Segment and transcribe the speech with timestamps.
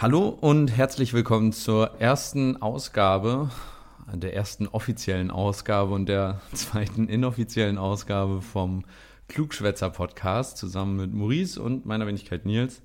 [0.00, 3.50] Hallo und herzlich willkommen zur ersten Ausgabe,
[4.14, 8.84] der ersten offiziellen Ausgabe und der zweiten inoffiziellen Ausgabe vom
[9.26, 12.80] Klugschwätzer Podcast zusammen mit Maurice und meiner Wenigkeit Nils.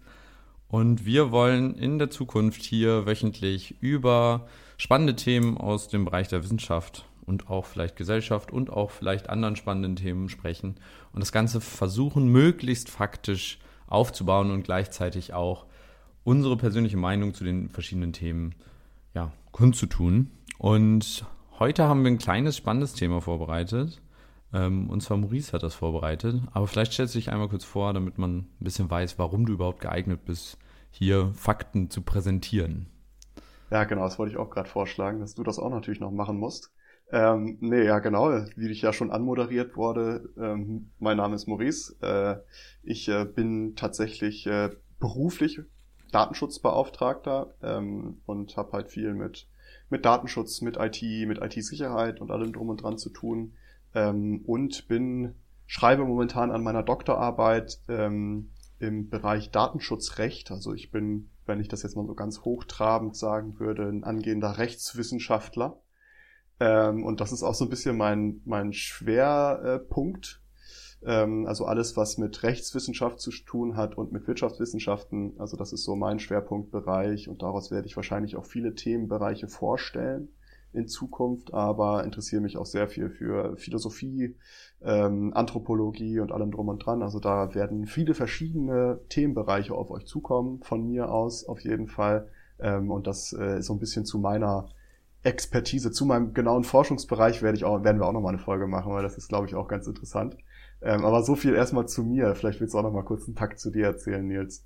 [0.69, 6.41] Und wir wollen in der Zukunft hier wöchentlich über spannende Themen aus dem Bereich der
[6.43, 10.77] Wissenschaft und auch vielleicht Gesellschaft und auch vielleicht anderen spannenden Themen sprechen
[11.11, 15.67] und das Ganze versuchen, möglichst faktisch aufzubauen und gleichzeitig auch
[16.23, 18.55] unsere persönliche Meinung zu den verschiedenen Themen
[19.13, 20.31] ja, kundzutun.
[20.57, 21.25] Und
[21.59, 24.01] heute haben wir ein kleines, spannendes Thema vorbereitet.
[24.53, 26.41] Ähm, und zwar Maurice hat das vorbereitet.
[26.53, 29.53] Aber vielleicht stellst du dich einmal kurz vor, damit man ein bisschen weiß, warum du
[29.53, 30.57] überhaupt geeignet bist,
[30.91, 32.87] hier Fakten zu präsentieren.
[33.71, 36.37] Ja, genau, das wollte ich auch gerade vorschlagen, dass du das auch natürlich noch machen
[36.37, 36.71] musst.
[37.11, 41.95] Ähm, nee, ja, genau, wie ich ja schon anmoderiert wurde, ähm, mein Name ist Maurice.
[42.01, 42.37] Äh,
[42.83, 45.59] ich äh, bin tatsächlich äh, beruflich
[46.13, 49.47] Datenschutzbeauftragter ähm, und habe halt viel mit,
[49.89, 53.53] mit Datenschutz, mit IT, mit IT-Sicherheit und allem drum und dran zu tun.
[53.95, 60.51] Ähm, und bin, schreibe momentan an meiner Doktorarbeit ähm, im Bereich Datenschutzrecht.
[60.51, 64.57] Also ich bin, wenn ich das jetzt mal so ganz hochtrabend sagen würde, ein angehender
[64.57, 65.81] Rechtswissenschaftler.
[66.59, 70.42] Ähm, und das ist auch so ein bisschen mein, mein Schwerpunkt
[71.05, 75.33] ähm, also alles, was mit Rechtswissenschaft zu tun hat und mit Wirtschaftswissenschaften.
[75.39, 80.29] Also das ist so mein Schwerpunktbereich und daraus werde ich wahrscheinlich auch viele Themenbereiche vorstellen
[80.73, 84.35] in Zukunft, aber interessiere mich auch sehr viel für Philosophie,
[84.81, 87.03] ähm, Anthropologie und allem drum und dran.
[87.03, 92.27] Also da werden viele verschiedene Themenbereiche auf euch zukommen, von mir aus auf jeden Fall.
[92.59, 94.69] Ähm, und das äh, ist so ein bisschen zu meiner
[95.21, 98.91] Expertise, zu meinem genauen Forschungsbereich werde ich auch, werden wir auch nochmal eine Folge machen,
[98.91, 100.35] weil das ist, glaube ich, auch ganz interessant.
[100.83, 102.35] Ähm, aber so viel erstmal zu mir.
[102.35, 104.65] Vielleicht willst du auch noch mal kurz einen Takt zu dir erzählen, Nils.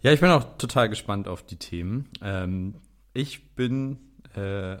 [0.00, 2.08] Ja, ich bin auch total gespannt auf die Themen.
[2.22, 2.76] Ähm,
[3.12, 3.98] ich bin
[4.34, 4.76] äh,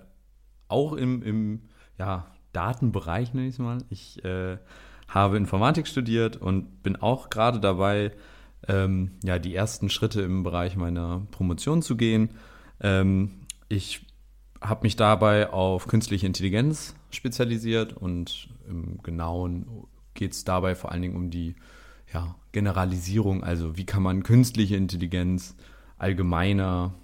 [0.68, 1.62] auch im, im
[1.98, 3.78] ja, Datenbereich, nenne ich es mal.
[3.90, 4.58] Ich äh,
[5.08, 8.12] habe Informatik studiert und bin auch gerade dabei,
[8.66, 12.30] ähm, ja, die ersten Schritte im Bereich meiner Promotion zu gehen.
[12.80, 14.06] Ähm, ich
[14.60, 19.66] habe mich dabei auf künstliche Intelligenz spezialisiert und im genauen
[20.14, 21.54] geht es dabei vor allen Dingen um die
[22.12, 25.56] ja, Generalisierung, also wie kann man künstliche Intelligenz
[25.98, 26.94] allgemeiner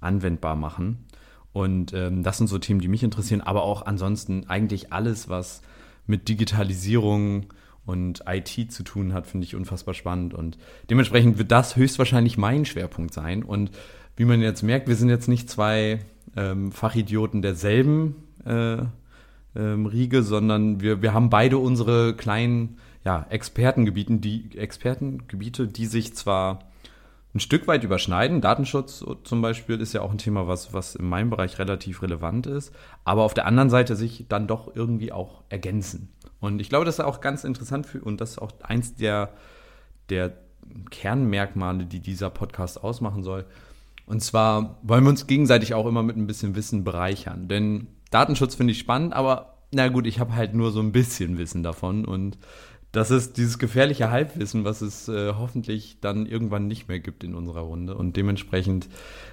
[0.00, 1.04] anwendbar machen.
[1.52, 5.62] Und ähm, das sind so Themen, die mich interessieren, aber auch ansonsten eigentlich alles, was
[6.06, 7.46] mit Digitalisierung
[7.86, 10.34] und IT zu tun hat, finde ich unfassbar spannend.
[10.34, 13.42] Und dementsprechend wird das höchstwahrscheinlich mein Schwerpunkt sein.
[13.42, 13.70] Und
[14.16, 16.00] wie man jetzt merkt, wir sind jetzt nicht zwei
[16.36, 18.82] ähm, Fachidioten derselben äh,
[19.56, 26.14] ähm, Riege, sondern wir, wir haben beide unsere kleinen ja, Expertengebieten, die Expertengebiete, die sich
[26.14, 26.70] zwar
[27.34, 28.40] ein Stück weit überschneiden.
[28.40, 32.46] Datenschutz zum Beispiel ist ja auch ein Thema, was, was in meinem Bereich relativ relevant
[32.46, 32.74] ist,
[33.04, 36.08] aber auf der anderen Seite sich dann doch irgendwie auch ergänzen.
[36.40, 39.30] Und ich glaube, das ist auch ganz interessant für, und das ist auch eins der,
[40.08, 40.32] der
[40.90, 43.44] Kernmerkmale, die dieser Podcast ausmachen soll.
[44.06, 47.46] Und zwar wollen wir uns gegenseitig auch immer mit ein bisschen Wissen bereichern.
[47.46, 51.38] Denn Datenschutz finde ich spannend, aber na gut, ich habe halt nur so ein bisschen
[51.38, 52.38] Wissen davon und
[52.92, 57.34] das ist dieses gefährliche Halbwissen, was es äh, hoffentlich dann irgendwann nicht mehr gibt in
[57.34, 57.94] unserer Runde.
[57.94, 58.88] Und dementsprechend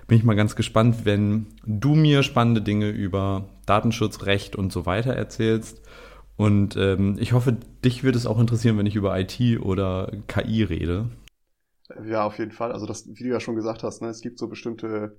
[0.06, 4.85] bin ich mal ganz gespannt, wenn du mir spannende Dinge über Datenschutz, Recht und so
[4.85, 5.81] weiter erzählst.
[6.35, 10.62] Und ähm, ich hoffe, dich wird es auch interessieren, wenn ich über IT oder KI
[10.62, 11.09] rede.
[12.06, 12.71] Ja, auf jeden Fall.
[12.71, 15.18] Also das, wie du ja schon gesagt hast, ne, es gibt so bestimmte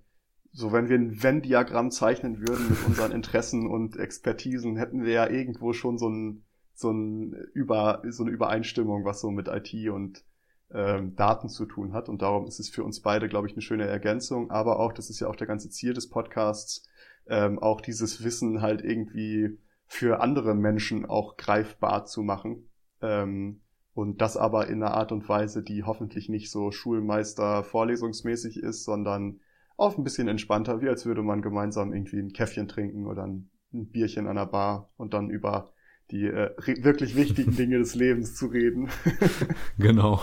[0.53, 5.29] so wenn wir ein Venn-Diagramm zeichnen würden mit unseren Interessen und Expertisen, hätten wir ja
[5.29, 10.25] irgendwo schon so ein so ein über so eine Übereinstimmung, was so mit IT und
[10.73, 12.09] ähm, Daten zu tun hat.
[12.09, 14.51] Und darum ist es für uns beide, glaube ich, eine schöne Ergänzung.
[14.51, 16.89] Aber auch, das ist ja auch der ganze Ziel des Podcasts,
[17.27, 22.69] ähm, auch dieses Wissen halt irgendwie für andere Menschen auch greifbar zu machen.
[23.01, 23.63] Ähm,
[23.95, 28.85] und das aber in einer Art und Weise, die hoffentlich nicht so Schulmeister vorlesungsmäßig ist,
[28.85, 29.41] sondern
[29.79, 33.49] auf ein bisschen entspannter, wie als würde man gemeinsam irgendwie ein Käffchen trinken oder ein,
[33.73, 35.73] ein Bierchen an der Bar und dann über
[36.11, 36.51] die äh,
[36.83, 38.89] wirklich wichtigen Dinge des Lebens zu reden.
[39.79, 40.21] genau.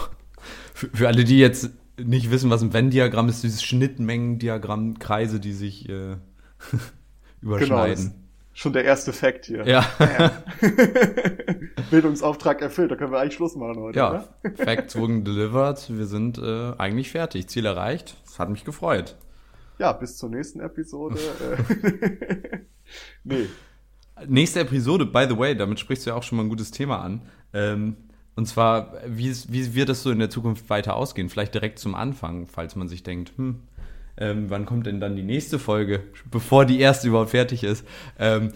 [0.74, 5.54] Für, für, alle, die jetzt nicht wissen, was ein Venn-Diagramm ist, dieses Schnittmengendiagramm, Kreise, die
[5.54, 6.18] sich äh,
[7.42, 8.06] überschneiden.
[8.06, 8.16] Genau,
[8.54, 9.66] schon der erste Fakt hier.
[9.66, 9.86] Ja.
[11.92, 13.98] Bildungsauftrag erfüllt, da können wir eigentlich Schluss machen heute.
[13.98, 14.56] Ja, oder?
[14.56, 18.18] Facts wurden delivered, wir sind äh, eigentlich fertig, Ziel erreicht.
[18.26, 19.16] Das hat mich gefreut.
[19.78, 21.18] Ja, bis zur nächsten Episode.
[23.24, 23.48] nee.
[24.28, 27.02] Nächste Episode, by the way, damit sprichst du ja auch schon mal ein gutes Thema
[27.02, 27.22] an.
[27.54, 27.98] Ähm,
[28.36, 31.30] und zwar, wie, wie wird es so in der Zukunft weiter ausgehen?
[31.30, 33.62] Vielleicht direkt zum Anfang, falls man sich denkt, hm,
[34.18, 37.86] ähm, wann kommt denn dann die nächste Folge, bevor die erste überhaupt fertig ist?
[38.18, 38.54] Ähm,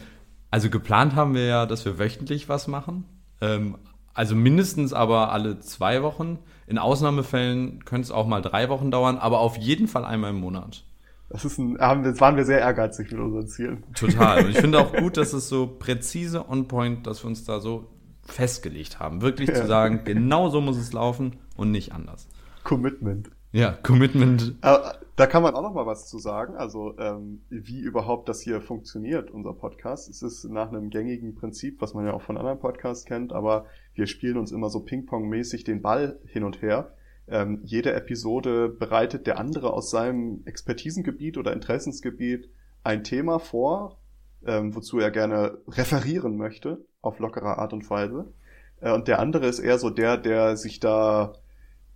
[0.52, 3.06] also geplant haben wir ja, dass wir wöchentlich was machen.
[3.42, 3.78] Ähm,
[4.14, 6.40] also mindestens aber alle zwei Wochen.
[6.68, 10.40] In Ausnahmefällen könnte es auch mal drei Wochen dauern, aber auf jeden Fall einmal im
[10.40, 10.84] Monat.
[11.30, 13.84] Das ist ein, haben wir, waren wir sehr ehrgeizig mit unseren Zielen.
[13.94, 14.46] Total.
[14.46, 17.60] Und ich finde auch gut, dass es so präzise on point, dass wir uns da
[17.60, 17.88] so
[18.24, 19.22] festgelegt haben.
[19.22, 19.56] Wirklich ja.
[19.56, 22.28] zu sagen, genau so muss es laufen und nicht anders.
[22.64, 23.30] Commitment.
[23.52, 24.56] Ja, Commitment.
[24.62, 26.56] Aber da kann man auch noch mal was zu sagen.
[26.56, 30.08] Also ähm, wie überhaupt das hier funktioniert, unser Podcast.
[30.08, 33.66] Es ist nach einem gängigen Prinzip, was man ja auch von anderen Podcasts kennt, aber
[33.96, 36.94] wir spielen uns immer so Ping-Pong-mäßig den Ball hin und her.
[37.30, 42.50] Ähm, jede Episode bereitet der andere aus seinem Expertisengebiet oder Interessensgebiet
[42.84, 44.00] ein Thema vor,
[44.46, 48.34] ähm, wozu er gerne referieren möchte, auf lockerer Art und Weise.
[48.82, 51.34] Äh, und der andere ist eher so der, der sich da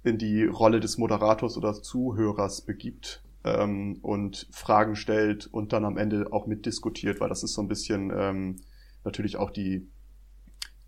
[0.03, 5.97] in die Rolle des Moderators oder Zuhörers begibt ähm, und Fragen stellt und dann am
[5.97, 8.57] Ende auch mitdiskutiert, weil das ist so ein bisschen ähm,
[9.03, 9.89] natürlich auch die,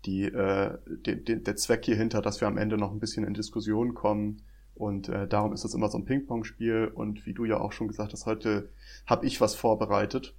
[0.06, 3.24] die, äh, de, de, der Zweck hier hinter, dass wir am Ende noch ein bisschen
[3.24, 4.42] in Diskussion kommen.
[4.74, 6.92] Und äh, darum ist das immer so ein Ping-Pong-Spiel.
[6.94, 8.70] Und wie du ja auch schon gesagt hast, heute
[9.06, 10.34] habe ich was vorbereitet.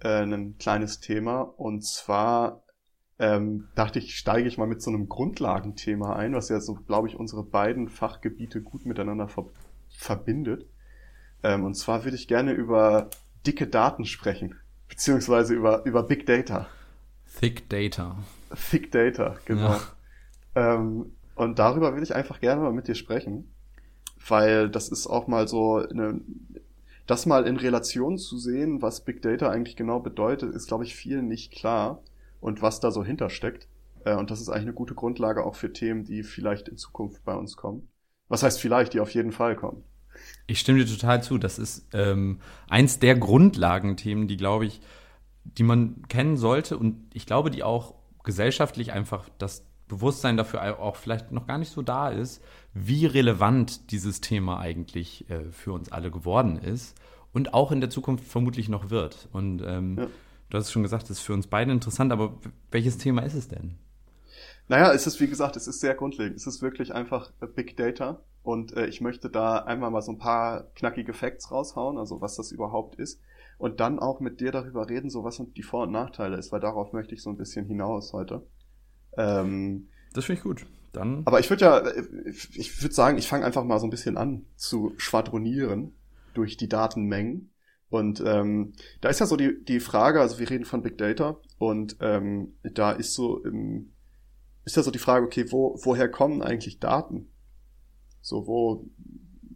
[0.00, 1.42] Äh, ein kleines Thema.
[1.42, 2.62] Und zwar
[3.18, 7.08] ähm, dachte ich, steige ich mal mit so einem Grundlagenthema ein, was ja so, glaube
[7.08, 9.46] ich, unsere beiden Fachgebiete gut miteinander ver
[9.90, 10.66] verbindet.
[11.42, 13.08] Ähm, und zwar würde ich gerne über
[13.46, 14.56] dicke Daten sprechen,
[14.88, 16.68] beziehungsweise über, über Big Data.
[17.40, 18.18] Thick Data.
[18.70, 19.76] Thick Data, genau.
[20.54, 20.74] Ja.
[20.74, 23.52] Ähm, und darüber will ich einfach gerne mal mit dir sprechen,
[24.26, 26.20] weil das ist auch mal so eine,
[27.06, 30.96] das mal in Relation zu sehen, was Big Data eigentlich genau bedeutet, ist, glaube ich,
[30.96, 32.02] vielen nicht klar
[32.40, 33.68] und was da so hintersteckt.
[34.04, 37.24] Äh, und das ist eigentlich eine gute Grundlage auch für Themen, die vielleicht in Zukunft
[37.24, 37.88] bei uns kommen.
[38.28, 39.84] Was heißt vielleicht, die auf jeden Fall kommen.
[40.46, 41.38] Ich stimme dir total zu.
[41.38, 44.80] Das ist ähm, eins der Grundlagenthemen, die, glaube ich,
[45.44, 50.96] die man kennen sollte und ich glaube, die auch gesellschaftlich einfach das Bewusstsein dafür auch
[50.96, 52.42] vielleicht noch gar nicht so da ist,
[52.74, 56.94] wie relevant dieses Thema eigentlich äh, für uns alle geworden ist
[57.32, 59.28] und auch in der Zukunft vermutlich noch wird.
[59.32, 60.06] Und ähm, ja.
[60.50, 62.38] Du hast schon gesagt, das ist für uns beide interessant, aber
[62.70, 63.74] welches Thema ist es denn?
[64.68, 66.36] Naja, es ist, wie gesagt, es ist sehr grundlegend.
[66.36, 68.22] Es ist wirklich einfach äh, Big Data.
[68.42, 72.36] Und äh, ich möchte da einmal mal so ein paar knackige Facts raushauen, also was
[72.36, 73.20] das überhaupt ist.
[73.58, 76.60] Und dann auch mit dir darüber reden, so was die Vor- und Nachteile ist, weil
[76.60, 78.46] darauf möchte ich so ein bisschen hinaus heute.
[79.16, 80.66] Ähm, das finde ich gut.
[80.92, 81.22] Dann.
[81.26, 82.04] Aber ich würde ja, äh,
[82.54, 85.92] ich würde sagen, ich fange einfach mal so ein bisschen an zu schwadronieren
[86.34, 87.50] durch die Datenmengen.
[87.90, 91.38] Und ähm, da ist ja so die, die Frage, also wir reden von Big Data
[91.58, 93.90] und ähm, da ist so ähm,
[94.68, 97.30] ist ja so die Frage, okay, wo, woher kommen eigentlich Daten?
[98.20, 98.84] So, wo,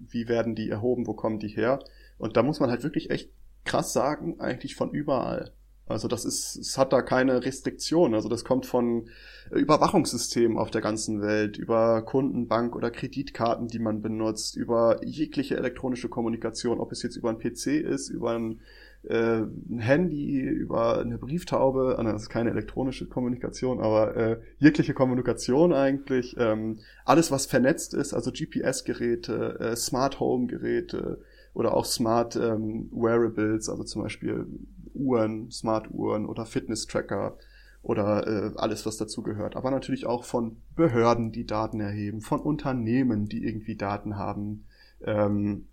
[0.09, 1.81] wie werden die erhoben, wo kommen die her?
[2.17, 3.31] Und da muss man halt wirklich echt
[3.65, 5.53] krass sagen, eigentlich von überall.
[5.87, 8.15] Also das ist, es hat da keine Restriktion.
[8.15, 9.09] Also das kommt von
[9.51, 16.09] Überwachungssystemen auf der ganzen Welt, über Kundenbank oder Kreditkarten, die man benutzt, über jegliche elektronische
[16.09, 18.61] Kommunikation, ob es jetzt über ein PC ist, über ein,
[19.03, 24.95] äh, ein Handy, über eine Brieftaube, ah, das ist keine elektronische Kommunikation, aber äh, jegliche
[24.95, 31.19] Kommunikation eigentlich, ähm, alles was vernetzt ist, also GPS-Geräte, äh, Smart Home-Geräte
[31.55, 34.47] oder auch Smart ähm, Wearables, also zum Beispiel
[34.95, 37.37] Uhren, Smart-Uhren oder Fitness-Tracker
[37.83, 39.57] oder äh, alles, was dazugehört.
[39.57, 44.65] Aber natürlich auch von Behörden, die Daten erheben, von Unternehmen, die irgendwie Daten haben,
[45.05, 45.67] ähm,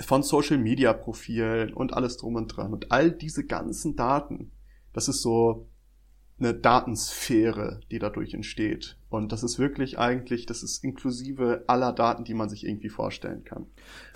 [0.00, 2.72] von Social-Media-Profilen und alles drum und dran.
[2.72, 4.50] Und all diese ganzen Daten,
[4.94, 5.68] das ist so
[6.38, 8.96] eine Datensphäre, die dadurch entsteht.
[9.10, 13.44] Und das ist wirklich eigentlich, das ist inklusive aller Daten, die man sich irgendwie vorstellen
[13.44, 13.66] kann.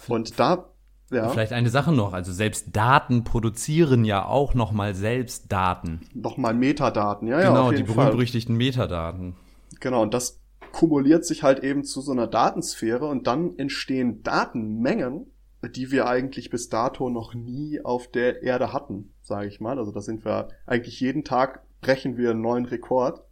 [0.09, 0.71] Und da
[1.11, 1.29] Ja.
[1.29, 6.01] Vielleicht eine Sache noch, also selbst Daten produzieren ja auch nochmal selbst Daten.
[6.15, 7.49] Nochmal Metadaten, ja, ja.
[7.51, 9.37] Genau, die berühmt-berüchtigten Metadaten.
[9.79, 10.41] Genau, und das
[10.73, 15.27] kumuliert sich halt eben zu so einer Datensphäre und dann entstehen Datenmengen,
[15.75, 19.79] die wir eigentlich bis dato noch nie auf der Erde hatten, sage ich mal.
[19.79, 23.23] Also da sind wir eigentlich jeden Tag brechen wir einen neuen Rekord.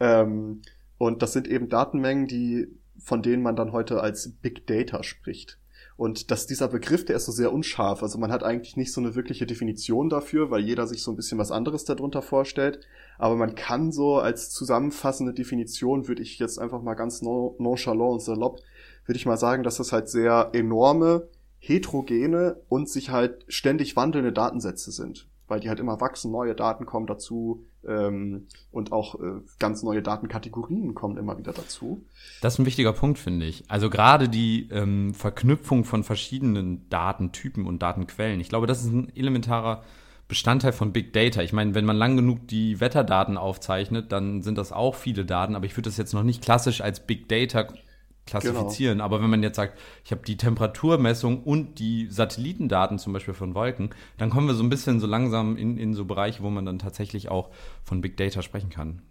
[0.00, 0.62] Ähm,
[0.98, 5.58] und das sind eben Datenmengen, die von denen man dann heute als Big Data spricht.
[5.96, 8.02] Und dass dieser Begriff, der ist so sehr unscharf.
[8.02, 11.16] Also man hat eigentlich nicht so eine wirkliche Definition dafür, weil jeder sich so ein
[11.16, 12.80] bisschen was anderes darunter vorstellt.
[13.18, 18.22] Aber man kann so als zusammenfassende Definition, würde ich jetzt einfach mal ganz nonchalant und
[18.22, 18.60] salopp,
[19.06, 24.32] würde ich mal sagen, dass das halt sehr enorme, heterogene und sich halt ständig wandelnde
[24.32, 25.28] Datensätze sind.
[25.52, 30.02] Weil die halt immer wachsen, neue Daten kommen dazu, ähm, und auch äh, ganz neue
[30.02, 32.06] Datenkategorien kommen immer wieder dazu.
[32.40, 33.64] Das ist ein wichtiger Punkt, finde ich.
[33.68, 38.40] Also gerade die ähm, Verknüpfung von verschiedenen Datentypen und Datenquellen.
[38.40, 39.82] Ich glaube, das ist ein elementarer
[40.28, 41.42] Bestandteil von Big Data.
[41.42, 45.54] Ich meine, wenn man lang genug die Wetterdaten aufzeichnet, dann sind das auch viele Daten,
[45.54, 47.66] aber ich würde das jetzt noch nicht klassisch als Big Data
[48.26, 48.98] klassifizieren.
[48.98, 49.04] Genau.
[49.04, 53.54] Aber wenn man jetzt sagt, ich habe die Temperaturmessung und die Satellitendaten zum Beispiel von
[53.54, 56.64] Wolken, dann kommen wir so ein bisschen so langsam in, in so Bereiche, wo man
[56.64, 57.50] dann tatsächlich auch
[57.82, 59.02] von Big Data sprechen kann.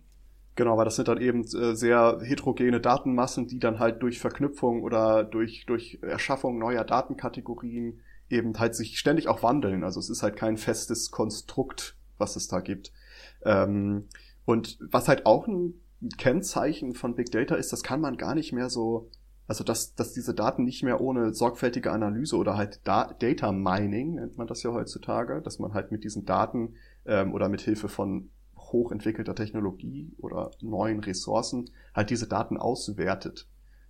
[0.56, 4.84] Genau, weil das sind dann eben äh, sehr heterogene Datenmassen, die dann halt durch Verknüpfung
[4.84, 9.84] oder durch, durch Erschaffung neuer Datenkategorien eben halt sich ständig auch wandeln.
[9.84, 12.92] Also es ist halt kein festes Konstrukt, was es da gibt.
[13.44, 14.08] Ähm,
[14.46, 15.76] und was halt auch ein
[16.18, 19.10] Kennzeichen von Big Data ist, das kann man gar nicht mehr so,
[19.48, 24.16] also dass, dass diese Daten nicht mehr ohne sorgfältige Analyse oder halt da Data Mining
[24.16, 27.88] nennt man das ja heutzutage, dass man halt mit diesen Daten ähm, oder mit Hilfe
[27.88, 33.48] von hochentwickelter Technologie oder neuen Ressourcen halt diese Daten auswertet.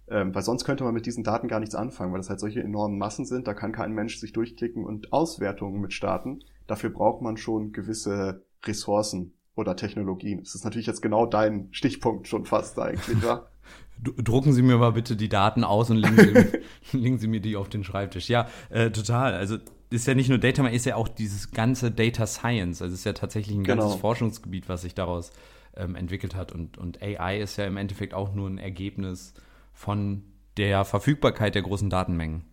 [0.09, 2.61] Ähm, weil sonst könnte man mit diesen Daten gar nichts anfangen, weil das halt solche
[2.61, 6.39] enormen Massen sind, da kann kein Mensch sich durchklicken und Auswertungen mit starten.
[6.67, 10.39] Dafür braucht man schon gewisse Ressourcen oder Technologien.
[10.39, 13.47] Das ist natürlich jetzt genau dein Stichpunkt schon fast eigentlich, wa?
[14.01, 17.55] Drucken Sie mir mal bitte die Daten aus und legen Sie, legen Sie mir die
[17.55, 18.29] auf den Schreibtisch.
[18.29, 19.33] Ja, äh, total.
[19.33, 19.57] Also
[19.91, 22.81] ist ja nicht nur Data, man ist ja auch dieses ganze Data Science.
[22.81, 23.83] Also es ist ja tatsächlich ein genau.
[23.83, 25.31] ganzes Forschungsgebiet, was sich daraus
[25.75, 26.51] ähm, entwickelt hat.
[26.51, 29.33] Und, und AI ist ja im Endeffekt auch nur ein Ergebnis
[29.73, 30.23] von
[30.57, 32.43] der Verfügbarkeit der großen Datenmengen.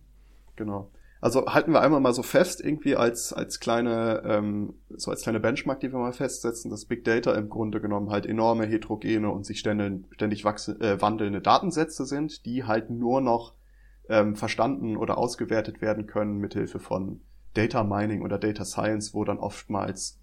[0.55, 0.91] Genau.
[1.21, 5.41] Also halten wir einmal mal so fest, irgendwie als, als kleine, ähm, so als kleine
[5.41, 9.45] Benchmark, die wir mal festsetzen, dass Big Data im Grunde genommen halt enorme heterogene und
[9.45, 13.53] sich ständig, ständig wachse, äh, wandelnde Datensätze sind, die halt nur noch
[14.07, 17.21] ähm, verstanden oder ausgewertet werden können mithilfe von
[17.53, 20.19] Data Mining oder Data Science, wo dann oftmals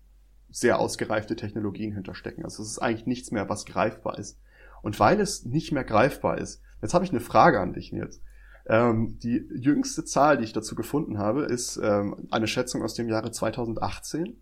[0.48, 2.44] sehr ausgereifte Technologien hinterstecken.
[2.44, 4.38] Also es ist eigentlich nichts mehr, was greifbar ist.
[4.82, 8.22] Und weil es nicht mehr greifbar ist, jetzt habe ich eine Frage an dich, Nils.
[8.68, 13.08] Ähm, die jüngste Zahl, die ich dazu gefunden habe, ist ähm, eine Schätzung aus dem
[13.08, 14.36] Jahre 2018.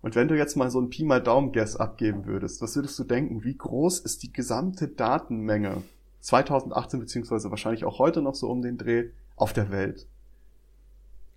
[0.00, 3.04] Und wenn du jetzt mal so ein Pi mal Daumen-Guess abgeben würdest, was würdest du
[3.04, 3.44] denken?
[3.44, 5.82] Wie groß ist die gesamte Datenmenge
[6.20, 10.06] 2018 beziehungsweise wahrscheinlich auch heute noch so um den Dreh auf der Welt?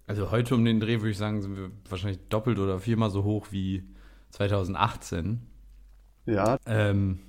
[0.07, 3.23] Also heute um den Dreh würde ich sagen, sind wir wahrscheinlich doppelt oder viermal so
[3.23, 3.83] hoch wie
[4.31, 5.41] 2018.
[6.25, 6.57] Ja.
[6.65, 7.19] Ähm,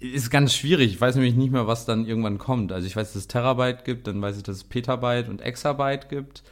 [0.00, 0.92] ist ganz schwierig.
[0.92, 2.72] Ich weiß nämlich nicht mehr, was dann irgendwann kommt.
[2.72, 6.08] Also ich weiß, dass es Terabyte gibt, dann weiß ich, dass es Petabyte und Exabyte
[6.08, 6.42] gibt.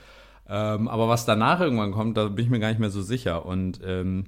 [0.49, 3.47] Ähm, aber was danach irgendwann kommt, da bin ich mir gar nicht mehr so sicher.
[3.47, 4.25] Und ähm,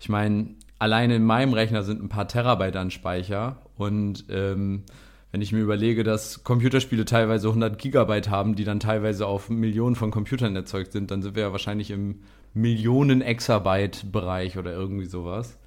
[0.00, 3.58] ich meine, alleine in meinem Rechner sind ein paar Terabyte an Speicher.
[3.76, 4.84] Und ähm,
[5.30, 9.94] wenn ich mir überlege, dass Computerspiele teilweise 100 Gigabyte haben, die dann teilweise auf Millionen
[9.94, 12.20] von Computern erzeugt sind, dann sind wir ja wahrscheinlich im
[12.54, 15.57] Millionen-Exabyte-Bereich oder irgendwie sowas.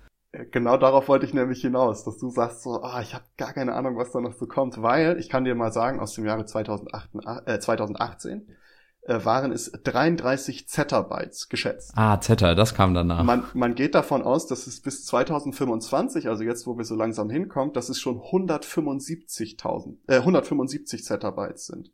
[0.51, 3.73] Genau darauf wollte ich nämlich hinaus, dass du sagst so, ah, ich habe gar keine
[3.73, 6.45] Ahnung, was da noch so kommt, weil ich kann dir mal sagen, aus dem Jahre
[6.45, 7.09] 2008,
[7.45, 8.47] äh, 2018
[9.01, 11.91] äh, waren es 33 Zettabytes geschätzt.
[11.95, 13.25] Ah, Zeta, das kam danach.
[13.25, 17.29] Man, man geht davon aus, dass es bis 2025, also jetzt, wo wir so langsam
[17.29, 21.91] hinkommen, dass es schon 175.000, äh, 175 Zettabytes sind.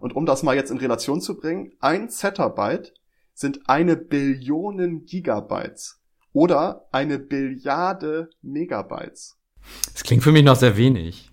[0.00, 2.94] Und um das mal jetzt in Relation zu bringen, ein Zettabyte
[3.34, 6.03] sind eine Billion Gigabytes
[6.34, 9.38] oder eine Billiarde Megabytes.
[9.94, 11.30] Das klingt für mich noch sehr wenig.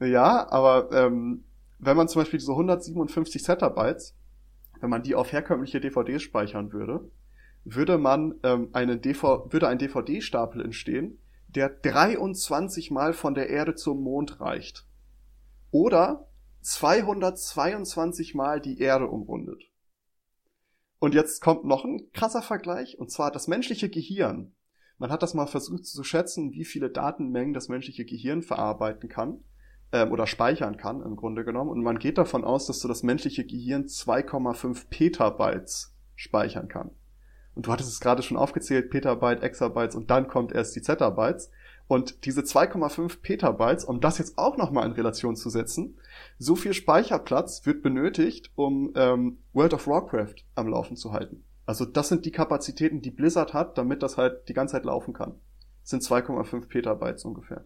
[0.00, 1.44] Ja, aber ähm,
[1.78, 4.16] wenn man zum Beispiel diese 157 Zettabytes,
[4.80, 7.10] wenn man die auf herkömmliche DVDs speichern würde,
[7.64, 13.74] würde man ähm, einen DV würde ein DVD-Stapel entstehen, der 23 Mal von der Erde
[13.74, 14.86] zum Mond reicht.
[15.72, 16.28] Oder
[16.60, 19.62] 222 Mal die Erde umrundet.
[20.98, 24.54] Und jetzt kommt noch ein krasser Vergleich, und zwar das menschliche Gehirn.
[24.98, 29.44] Man hat das mal versucht zu schätzen, wie viele Datenmengen das menschliche Gehirn verarbeiten kann.
[29.92, 31.70] ähm, oder speichern kann im Grunde genommen.
[31.70, 36.90] Und man geht davon aus, dass so das menschliche Gehirn 2,5 Petabytes speichern kann.
[37.54, 41.50] Und du hattest es gerade schon aufgezählt, Petabyte, Exabytes und dann kommt erst die Zettabytes.
[41.88, 45.98] Und diese 2,5 Petabytes, um das jetzt auch nochmal in Relation zu setzen,
[46.38, 51.44] so viel Speicherplatz wird benötigt, um ähm, World of Warcraft am Laufen zu halten.
[51.64, 55.14] Also das sind die Kapazitäten, die Blizzard hat, damit das halt die ganze Zeit laufen
[55.14, 55.34] kann.
[55.82, 57.64] Das sind 2,5 Petabytes ungefähr.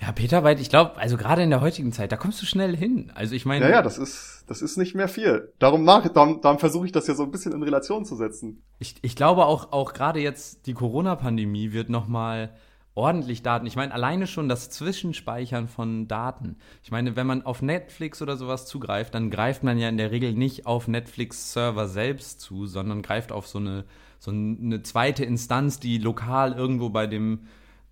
[0.00, 3.10] Ja, Petabyte, ich glaube, also gerade in der heutigen Zeit, da kommst du schnell hin.
[3.14, 3.64] Also ich meine.
[3.64, 5.52] Ja, ja, das ist, das ist nicht mehr viel.
[5.58, 8.62] Darum nach, darum, darum versuche ich das ja so ein bisschen in Relation zu setzen.
[8.78, 12.54] Ich, ich glaube auch, auch gerade jetzt die Corona-Pandemie wird nochmal
[12.96, 13.66] ordentlich Daten.
[13.66, 16.56] Ich meine, alleine schon das Zwischenspeichern von Daten.
[16.82, 20.10] Ich meine, wenn man auf Netflix oder sowas zugreift, dann greift man ja in der
[20.10, 23.84] Regel nicht auf Netflix-Server selbst zu, sondern greift auf so eine,
[24.18, 27.40] so eine zweite Instanz, die lokal irgendwo bei dem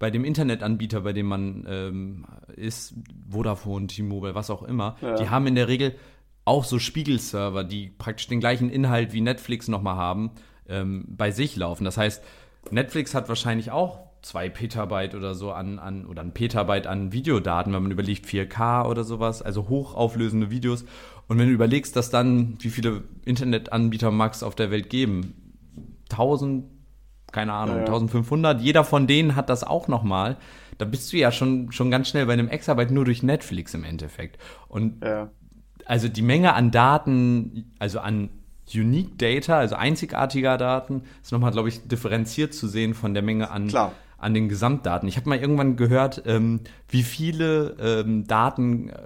[0.01, 2.95] bei dem Internetanbieter, bei dem man ähm, ist,
[3.31, 5.15] Vodafone, T-Mobile, was auch immer, ja.
[5.15, 5.95] die haben in der Regel
[6.45, 10.33] auch so Spiegelserver, die praktisch den gleichen Inhalt wie Netflix nochmal haben,
[10.69, 11.85] ähm, bei sich laufen.
[11.85, 12.23] Das heißt,
[12.71, 17.73] Netflix hat wahrscheinlich auch zwei Petabyte oder so an, an oder ein Petabyte an Videodaten,
[17.73, 20.85] wenn man überlegt 4K oder sowas, also hochauflösende Videos.
[21.29, 25.35] Und wenn du überlegst, dass dann, wie viele Internetanbieter es auf der Welt geben?
[26.11, 26.65] 1000,
[27.33, 27.87] keine Ahnung, ja, ja.
[27.87, 30.37] 1500, jeder von denen hat das auch nochmal.
[30.79, 33.85] Da bist du ja schon, schon ganz schnell bei einem Exabyte nur durch Netflix im
[33.85, 34.39] Endeffekt.
[34.69, 35.31] Und ja.
[35.85, 38.31] also die Menge an Daten, also an
[38.73, 43.51] Unique Data, also einzigartiger Daten, ist nochmal, glaube ich, differenziert zu sehen von der Menge
[43.51, 43.69] an,
[44.25, 45.09] an den Gesamtdaten.
[45.09, 48.99] Ich habe mal irgendwann gehört, ähm, wie viele ähm, Daten äh,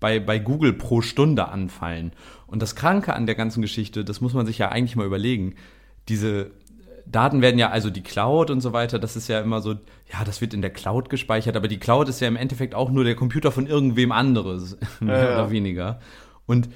[0.00, 2.12] bei, bei Google pro Stunde anfallen.
[2.46, 5.54] Und das Kranke an der ganzen Geschichte, das muss man sich ja eigentlich mal überlegen,
[6.08, 6.50] diese
[7.06, 10.24] Daten werden ja, also die Cloud und so weiter, das ist ja immer so, ja,
[10.24, 13.04] das wird in der Cloud gespeichert, aber die Cloud ist ja im Endeffekt auch nur
[13.04, 16.00] der Computer von irgendwem anderes, mehr ja, oder weniger.
[16.46, 16.68] Und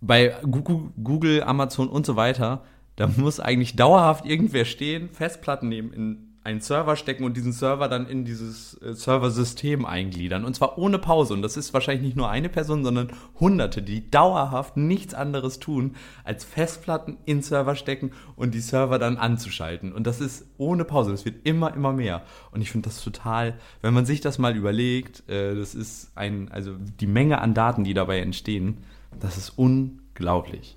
[0.00, 2.62] bei Google, Amazon und so weiter,
[2.96, 7.88] da muss eigentlich dauerhaft irgendwer stehen, Festplatten nehmen in einen Server stecken und diesen Server
[7.88, 10.44] dann in dieses äh, Serversystem eingliedern.
[10.44, 11.34] Und zwar ohne Pause.
[11.34, 15.94] Und das ist wahrscheinlich nicht nur eine Person, sondern Hunderte, die dauerhaft nichts anderes tun,
[16.24, 19.92] als Festplatten in Server stecken und die Server dann anzuschalten.
[19.92, 21.12] Und das ist ohne Pause.
[21.12, 22.22] Das wird immer, immer mehr.
[22.50, 26.50] Und ich finde das total, wenn man sich das mal überlegt, äh, das ist ein,
[26.50, 28.78] also die Menge an Daten, die dabei entstehen,
[29.20, 30.76] das ist unglaublich.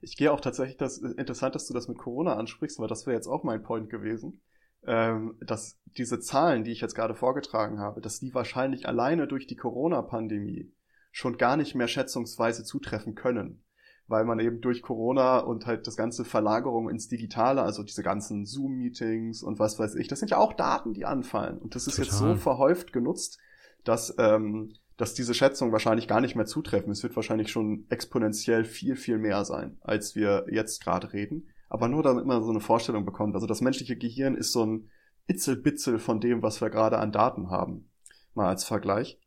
[0.00, 3.16] Ich gehe auch tatsächlich, das interessant, dass du das mit Corona ansprichst, weil das wäre
[3.16, 4.40] jetzt auch mein Point gewesen
[4.86, 9.46] ähm, dass diese Zahlen, die ich jetzt gerade vorgetragen habe, dass die wahrscheinlich alleine durch
[9.46, 10.72] die Corona-Pandemie
[11.10, 13.62] schon gar nicht mehr schätzungsweise zutreffen können.
[14.08, 18.44] Weil man eben durch Corona und halt das ganze Verlagerung ins Digitale, also diese ganzen
[18.44, 21.58] Zoom-Meetings und was weiß ich, das sind ja auch Daten, die anfallen.
[21.58, 22.06] Und das ist Total.
[22.06, 23.38] jetzt so verhäuft genutzt,
[23.84, 26.90] dass, ähm, dass diese Schätzungen wahrscheinlich gar nicht mehr zutreffen.
[26.90, 31.88] Es wird wahrscheinlich schon exponentiell viel, viel mehr sein, als wir jetzt gerade reden aber
[31.88, 33.34] nur damit man so eine Vorstellung bekommt.
[33.34, 34.90] Also das menschliche Gehirn ist so ein
[35.26, 37.88] Itzelbitzel von dem, was wir gerade an Daten haben.
[38.34, 39.18] Mal als Vergleich.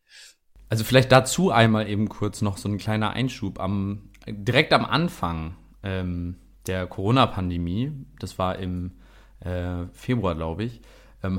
[0.69, 3.59] Also vielleicht dazu einmal eben kurz noch so ein kleiner Einschub.
[3.59, 6.35] Am, direkt am Anfang ähm,
[6.67, 8.91] der Corona-Pandemie, das war im
[9.39, 10.81] äh, Februar, glaube ich,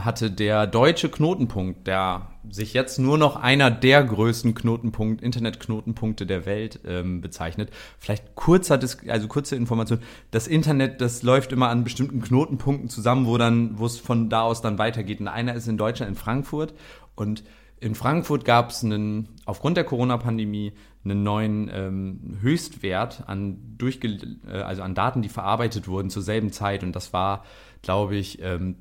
[0.05, 6.47] hatte der deutsche Knotenpunkt, der sich jetzt nur noch einer der größten Knotenpunkt, Internetknotenpunkte der
[6.47, 7.71] Welt ähm, bezeichnet.
[7.99, 10.01] Vielleicht kurzer, also kurze Information.
[10.31, 14.43] Das Internet, das läuft immer an bestimmten Knotenpunkten zusammen, wo dann, wo es von da
[14.43, 15.21] aus dann weitergeht.
[15.21, 16.75] Und einer ist in Deutschland in Frankfurt
[17.15, 17.43] und
[17.79, 20.73] in Frankfurt gab es einen, aufgrund der Corona-Pandemie
[21.05, 24.09] einen neuen ähm, Höchstwert an, durchge
[24.49, 26.83] äh, also an Daten, die verarbeitet wurden zur selben Zeit.
[26.83, 27.45] Und das war
[27.83, 28.77] glaube ich, ähm,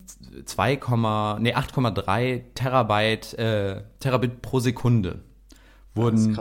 [0.45, 0.79] 2,
[1.39, 5.21] nee, 8,3 Terabyte, äh, Terabit pro Sekunde
[5.93, 6.37] wurden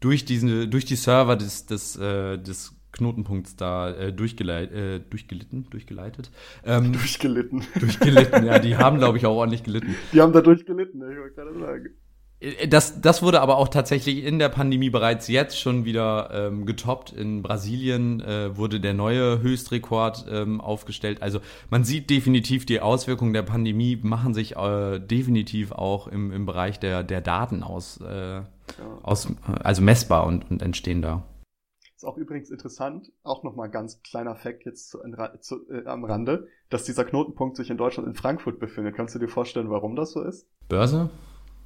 [0.00, 5.68] durch, diese, durch die Server des, des, äh, des Knotenpunkts da äh, durchgeleit, äh, durchgelitten,
[5.70, 6.30] durchgeleitet.
[6.64, 7.64] Ähm, durchgelitten.
[7.78, 9.94] Durchgelitten, ja, die haben, glaube ich, auch ordentlich gelitten.
[10.12, 11.88] Die haben da durchgelitten, ich wollte gerade sagen.
[12.44, 16.66] Äh, das, das wurde aber auch tatsächlich in der Pandemie bereits jetzt schon wieder ähm,
[16.66, 17.12] getoppt.
[17.12, 21.22] In Brasilien äh, wurde der neue Höchstrekord ähm, aufgestellt.
[21.22, 26.46] Also man sieht definitiv, die Auswirkungen der Pandemie machen sich äh, definitiv auch im, im
[26.46, 28.44] Bereich der, der Daten aus, äh, ja.
[29.02, 29.28] aus,
[29.62, 31.22] also messbar und, und entstehen da.
[31.96, 34.98] Ist auch übrigens interessant, auch nochmal ganz kleiner Fact jetzt zu,
[35.40, 38.96] zu, äh, am Rande, dass dieser Knotenpunkt sich in Deutschland in Frankfurt befindet.
[38.96, 40.46] Kannst du dir vorstellen, warum das so ist?
[40.68, 41.10] Börse?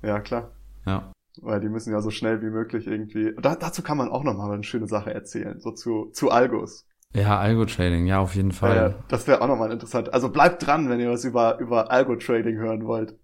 [0.03, 0.53] Ja, klar.
[0.88, 1.12] Ja.
[1.40, 3.33] Weil die müssen ja so schnell wie möglich irgendwie.
[3.40, 6.85] Da, dazu kann man auch nochmal eine schöne Sache erzählen, so zu, zu Algos.
[7.14, 8.90] Ja, Algo-Trading, ja, auf jeden Fall.
[8.90, 10.12] Äh, das wäre auch nochmal interessant.
[10.12, 13.14] Also bleibt dran, wenn ihr was über, über Algo-Trading hören wollt.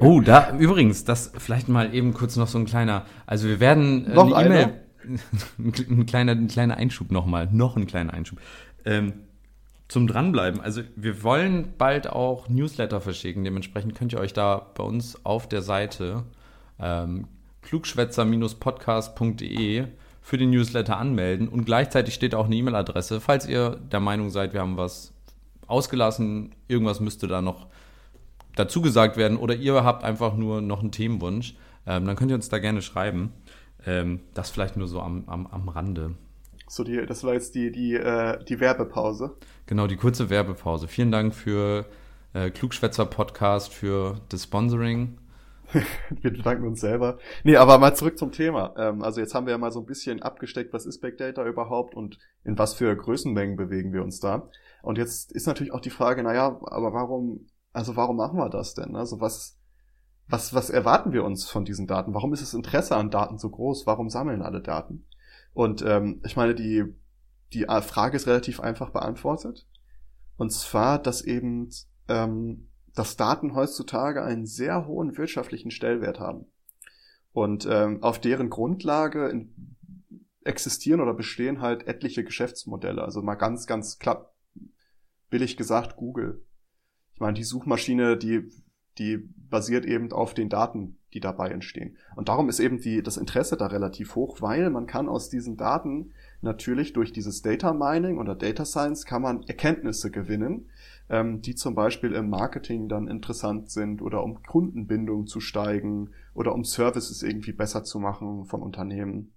[0.00, 4.06] oh, da, übrigens, das vielleicht mal eben kurz noch so ein kleiner, also wir werden
[4.06, 4.80] äh, noch eine E-Mail,
[5.88, 8.38] ein kleiner, ein kleiner Einschub nochmal, noch ein kleiner Einschub.
[8.84, 9.14] Ähm,
[9.88, 10.60] zum Dranbleiben.
[10.60, 13.44] Also wir wollen bald auch Newsletter verschicken.
[13.44, 16.24] Dementsprechend könnt ihr euch da bei uns auf der Seite
[16.78, 17.26] ähm,
[17.62, 19.86] klugschwätzer-podcast.de
[20.20, 24.54] für den Newsletter anmelden und gleichzeitig steht auch eine E-Mail-Adresse, falls ihr der Meinung seid,
[24.54, 25.12] wir haben was
[25.66, 27.66] ausgelassen, irgendwas müsste da noch
[28.56, 31.54] dazu gesagt werden oder ihr habt einfach nur noch einen Themenwunsch,
[31.86, 33.32] ähm, dann könnt ihr uns da gerne schreiben.
[33.86, 36.14] Ähm, das vielleicht nur so am, am, am Rande.
[36.68, 39.36] So, die, das war jetzt die, die, äh, die Werbepause.
[39.66, 40.88] Genau, die kurze Werbepause.
[40.88, 41.84] Vielen Dank für
[42.32, 45.18] äh, Klugschwätzer Podcast, für das Sponsoring.
[46.10, 47.18] wir bedanken uns selber.
[47.42, 48.74] Nee, aber mal zurück zum Thema.
[48.76, 51.44] Ähm, also jetzt haben wir ja mal so ein bisschen abgesteckt, was ist Big Data
[51.46, 54.48] überhaupt und in was für Größenmengen bewegen wir uns da.
[54.82, 58.74] Und jetzt ist natürlich auch die Frage, naja, aber warum, also warum machen wir das
[58.74, 58.96] denn?
[58.96, 59.58] Also was,
[60.28, 62.14] was, was erwarten wir uns von diesen Daten?
[62.14, 63.86] Warum ist das Interesse an Daten so groß?
[63.86, 65.06] Warum sammeln alle Daten?
[65.52, 66.84] Und ähm, ich meine, die,
[67.52, 69.66] die Frage ist relativ einfach beantwortet.
[70.36, 71.70] Und zwar, dass eben
[72.08, 76.46] ähm, dass Daten heutzutage einen sehr hohen wirtschaftlichen Stellwert haben.
[77.32, 79.46] Und ähm, auf deren Grundlage
[80.44, 83.02] existieren oder bestehen halt etliche Geschäftsmodelle.
[83.02, 84.34] Also mal ganz, ganz klapp,
[85.30, 86.44] billig gesagt, Google.
[87.14, 88.50] Ich meine, die Suchmaschine, die,
[88.98, 91.96] die basiert eben auf den Daten, die dabei entstehen.
[92.14, 95.56] Und darum ist eben die, das Interesse da relativ hoch, weil man kann aus diesen
[95.56, 96.12] Daten
[96.44, 100.70] natürlich durch dieses Data Mining oder Data Science kann man Erkenntnisse gewinnen,
[101.08, 106.54] ähm, die zum Beispiel im Marketing dann interessant sind oder um Kundenbindung zu steigen oder
[106.54, 109.32] um Services irgendwie besser zu machen von Unternehmen.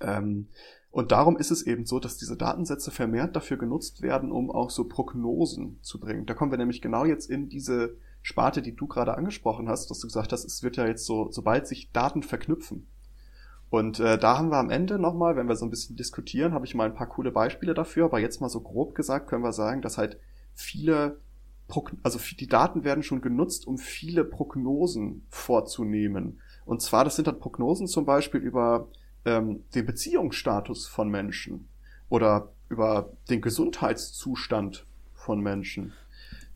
[0.00, 0.48] Ähm,
[0.90, 4.70] und darum ist es eben so, dass diese Datensätze vermehrt dafür genutzt werden, um auch
[4.70, 6.26] so Prognosen zu bringen.
[6.26, 10.00] Da kommen wir nämlich genau jetzt in diese Sparte, die du gerade angesprochen hast, dass
[10.00, 12.88] du gesagt hast, es wird ja jetzt so, sobald sich Daten verknüpfen.
[13.70, 16.64] Und äh, da haben wir am Ende nochmal, wenn wir so ein bisschen diskutieren, habe
[16.64, 19.52] ich mal ein paar coole Beispiele dafür, aber jetzt mal so grob gesagt können wir
[19.52, 20.18] sagen, dass halt
[20.54, 21.20] viele,
[22.02, 26.40] also die Daten werden schon genutzt, um viele Prognosen vorzunehmen.
[26.64, 28.88] Und zwar, das sind dann Prognosen zum Beispiel über
[29.24, 31.68] ähm, den Beziehungsstatus von Menschen
[32.08, 35.92] oder über den Gesundheitszustand von Menschen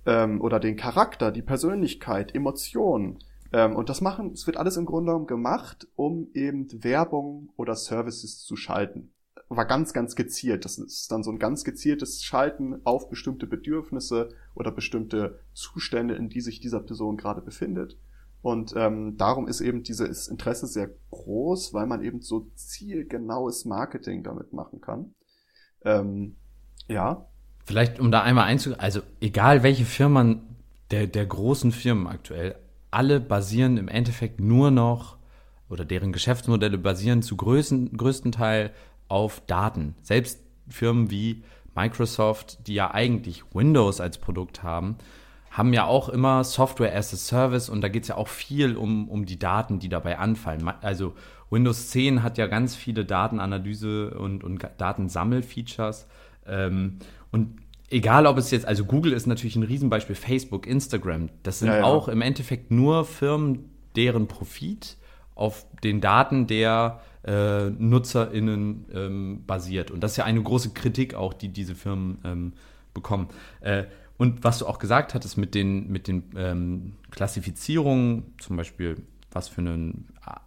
[0.06, 3.18] ähm, oder den Charakter, die Persönlichkeit, Emotionen.
[3.52, 7.74] Ähm, und das machen, es wird alles im Grunde genommen gemacht, um eben Werbung oder
[7.76, 9.12] Services zu schalten
[9.56, 10.64] war ganz, ganz gezielt.
[10.64, 16.28] Das ist dann so ein ganz gezieltes Schalten auf bestimmte Bedürfnisse oder bestimmte Zustände, in
[16.28, 17.98] die sich dieser Person gerade befindet.
[18.40, 24.24] Und ähm, darum ist eben dieses Interesse sehr groß, weil man eben so zielgenaues Marketing
[24.24, 25.14] damit machen kann.
[25.84, 26.36] Ähm,
[26.88, 27.28] ja.
[27.64, 30.56] Vielleicht, um da einmal einzugehen, also egal welche Firmen
[30.90, 32.56] der, der großen Firmen aktuell,
[32.92, 35.16] alle basieren im Endeffekt nur noch
[35.68, 38.72] oder deren Geschäftsmodelle basieren zu größten, größten Teil
[39.08, 39.94] auf Daten.
[40.02, 41.42] Selbst Firmen wie
[41.74, 44.96] Microsoft, die ja eigentlich Windows als Produkt haben,
[45.50, 48.76] haben ja auch immer Software as a Service und da geht es ja auch viel
[48.76, 50.66] um, um die Daten, die dabei anfallen.
[50.80, 51.14] Also
[51.50, 56.06] Windows 10 hat ja ganz viele Datenanalyse und, und Datensammelfeatures.
[56.46, 56.98] Ähm,
[57.30, 57.61] und
[57.92, 61.78] egal ob es jetzt, also Google ist natürlich ein Riesenbeispiel, Facebook, Instagram, das sind ja,
[61.78, 61.84] ja.
[61.84, 64.96] auch im Endeffekt nur Firmen, deren Profit
[65.34, 69.90] auf den Daten der äh, NutzerInnen ähm, basiert.
[69.90, 72.52] Und das ist ja eine große Kritik auch, die diese Firmen ähm,
[72.94, 73.28] bekommen.
[73.60, 73.84] Äh,
[74.16, 78.96] und was du auch gesagt hattest mit den, mit den ähm, Klassifizierungen, zum Beispiel
[79.30, 79.94] was für eine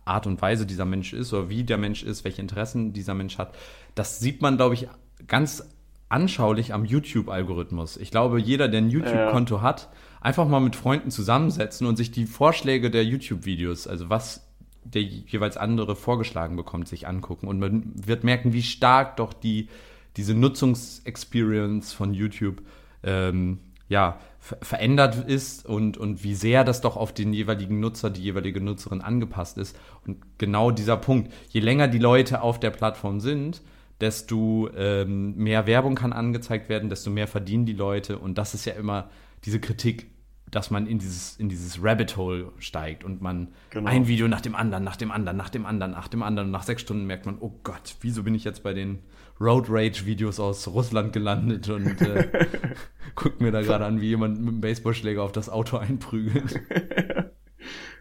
[0.05, 3.37] Art und Weise dieser Mensch ist oder wie der Mensch ist, welche Interessen dieser Mensch
[3.37, 3.55] hat,
[3.95, 4.87] das sieht man, glaube ich,
[5.27, 5.67] ganz
[6.09, 7.97] anschaulich am YouTube-Algorithmus.
[7.97, 9.61] Ich glaube, jeder, der ein YouTube-Konto ja.
[9.61, 9.89] hat,
[10.21, 14.45] einfach mal mit Freunden zusammensetzen und sich die Vorschläge der YouTube-Videos, also was
[14.83, 17.47] der jeweils andere vorgeschlagen bekommt, sich angucken.
[17.47, 19.67] Und man wird merken, wie stark doch die,
[20.15, 22.61] diese Nutzungsexperience von YouTube
[23.03, 28.21] ähm, ja, verändert ist und, und wie sehr das doch auf den jeweiligen Nutzer, die
[28.21, 29.77] jeweilige Nutzerin angepasst ist.
[30.05, 31.31] Und genau dieser Punkt.
[31.49, 33.61] Je länger die Leute auf der Plattform sind,
[34.01, 38.19] desto ähm, mehr Werbung kann angezeigt werden, desto mehr verdienen die Leute.
[38.19, 39.09] Und das ist ja immer
[39.43, 40.07] diese Kritik
[40.51, 43.89] dass man in dieses, in dieses Rabbit Hole steigt und man genau.
[43.89, 46.47] ein Video nach dem anderen, nach dem anderen, nach dem anderen, nach dem anderen.
[46.47, 48.99] Und nach sechs Stunden merkt man, oh Gott, wieso bin ich jetzt bei den
[49.41, 52.47] Road Rage Videos aus Russland gelandet und äh,
[53.15, 56.61] guckt mir da gerade an, wie jemand mit einem Baseballschläger auf das Auto einprügelt.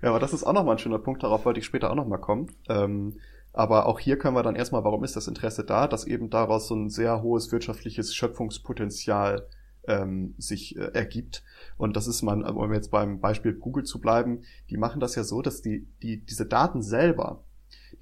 [0.03, 2.21] ja, aber das ist auch nochmal ein schöner Punkt, darauf wollte ich später auch nochmal
[2.21, 2.53] kommen.
[2.69, 3.15] Ähm,
[3.55, 6.67] Aber auch hier können wir dann erstmal, warum ist das Interesse da, dass eben daraus
[6.67, 9.47] so ein sehr hohes wirtschaftliches Schöpfungspotenzial
[9.87, 11.45] ähm, sich äh, ergibt.
[11.77, 15.23] Und das ist man, um jetzt beim Beispiel Google zu bleiben, die machen das ja
[15.23, 17.45] so, dass die, die diese Daten selber,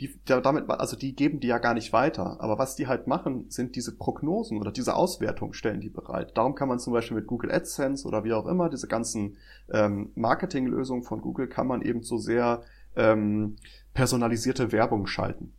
[0.01, 2.41] die damit, also die geben die ja gar nicht weiter.
[2.41, 6.35] Aber was die halt machen, sind diese Prognosen oder diese Auswertung stellen die bereit.
[6.35, 9.37] Darum kann man zum Beispiel mit Google AdSense oder wie auch immer diese ganzen
[9.71, 12.63] ähm, Marketinglösungen von Google kann man eben so sehr
[12.97, 13.57] ähm,
[13.95, 15.53] personalisierte Werbung schalten.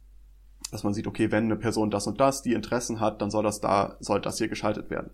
[0.71, 3.43] Dass man sieht, okay, wenn eine Person das und das, die Interessen hat, dann soll
[3.43, 5.11] das da, soll das hier geschaltet werden.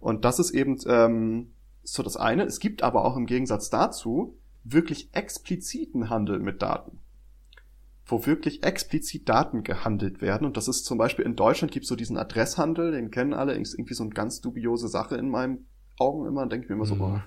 [0.00, 2.44] Und das ist eben ähm, so das eine.
[2.44, 6.98] Es gibt aber auch im Gegensatz dazu wirklich expliziten Handel mit Daten
[8.06, 10.46] wo wirklich explizit Daten gehandelt werden.
[10.46, 13.54] Und das ist zum Beispiel in Deutschland gibt es so diesen Adresshandel, den kennen alle,
[13.54, 15.66] ist irgendwie so eine ganz dubiose Sache in meinen
[15.98, 17.22] Augen immer, denke ich mir immer so, mhm.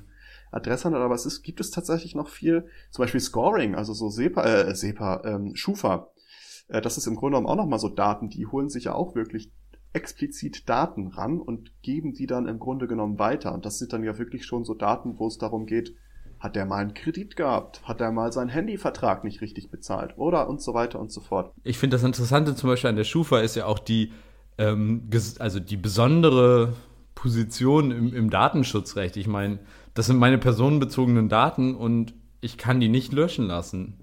[0.55, 4.43] Adresshandel, aber es ist, gibt es tatsächlich noch viel, zum Beispiel Scoring, also so SEPA,
[4.43, 6.11] äh, SEPA, ähm, Schufa.
[6.69, 9.15] Äh, das ist im Grunde genommen auch nochmal so Daten, die holen sich ja auch
[9.15, 9.51] wirklich
[9.93, 13.53] explizit Daten ran und geben die dann im Grunde genommen weiter.
[13.53, 15.95] Und das sind dann ja wirklich schon so Daten, wo es darum geht,
[16.39, 17.81] hat der mal einen Kredit gehabt?
[17.83, 20.17] Hat er mal seinen Handyvertrag nicht richtig bezahlt?
[20.17, 21.53] Oder und so weiter und so fort.
[21.63, 24.11] Ich finde das Interessante zum Beispiel an der Schufa ist ja auch die,
[24.57, 26.73] ähm, also die besondere
[27.25, 29.17] Position im, im Datenschutzrecht.
[29.17, 29.57] Ich meine,
[29.95, 33.95] das sind meine personenbezogenen Daten und ich kann die nicht löschen lassen.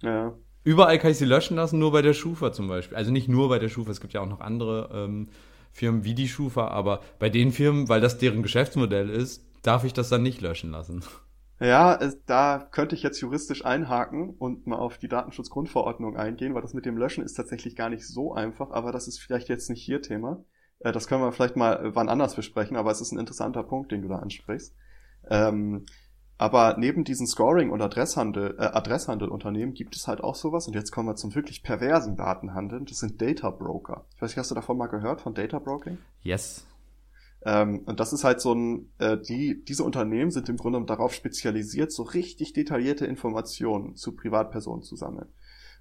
[0.00, 0.32] Ja.
[0.64, 2.96] Überall kann ich sie löschen lassen, nur bei der Schufa zum Beispiel.
[2.96, 5.28] Also nicht nur bei der Schufa, es gibt ja auch noch andere ähm,
[5.72, 9.92] Firmen wie die Schufa, aber bei den Firmen, weil das deren Geschäftsmodell ist, darf ich
[9.92, 11.04] das dann nicht löschen lassen.
[11.60, 16.62] Ja, es, da könnte ich jetzt juristisch einhaken und mal auf die Datenschutzgrundverordnung eingehen, weil
[16.62, 19.68] das mit dem Löschen ist tatsächlich gar nicht so einfach, aber das ist vielleicht jetzt
[19.68, 20.42] nicht hier Thema.
[20.80, 23.92] Äh, das können wir vielleicht mal wann anders besprechen, aber es ist ein interessanter Punkt,
[23.92, 24.74] den du da ansprichst.
[25.28, 25.86] Ähm,
[26.38, 30.90] aber neben diesen Scoring- und Adresshandel, äh, Adresshandelunternehmen gibt es halt auch sowas, und jetzt
[30.90, 34.06] kommen wir zum wirklich perversen Datenhandeln, das sind Data Broker.
[34.16, 35.98] Ich weiß nicht, hast du davon mal gehört, von Data Broking?
[36.22, 36.66] Yes.
[37.42, 41.12] Ähm, und das ist halt so ein, äh, die, diese Unternehmen sind im Grunde darauf
[41.12, 45.28] spezialisiert, so richtig detaillierte Informationen zu Privatpersonen zu sammeln.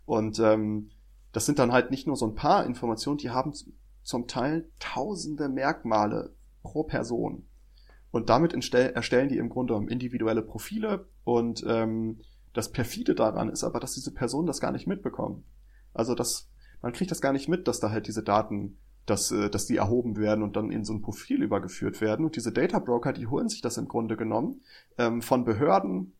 [0.05, 0.89] Und ähm,
[1.31, 3.53] das sind dann halt nicht nur so ein paar Informationen, die haben
[4.03, 7.47] zum Teil tausende Merkmale pro Person.
[8.11, 12.21] Und damit erstellen die im Grunde individuelle Profile und ähm,
[12.53, 15.43] das perfide daran ist aber, dass diese Personen das gar nicht mitbekommen.
[15.93, 16.49] Also das,
[16.81, 18.77] man kriegt das gar nicht mit, dass da halt diese Daten
[19.09, 22.25] dass, äh, dass die erhoben werden und dann in so ein Profil übergeführt werden.
[22.25, 24.61] Und diese Data Broker, die holen sich das im Grunde genommen
[24.97, 26.13] ähm, von Behörden.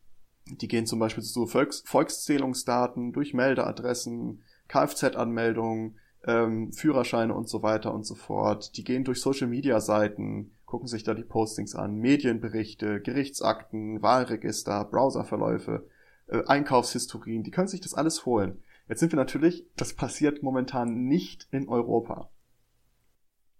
[0.47, 7.93] Die gehen zum Beispiel zu Volks Volkszählungsdaten durch Meldeadressen, Kfz-Anmeldungen, ähm, Führerscheine und so weiter
[7.93, 8.75] und so fort.
[8.77, 15.87] Die gehen durch Social-Media-Seiten, gucken sich da die Postings an, Medienberichte, Gerichtsakten, Wahlregister, Browserverläufe,
[16.27, 17.43] äh, Einkaufshistorien.
[17.43, 18.61] Die können sich das alles holen.
[18.87, 22.29] Jetzt sind wir natürlich, das passiert momentan nicht in Europa.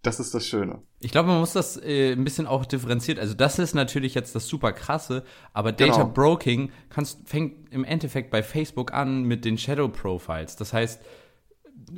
[0.02, 0.82] Das ist das Schöne.
[0.98, 3.18] Ich glaube, man muss das äh, ein bisschen auch differenziert.
[3.18, 6.12] Also das ist natürlich jetzt das super krasse, aber Data genau.
[6.12, 10.56] Broking kannst, fängt im Endeffekt bei Facebook an mit den Shadow Profiles.
[10.56, 11.02] Das heißt,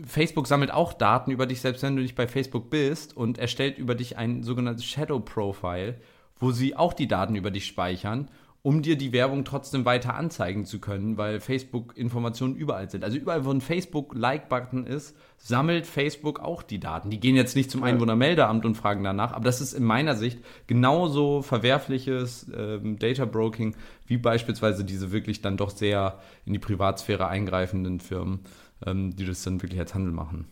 [0.06, 3.78] Facebook sammelt auch Daten über dich, selbst wenn du nicht bei Facebook bist und erstellt
[3.78, 6.00] über dich ein sogenanntes Shadow Profile,
[6.38, 8.28] wo sie auch die Daten über dich speichern
[8.62, 13.02] um dir die Werbung trotzdem weiter anzeigen zu können, weil Facebook Informationen überall sind.
[13.02, 17.10] Also überall, wo ein Facebook-Like-Button ist, sammelt Facebook auch die Daten.
[17.10, 20.38] Die gehen jetzt nicht zum Einwohnermeldeamt und fragen danach, aber das ist in meiner Sicht
[20.68, 23.74] genauso verwerfliches ähm, Data Broking
[24.06, 28.40] wie beispielsweise diese wirklich dann doch sehr in die Privatsphäre eingreifenden Firmen,
[28.86, 30.46] ähm, die das dann wirklich als Handel machen.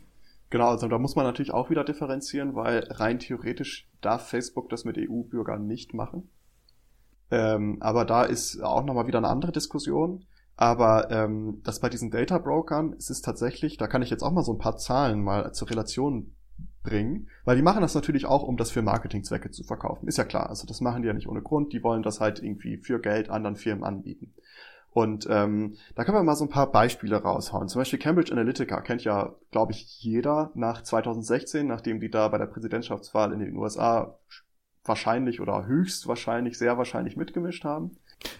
[0.50, 4.84] Genau, also da muss man natürlich auch wieder differenzieren, weil rein theoretisch darf Facebook das
[4.84, 6.28] mit EU-Bürgern nicht machen.
[7.30, 10.24] Ähm, aber da ist auch nochmal wieder eine andere Diskussion.
[10.56, 14.32] Aber ähm, das bei diesen Data Brokern es ist tatsächlich, da kann ich jetzt auch
[14.32, 16.34] mal so ein paar Zahlen mal zur Relation
[16.82, 20.06] bringen, weil die machen das natürlich auch, um das für Marketingzwecke zu verkaufen.
[20.06, 22.42] Ist ja klar, also das machen die ja nicht ohne Grund, die wollen das halt
[22.42, 24.34] irgendwie für Geld anderen Firmen anbieten.
[24.92, 27.68] Und ähm, da können wir mal so ein paar Beispiele raushauen.
[27.68, 32.38] Zum Beispiel Cambridge Analytica kennt ja, glaube ich, jeder nach 2016, nachdem die da bei
[32.38, 34.18] der Präsidentschaftswahl in den USA
[34.84, 37.92] wahrscheinlich oder höchstwahrscheinlich, sehr wahrscheinlich mitgemischt haben.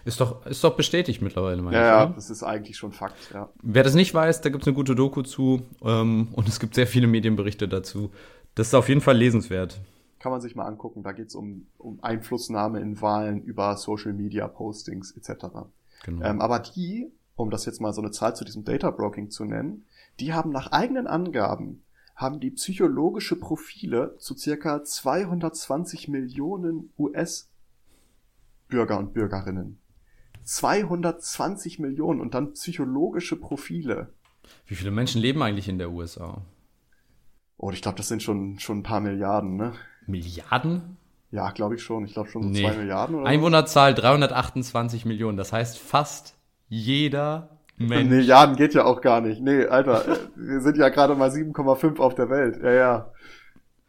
[0.05, 2.09] Ist doch, ist doch bestätigt mittlerweile, meine ja, ich.
[2.09, 3.49] Ja, das ist eigentlich schon Fakt, ja.
[3.63, 6.75] Wer das nicht weiß, da gibt es eine gute Doku zu ähm, und es gibt
[6.75, 8.11] sehr viele Medienberichte dazu.
[8.55, 9.79] Das ist auf jeden Fall lesenswert.
[10.19, 11.01] Kann man sich mal angucken.
[11.01, 15.45] Da geht es um, um Einflussnahme in Wahlen über Social Media Postings etc.
[16.03, 16.25] Genau.
[16.25, 19.45] Ähm, aber die, um das jetzt mal so eine Zahl zu diesem Data Broking zu
[19.45, 19.85] nennen,
[20.19, 21.83] die haben nach eigenen Angaben
[22.15, 29.79] haben die psychologische Profile zu circa 220 Millionen US-Bürger und Bürgerinnen.
[30.43, 34.13] 220 Millionen und dann psychologische Profile.
[34.67, 36.43] Wie viele Menschen leben eigentlich in der USA?
[37.57, 39.73] Oh, ich glaube, das sind schon, schon ein paar Milliarden, ne?
[40.07, 40.97] Milliarden?
[41.31, 42.05] Ja, glaube ich schon.
[42.05, 42.61] Ich glaube schon so nee.
[42.61, 45.37] zwei Milliarden oder Einwohnerzahl 328 Millionen.
[45.37, 46.35] Das heißt, fast
[46.67, 48.09] jeder Mensch.
[48.09, 49.41] Milliarden geht ja auch gar nicht.
[49.41, 52.61] Nee, Alter, äh, wir sind ja gerade mal 7,5 auf der Welt.
[52.61, 53.11] Ja, ja.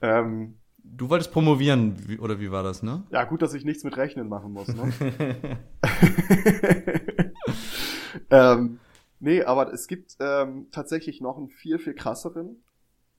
[0.00, 3.02] Ähm, du wolltest promovieren, wie, oder wie war das, ne?
[3.10, 4.92] Ja, gut, dass ich nichts mit Rechnen machen muss, ne?
[8.30, 8.78] ähm,
[9.20, 12.62] nee, aber es gibt ähm, tatsächlich noch einen viel, viel krasseren.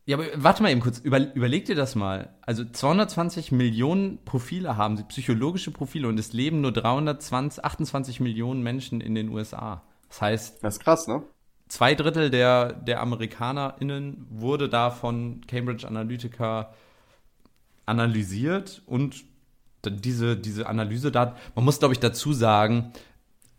[0.05, 2.35] Ja, aber warte mal eben kurz, Über, überleg dir das mal.
[2.41, 8.61] Also 220 Millionen Profile haben sie, psychologische Profile, und es leben nur 320, 28 Millionen
[8.63, 9.81] Menschen in den USA.
[10.09, 10.63] Das heißt.
[10.63, 11.23] Das ist krass, ne?
[11.69, 16.73] Zwei Drittel der, der AmerikanerInnen wurde da von Cambridge Analytica
[17.85, 19.23] analysiert und
[19.85, 22.93] diese, diese Analyse da, man muss glaube ich dazu sagen,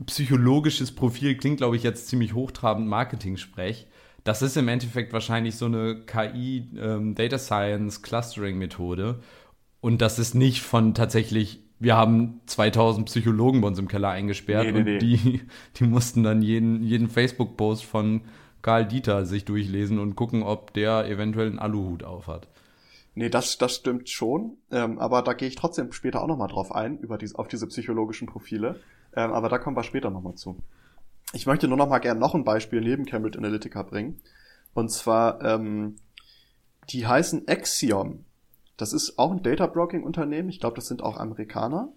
[0.07, 3.87] psychologisches Profil klingt glaube ich jetzt ziemlich hochtrabend Marketing-Sprech.
[4.25, 9.21] Das ist im Endeffekt wahrscheinlich so eine KI ähm, Data Science Clustering Methode.
[9.81, 14.65] Und das ist nicht von tatsächlich, wir haben 2000 Psychologen bei uns im Keller eingesperrt
[14.65, 14.99] nee, nee, und nee.
[14.99, 15.43] Die,
[15.77, 18.23] die mussten dann jeden, jeden Facebook-Post von
[18.63, 22.49] Karl Dieter sich durchlesen und gucken, ob der eventuell einen Aluhut aufhat.
[23.15, 24.57] Nee, das, das stimmt schon.
[24.71, 27.67] Ähm, aber da gehe ich trotzdem später auch nochmal drauf ein, über diese, auf diese
[27.67, 28.81] psychologischen Profile.
[29.15, 30.57] Ähm, aber da kommen wir später nochmal zu.
[31.35, 34.21] Ich möchte nur noch mal gerne noch ein Beispiel neben Cambridge Analytica bringen.
[34.73, 35.97] Und zwar, ähm,
[36.91, 38.25] die heißen Axiom.
[38.77, 40.49] Das ist auch ein Data Broking Unternehmen.
[40.49, 41.93] Ich glaube, das sind auch Amerikaner.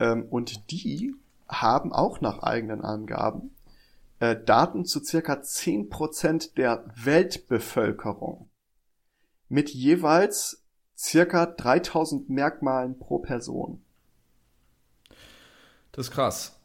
[0.00, 1.14] Ähm, und die
[1.48, 3.54] haben auch nach eigenen Angaben
[4.18, 8.48] äh, Daten zu circa 10% der Weltbevölkerung
[9.48, 10.64] mit jeweils
[10.98, 13.84] circa 3000 Merkmalen pro Person.
[15.92, 16.58] Das ist krass.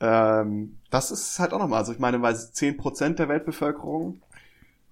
[0.00, 4.22] Ähm, das ist halt auch nochmal, also ich meine, weil 10% der Weltbevölkerung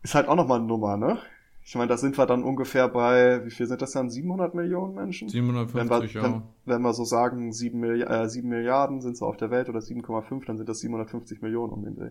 [0.02, 1.18] ist halt auch nochmal eine Nummer, ne?
[1.64, 4.08] Ich meine, da sind wir dann ungefähr bei, wie viel sind das dann?
[4.08, 5.28] 700 Millionen Menschen?
[5.28, 6.22] 750, wenn wir, ja.
[6.22, 9.68] Wenn, wenn wir so sagen, 7, Milli äh, 7 Milliarden sind so auf der Welt
[9.68, 12.10] oder 7,5, dann sind das 750 Millionen um den Dreh.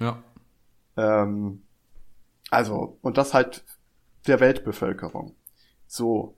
[0.00, 0.22] Ja.
[0.96, 1.64] Ähm,
[2.50, 3.64] also, und das halt
[4.26, 5.34] der Weltbevölkerung.
[5.86, 6.36] So,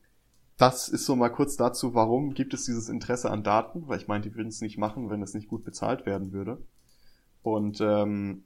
[0.58, 4.08] das ist so mal kurz dazu, warum gibt es dieses Interesse an Daten, weil ich
[4.08, 6.62] meine, die würden es nicht machen, wenn es nicht gut bezahlt werden würde.
[7.42, 8.44] Und ähm,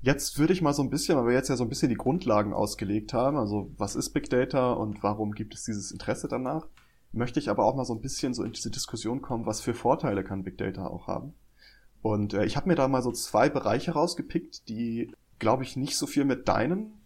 [0.00, 1.96] jetzt würde ich mal so ein bisschen, weil wir jetzt ja so ein bisschen die
[1.96, 6.68] Grundlagen ausgelegt haben, also was ist Big Data und warum gibt es dieses Interesse danach,
[7.10, 9.74] möchte ich aber auch mal so ein bisschen so in diese Diskussion kommen, was für
[9.74, 11.34] Vorteile kann Big Data auch haben.
[12.00, 15.96] Und äh, ich habe mir da mal so zwei Bereiche rausgepickt, die, glaube ich, nicht
[15.96, 17.03] so viel mit deinen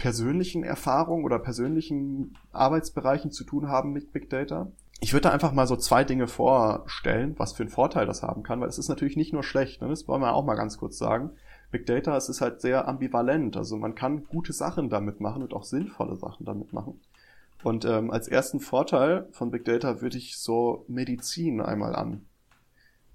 [0.00, 4.72] persönlichen Erfahrungen oder persönlichen Arbeitsbereichen zu tun haben mit Big Data.
[5.00, 8.42] Ich würde da einfach mal so zwei Dinge vorstellen, was für einen Vorteil das haben
[8.42, 9.88] kann, weil es ist natürlich nicht nur schlecht, ne?
[9.88, 11.32] das wollen wir auch mal ganz kurz sagen.
[11.70, 15.52] Big Data, es ist halt sehr ambivalent, also man kann gute Sachen damit machen und
[15.52, 16.98] auch sinnvolle Sachen damit machen.
[17.62, 22.24] Und ähm, als ersten Vorteil von Big Data würde ich so Medizin einmal an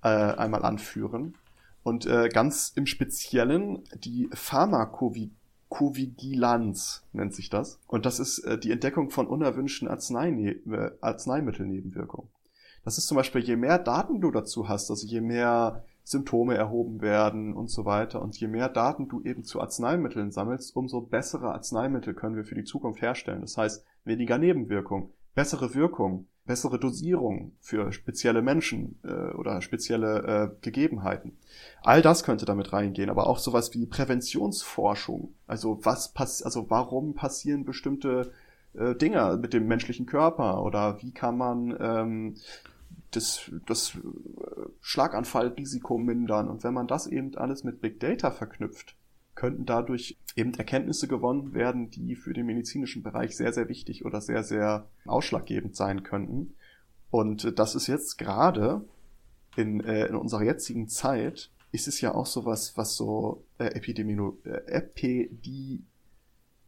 [0.04, 1.34] äh, einmal anführen
[1.82, 5.32] und äh, ganz im Speziellen die Pharmakovi
[5.76, 7.80] Pharmakovigilanz nennt sich das.
[7.88, 12.30] Und das ist äh, die Entdeckung von unerwünschten Arzneine äh, Arzneimittelnebenwirkungen.
[12.84, 17.02] Das ist zum Beispiel, je mehr Daten du dazu hast, also je mehr Symptome erhoben
[17.02, 21.52] werden und so weiter und je mehr Daten du eben zu Arzneimitteln sammelst, umso bessere
[21.52, 23.42] Arzneimittel können wir für die Zukunft herstellen.
[23.42, 30.62] Das heißt, weniger Nebenwirkung, bessere Wirkung, bessere Dosierung für spezielle Menschen äh, oder spezielle äh,
[30.62, 31.38] Gegebenheiten.
[31.82, 35.34] All das könnte damit reingehen, aber auch sowas wie Präventionsforschung.
[35.48, 38.32] Also was pass also warum passieren bestimmte
[38.74, 42.36] äh, Dinge mit dem menschlichen Körper oder wie kann man ähm,
[43.12, 44.00] das, das äh,
[44.82, 48.96] Schlaganfallrisiko mindern und wenn man das eben alles mit Big Data verknüpft,
[49.36, 54.22] könnten dadurch eben Erkenntnisse gewonnen werden, die für den medizinischen Bereich sehr, sehr wichtig oder
[54.22, 56.56] sehr, sehr ausschlaggebend sein könnten.
[57.12, 58.84] Und das ist jetzt gerade
[59.56, 64.38] in, äh, in unserer jetzigen Zeit, ist es ja auch sowas, was so äh, Epidemiolo
[64.46, 64.62] äh,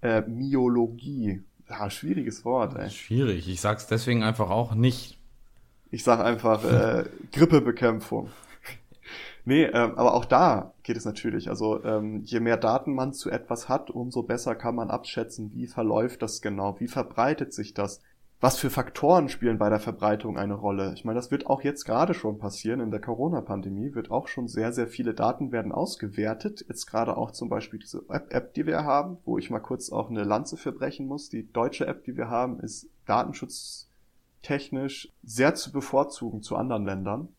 [0.02, 2.90] Epidemiologie, ja, schwieriges Wort, ey.
[2.90, 5.18] Schwierig, ich sag's deswegen einfach auch nicht.
[5.92, 8.30] Ich sag einfach äh, Grippebekämpfung.
[9.48, 11.48] Nee, ähm, aber auch da geht es natürlich.
[11.48, 15.68] Also ähm, je mehr Daten man zu etwas hat, umso besser kann man abschätzen, wie
[15.68, 18.02] verläuft das genau, wie verbreitet sich das,
[18.42, 20.92] was für Faktoren spielen bei der Verbreitung eine Rolle.
[20.96, 22.82] Ich meine, das wird auch jetzt gerade schon passieren.
[22.82, 26.66] In der Corona-Pandemie wird auch schon sehr, sehr viele Daten werden ausgewertet.
[26.68, 30.10] Jetzt gerade auch zum Beispiel diese App, die wir haben, wo ich mal kurz auch
[30.10, 31.30] eine Lanze für brechen muss.
[31.30, 37.30] Die deutsche App, die wir haben, ist datenschutztechnisch sehr zu bevorzugen zu anderen Ländern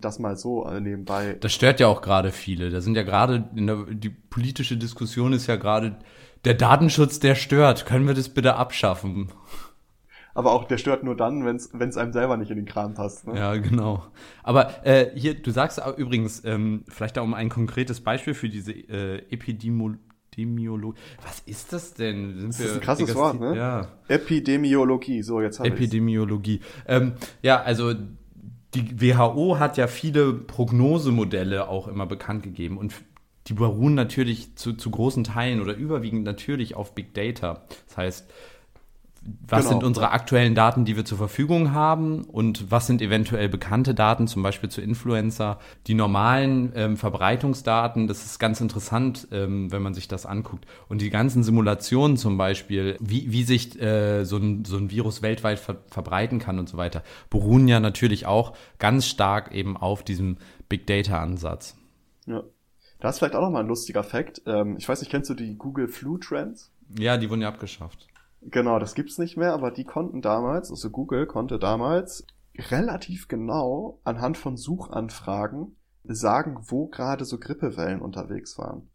[0.00, 1.36] Das mal so äh, nebenbei.
[1.40, 2.70] Das stört ja auch gerade viele.
[2.70, 5.96] Da sind ja gerade, die politische Diskussion ist ja gerade,
[6.44, 7.84] der Datenschutz, der stört.
[7.84, 9.32] Können wir das bitte abschaffen?
[10.38, 13.26] aber auch der stört nur dann, wenn es einem selber nicht in den Kram passt.
[13.26, 13.36] Ne?
[13.36, 14.04] Ja, genau.
[14.44, 18.70] Aber äh, hier, du sagst übrigens, ähm, vielleicht da um ein konkretes Beispiel für diese
[18.70, 19.98] äh, Epidemiologie.
[21.24, 22.38] Was ist das denn?
[22.38, 23.56] Sind das ist ein krasses Wort, ne?
[23.56, 23.88] Ja.
[24.06, 26.60] Epidemiologie, so jetzt habe Epidemiologie.
[26.86, 27.94] Ähm, ja, also
[28.74, 32.94] die WHO hat ja viele Prognosemodelle auch immer bekannt gegeben und
[33.46, 37.62] die beruhen natürlich zu, zu großen Teilen oder überwiegend natürlich auf Big Data.
[37.86, 38.30] Das heißt,
[39.46, 39.70] was genau.
[39.70, 44.26] sind unsere aktuellen Daten, die wir zur Verfügung haben und was sind eventuell bekannte Daten,
[44.26, 45.58] zum Beispiel zu Influencer.
[45.86, 50.66] Die normalen ähm, Verbreitungsdaten, das ist ganz interessant, ähm, wenn man sich das anguckt.
[50.88, 55.22] Und die ganzen Simulationen zum Beispiel, wie, wie sich äh, so, ein, so ein Virus
[55.22, 60.02] weltweit ver verbreiten kann und so weiter, beruhen ja natürlich auch ganz stark eben auf
[60.02, 61.76] diesem Big Data-Ansatz.
[62.26, 62.42] Ja.
[63.00, 64.42] Da ist vielleicht auch nochmal ein lustiger Fakt.
[64.46, 66.72] Ähm, ich weiß nicht, kennst du die Google Flu Trends?
[66.98, 68.08] Ja, die wurden ja abgeschafft.
[68.42, 72.26] Genau, das gibt's nicht mehr, aber die konnten damals, also Google konnte damals
[72.70, 78.88] relativ genau anhand von Suchanfragen sagen, wo gerade so Grippewellen unterwegs waren.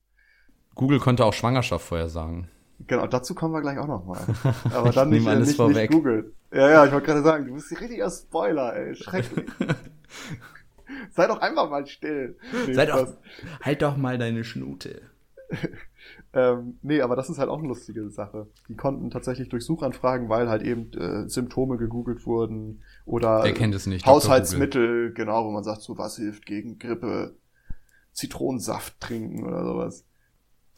[0.76, 2.50] Google konnte auch Schwangerschaft vorher sagen.
[2.88, 4.22] Genau, dazu kommen wir gleich auch nochmal.
[4.74, 5.90] Aber dann nicht, alles nicht, vorweg.
[5.90, 6.34] nicht Google.
[6.52, 8.96] Ja, ja, ich wollte gerade sagen, du bist ein richtiger Spoiler, ey.
[8.96, 9.50] Schrecklich.
[11.12, 12.38] Sei doch einfach mal still.
[12.68, 13.08] Nee, Sei doch,
[13.62, 15.02] halt doch mal deine Schnute.
[16.36, 18.48] Ähm, nee, aber das ist halt auch eine lustige Sache.
[18.68, 23.44] Die konnten tatsächlich durch Suchanfragen, weil halt eben äh, Symptome gegoogelt wurden oder
[23.86, 27.36] nicht, Haushaltsmittel, genau, wo man sagt, so was hilft gegen Grippe,
[28.14, 30.06] Zitronensaft trinken oder sowas.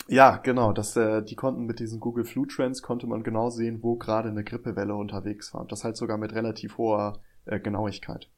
[0.07, 3.79] Ja, genau, das, äh, die konnten mit diesen Google Flu Trends konnte man genau sehen,
[3.81, 5.61] wo gerade eine Grippewelle unterwegs war.
[5.61, 8.29] Und das halt sogar mit relativ hoher äh, Genauigkeit.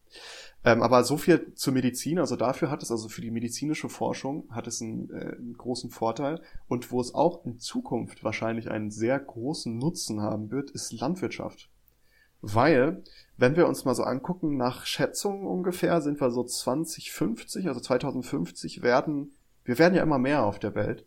[0.63, 4.49] Ähm, aber so viel zur Medizin, also dafür hat es, also für die medizinische Forschung
[4.49, 6.41] hat es einen, äh, einen großen Vorteil.
[6.67, 11.69] Und wo es auch in Zukunft wahrscheinlich einen sehr großen Nutzen haben wird, ist Landwirtschaft.
[12.41, 13.03] Weil,
[13.37, 18.81] wenn wir uns mal so angucken, nach Schätzungen ungefähr sind wir so 2050, also 2050
[18.81, 19.31] werden,
[19.63, 21.05] wir werden ja immer mehr auf der Welt.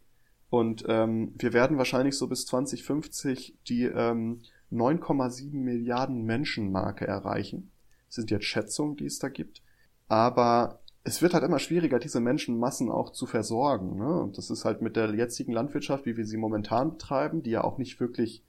[0.49, 4.41] Und ähm, wir werden wahrscheinlich so bis 2050 die ähm,
[4.73, 7.71] 9,7 Milliarden Menschen Marke erreichen
[8.11, 9.63] sind jetzt Schätzungen, die es da gibt.
[10.09, 13.97] Aber es wird halt immer schwieriger, diese Menschenmassen auch zu versorgen.
[13.97, 14.21] Ne?
[14.21, 17.65] Und das ist halt mit der jetzigen Landwirtschaft, wie wir sie momentan betreiben, die ja
[17.65, 18.45] auch nicht wirklich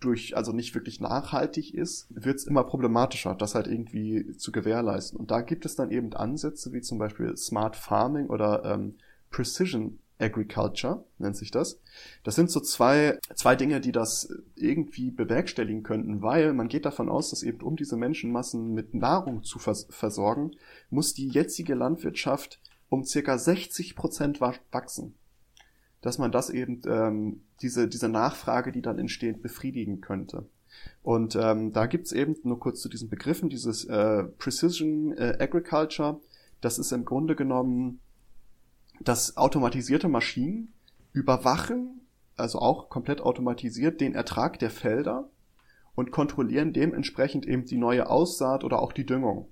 [0.00, 5.18] durch, also nicht wirklich nachhaltig ist, wird es immer problematischer, das halt irgendwie zu gewährleisten.
[5.18, 8.96] Und da gibt es dann eben Ansätze wie zum Beispiel Smart Farming oder ähm,
[9.30, 11.80] Precision Agriculture nennt sich das.
[12.24, 17.08] Das sind so zwei, zwei Dinge, die das irgendwie bewerkstelligen könnten, weil man geht davon
[17.08, 20.52] aus, dass eben um diese Menschenmassen mit Nahrung zu vers versorgen,
[20.90, 25.14] muss die jetzige Landwirtschaft um circa 60 Prozent wachsen.
[26.00, 30.46] Dass man das eben, ähm, diese, diese Nachfrage, die dann entsteht, befriedigen könnte.
[31.02, 36.20] Und ähm, da gibt's eben nur kurz zu diesen Begriffen, dieses äh, Precision äh, Agriculture,
[36.60, 38.00] das ist im Grunde genommen
[39.00, 40.72] dass automatisierte Maschinen
[41.12, 42.00] überwachen,
[42.36, 45.30] also auch komplett automatisiert, den Ertrag der Felder
[45.94, 49.48] und kontrollieren dementsprechend eben die neue Aussaat oder auch die Düngung.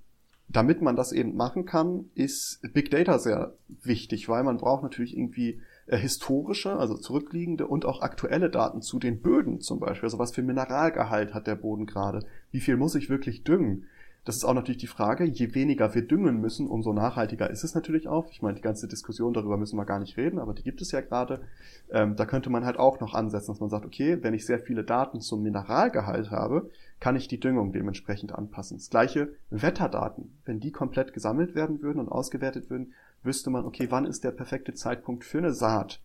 [0.49, 5.17] Damit man das eben machen kann, ist Big Data sehr wichtig, weil man braucht natürlich
[5.17, 10.07] irgendwie äh, historische, also zurückliegende und auch aktuelle Daten zu den Böden zum Beispiel.
[10.07, 12.27] Also was für Mineralgehalt hat der Boden gerade?
[12.51, 13.87] Wie viel muss ich wirklich düngen?
[14.25, 17.75] Das ist auch natürlich die Frage, je weniger wir düngen müssen, umso nachhaltiger ist es
[17.75, 18.31] natürlich auch.
[18.31, 20.93] Ich meine, die ganze Diskussion darüber müssen wir gar nicht reden, aber die gibt es
[20.93, 21.43] ja gerade.
[21.91, 24.59] Ähm, da könnte man halt auch noch ansetzen, dass man sagt, okay, wenn ich sehr
[24.59, 26.71] viele Daten zum Mineralgehalt habe,
[27.01, 28.79] kann ich die Düngung dementsprechend anpassen.
[28.79, 30.39] Das gleiche Wetterdaten.
[30.47, 34.31] Wenn die komplett gesammelt werden würden und ausgewertet würden, wüsste man, okay, wann ist der
[34.31, 36.01] perfekte Zeitpunkt für eine Saat?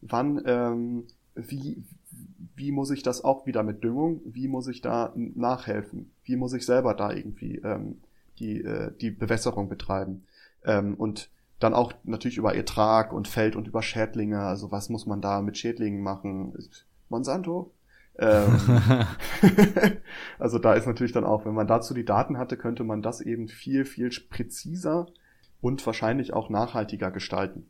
[0.00, 1.04] Wann, ähm,
[1.36, 1.84] wie,
[2.60, 6.52] wie muss ich das auch wieder mit Düngung, wie muss ich da nachhelfen, wie muss
[6.52, 8.02] ich selber da irgendwie ähm,
[8.38, 10.24] die, äh, die Bewässerung betreiben.
[10.64, 15.06] Ähm, und dann auch natürlich über Ertrag und Feld und über Schädlinge, also was muss
[15.06, 16.52] man da mit Schädlingen machen?
[17.08, 17.72] Monsanto?
[18.18, 18.58] Ähm,
[20.38, 23.22] also da ist natürlich dann auch, wenn man dazu die Daten hatte, könnte man das
[23.22, 25.06] eben viel, viel präziser
[25.62, 27.68] und wahrscheinlich auch nachhaltiger gestalten.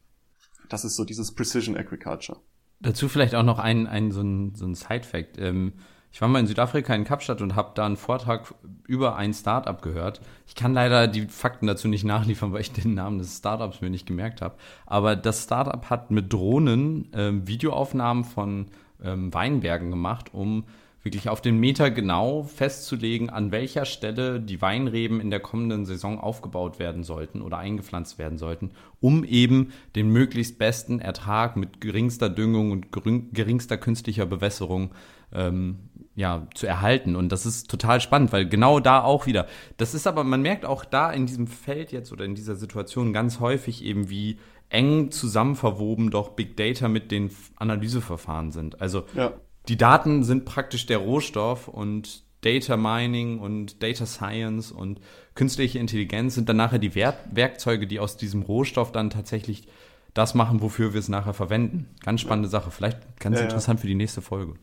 [0.69, 2.41] Das ist so dieses Precision Agriculture.
[2.81, 5.39] Dazu vielleicht auch noch ein, ein so ein, so ein Side-Fact.
[5.39, 5.75] Ähm,
[6.13, 8.53] ich war mal in Südafrika in Kapstadt und habe da einen Vortrag
[8.87, 10.21] über ein Startup gehört.
[10.47, 13.91] Ich kann leider die Fakten dazu nicht nachliefern, weil ich den Namen des Startups mir
[13.91, 14.57] nicht gemerkt habe.
[14.87, 18.67] Aber das Startup hat mit Drohnen ähm, Videoaufnahmen von
[19.03, 20.65] ähm, Weinbergen gemacht, um
[21.03, 26.19] wirklich auf den Meter genau festzulegen, an welcher Stelle die Weinreben in der kommenden Saison
[26.21, 32.29] aufgebaut werden sollten oder eingepflanzt werden sollten, um eben den möglichst besten Ertrag mit geringster
[32.29, 34.91] Düngung und geringster künstlicher Bewässerung
[35.33, 35.79] ähm,
[36.17, 37.17] ja, zu erhalten.
[37.17, 39.47] Und das ist total spannend, weil genau da auch wieder,
[39.79, 43.15] das ist aber, man merkt auch da in diesem Feld jetzt oder in dieser Situation
[43.15, 44.39] ganz häufig eben, wie
[44.69, 48.81] eng zusammen verwoben doch Big Data mit den Analyseverfahren sind.
[48.81, 49.33] Also ja
[49.71, 55.01] die Daten sind praktisch der Rohstoff und Data Mining und Data Science und
[55.37, 59.69] künstliche Intelligenz sind dann nachher die Werk Werkzeuge, die aus diesem Rohstoff dann tatsächlich
[60.13, 61.89] das machen, wofür wir es nachher verwenden.
[62.03, 62.51] Ganz spannende ja.
[62.51, 62.73] Sache.
[62.73, 63.83] Vielleicht ganz ja, interessant ja.
[63.83, 64.55] für die nächste Folge.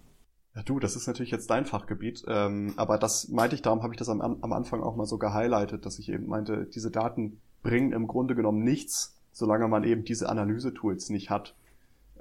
[0.55, 3.93] Ja, du, das ist natürlich jetzt dein Fachgebiet, ähm, aber das meinte ich, darum habe
[3.93, 7.39] ich das am, am Anfang auch mal so gehighlightet, dass ich eben meinte, diese Daten
[7.63, 11.55] bringen im Grunde genommen nichts, solange man eben diese Analyse-Tools nicht hat.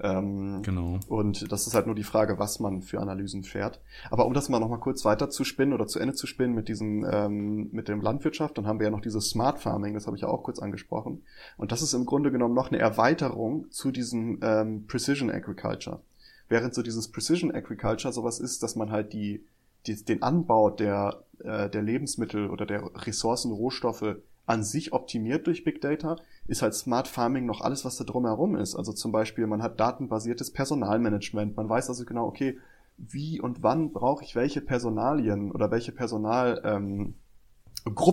[0.03, 1.01] Ähm, genau.
[1.09, 3.81] Und das ist halt nur die Frage, was man für Analysen fährt.
[4.11, 6.69] Aber um das mal nochmal kurz weiter zu spinnen oder zu Ende zu spinnen mit
[6.69, 10.17] diesem, ähm, mit dem Landwirtschaft, dann haben wir ja noch dieses Smart Farming, das habe
[10.17, 11.23] ich ja auch kurz angesprochen.
[11.57, 16.01] Und das ist im Grunde genommen noch eine Erweiterung zu diesem ähm, Precision Agriculture.
[16.49, 19.45] Während so dieses Precision Agriculture sowas ist, dass man halt die,
[19.87, 24.17] die den Anbau der, äh, der Lebensmittel oder der Ressourcen, Rohstoffe
[24.47, 26.17] an sich optimiert durch Big Data,
[26.49, 28.75] ist halt Smart Farming noch alles, was da drumherum ist.
[28.77, 31.57] Also zum Beispiel, man hat datenbasiertes Personalmanagement.
[31.57, 32.59] Man weiß also genau, okay,
[32.99, 37.15] wie und wann brauche ich welche Personalien oder welche Personalgruppen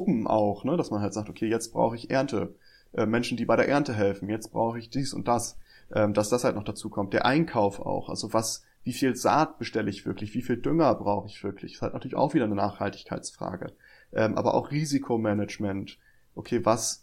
[0.07, 0.77] ähm, auch, ne?
[0.77, 2.55] dass man halt sagt, okay, jetzt brauche ich Ernte,
[2.93, 5.57] äh, Menschen, die bei der Ernte helfen, jetzt brauche ich dies und das,
[5.93, 7.13] ähm, dass das halt noch dazu kommt.
[7.13, 11.27] Der Einkauf auch, also was, wie viel Saat bestelle ich wirklich, wie viel Dünger brauche
[11.27, 13.71] ich wirklich, ist halt natürlich auch wieder eine Nachhaltigkeitsfrage.
[14.11, 15.97] Ähm, aber auch Risikomanagement,
[16.35, 17.02] okay, was,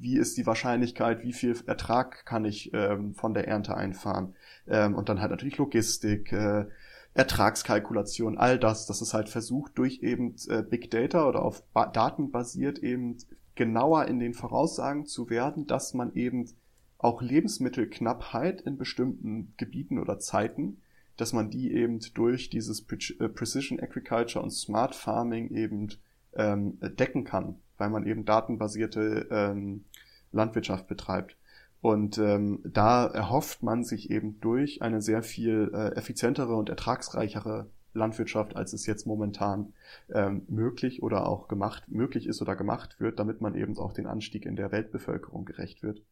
[0.00, 4.34] wie ist die Wahrscheinlichkeit, wie viel Ertrag kann ich ähm, von der Ernte einfahren?
[4.66, 6.66] Ähm, und dann halt natürlich Logistik, äh,
[7.14, 11.86] Ertragskalkulation, all das, das ist halt versucht durch eben äh, Big Data oder auf ba
[11.86, 13.16] Daten basiert eben
[13.54, 16.50] genauer in den Voraussagen zu werden, dass man eben
[16.98, 20.78] auch Lebensmittelknappheit in bestimmten Gebieten oder Zeiten,
[21.16, 25.90] dass man die eben durch dieses äh, Precision Agriculture und Smart Farming eben
[26.36, 29.84] ähm, decken kann weil man eben datenbasierte ähm,
[30.32, 31.36] Landwirtschaft betreibt.
[31.80, 37.68] Und ähm, da erhofft man sich eben durch eine sehr viel äh, effizientere und ertragsreichere
[37.92, 39.74] Landwirtschaft, als es jetzt momentan
[40.12, 44.06] ähm, möglich oder auch gemacht, möglich ist oder gemacht wird, damit man eben auch den
[44.06, 46.02] Anstieg in der Weltbevölkerung gerecht wird.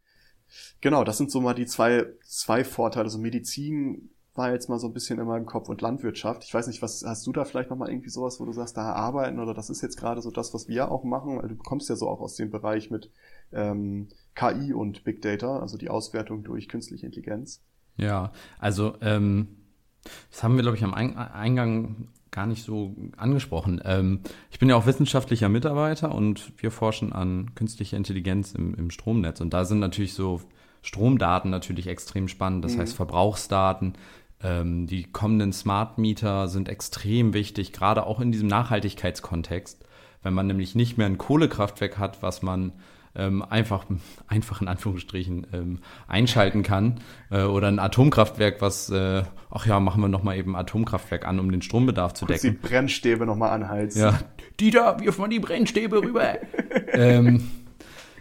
[0.83, 3.05] Genau, das sind so mal die zwei, zwei Vorteile.
[3.05, 6.45] Also Medizin war jetzt mal so ein bisschen in meinem Kopf und Landwirtschaft.
[6.45, 8.76] Ich weiß nicht, was hast du da vielleicht noch mal irgendwie sowas, wo du sagst,
[8.76, 11.57] da arbeiten oder das ist jetzt gerade so das, was wir auch machen, weil du
[11.57, 13.11] kommst ja so auch aus dem Bereich mit
[13.53, 17.62] ähm, KI und Big Data, also die Auswertung durch künstliche Intelligenz.
[17.97, 19.49] Ja, also ähm,
[20.30, 23.83] das haben wir, glaube ich, am Eingang gar nicht so angesprochen.
[23.85, 24.20] Ähm,
[24.51, 29.43] ich bin ja auch wissenschaftlicher Mitarbeiter und wir forschen an künstlicher Intelligenz im, im Stromnetz.
[29.43, 30.41] Und da sind natürlich so
[30.80, 32.80] Stromdaten natürlich extrem spannend, das mhm.
[32.80, 33.95] heißt Verbrauchsdaten,
[34.43, 39.84] ähm, die kommenden Smart Meter sind extrem wichtig, gerade auch in diesem Nachhaltigkeitskontext,
[40.22, 42.72] wenn man nämlich nicht mehr ein Kohlekraftwerk hat, was man
[43.14, 43.84] ähm, einfach,
[44.26, 45.78] einfach in Anführungsstrichen ähm,
[46.09, 51.26] einschalten kann äh, oder ein Atomkraftwerk, was, äh, ach ja, machen wir nochmal eben Atomkraftwerk
[51.26, 52.53] an, um den Strombedarf zu decken.
[52.53, 54.01] die Brennstäbe nochmal anheizen.
[54.01, 54.18] Ja,
[54.59, 56.38] Dieter, wirf mal die Brennstäbe rüber.
[56.93, 57.49] ähm,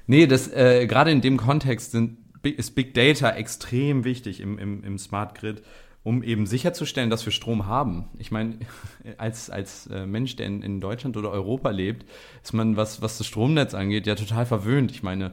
[0.08, 4.84] nee, das, äh, gerade in dem Kontext sind, ist Big Data extrem wichtig im, im,
[4.84, 5.62] im Smart Grid
[6.04, 8.10] um eben sicherzustellen, dass wir Strom haben.
[8.18, 8.56] Ich meine,
[9.18, 12.06] als, als äh, Mensch, der in, in Deutschland oder Europa lebt,
[12.44, 14.92] ist man, was, was das Stromnetz angeht, ja total verwöhnt.
[14.92, 15.32] Ich meine,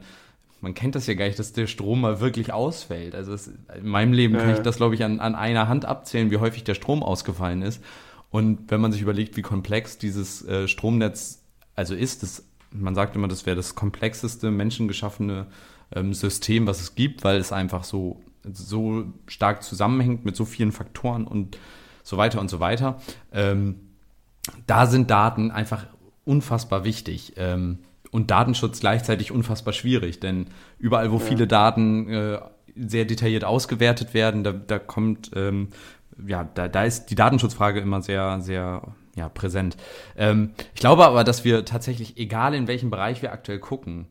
[0.61, 3.15] man kennt das ja gar nicht, dass der Strom mal wirklich ausfällt.
[3.15, 6.31] Also es, in meinem Leben kann ich das, glaube ich, an, an einer Hand abzählen,
[6.31, 7.83] wie häufig der Strom ausgefallen ist.
[8.29, 11.43] Und wenn man sich überlegt, wie komplex dieses äh, Stromnetz
[11.75, 15.47] also ist, das, man sagt immer, das wäre das komplexeste menschengeschaffene
[15.95, 18.21] ähm, System, was es gibt, weil es einfach so
[18.53, 21.57] so stark zusammenhängt mit so vielen Faktoren und
[22.03, 22.99] so weiter und so weiter.
[23.31, 23.75] Ähm,
[24.67, 25.85] da sind Daten einfach
[26.25, 27.33] unfassbar wichtig.
[27.37, 27.79] Ähm,
[28.11, 30.47] und Datenschutz gleichzeitig unfassbar schwierig, denn
[30.79, 31.23] überall, wo ja.
[31.23, 32.39] viele Daten äh,
[32.75, 35.69] sehr detailliert ausgewertet werden, da, da kommt, ähm,
[36.25, 38.81] ja, da, da ist die Datenschutzfrage immer sehr, sehr
[39.15, 39.77] ja, präsent.
[40.17, 44.07] Ähm, ich glaube aber, dass wir tatsächlich, egal in welchem Bereich wir aktuell gucken,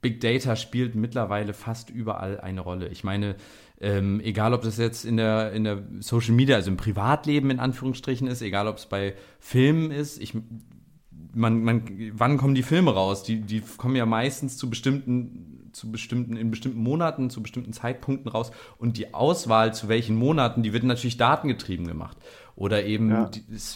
[0.00, 2.88] Big Data spielt mittlerweile fast überall eine Rolle.
[2.88, 3.36] Ich meine,
[3.80, 7.60] ähm, egal, ob das jetzt in der, in der Social Media, also im Privatleben in
[7.60, 10.20] Anführungsstrichen ist, egal, ob es bei Filmen ist.
[10.20, 10.34] Ich,
[11.34, 13.22] man, man, wann kommen die Filme raus?
[13.22, 18.30] Die, die kommen ja meistens zu bestimmten zu bestimmten, in bestimmten Monaten, zu bestimmten Zeitpunkten
[18.30, 18.50] raus.
[18.78, 22.16] Und die Auswahl zu welchen Monaten, die wird natürlich datengetrieben gemacht.
[22.56, 23.30] Oder eben ja.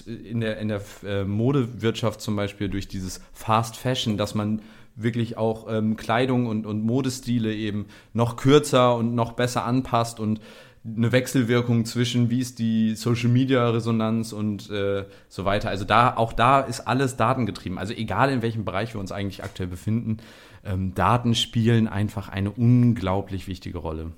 [0.07, 4.63] in der, in der äh, Modewirtschaft zum Beispiel durch dieses Fast Fashion, dass man
[5.03, 10.41] wirklich auch ähm, Kleidung und, und Modestile eben noch kürzer und noch besser anpasst und
[10.85, 15.69] eine Wechselwirkung zwischen, wie ist die Social Media Resonanz und äh, so weiter.
[15.69, 17.77] Also da, auch da ist alles datengetrieben.
[17.77, 20.19] Also egal in welchem Bereich wir uns eigentlich aktuell befinden,
[20.65, 24.13] ähm, Daten spielen einfach eine unglaublich wichtige Rolle.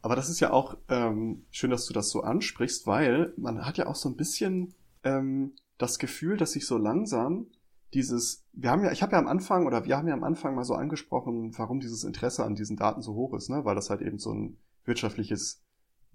[0.00, 3.76] Aber das ist ja auch ähm, schön, dass du das so ansprichst, weil man hat
[3.78, 4.74] ja auch so ein bisschen
[5.04, 7.46] ähm, das Gefühl, dass sich so langsam
[7.94, 10.54] dieses, wir haben ja, ich habe ja am Anfang oder wir haben ja am Anfang
[10.54, 13.64] mal so angesprochen, warum dieses Interesse an diesen Daten so hoch ist, ne?
[13.64, 15.62] weil das halt eben so ein wirtschaftliches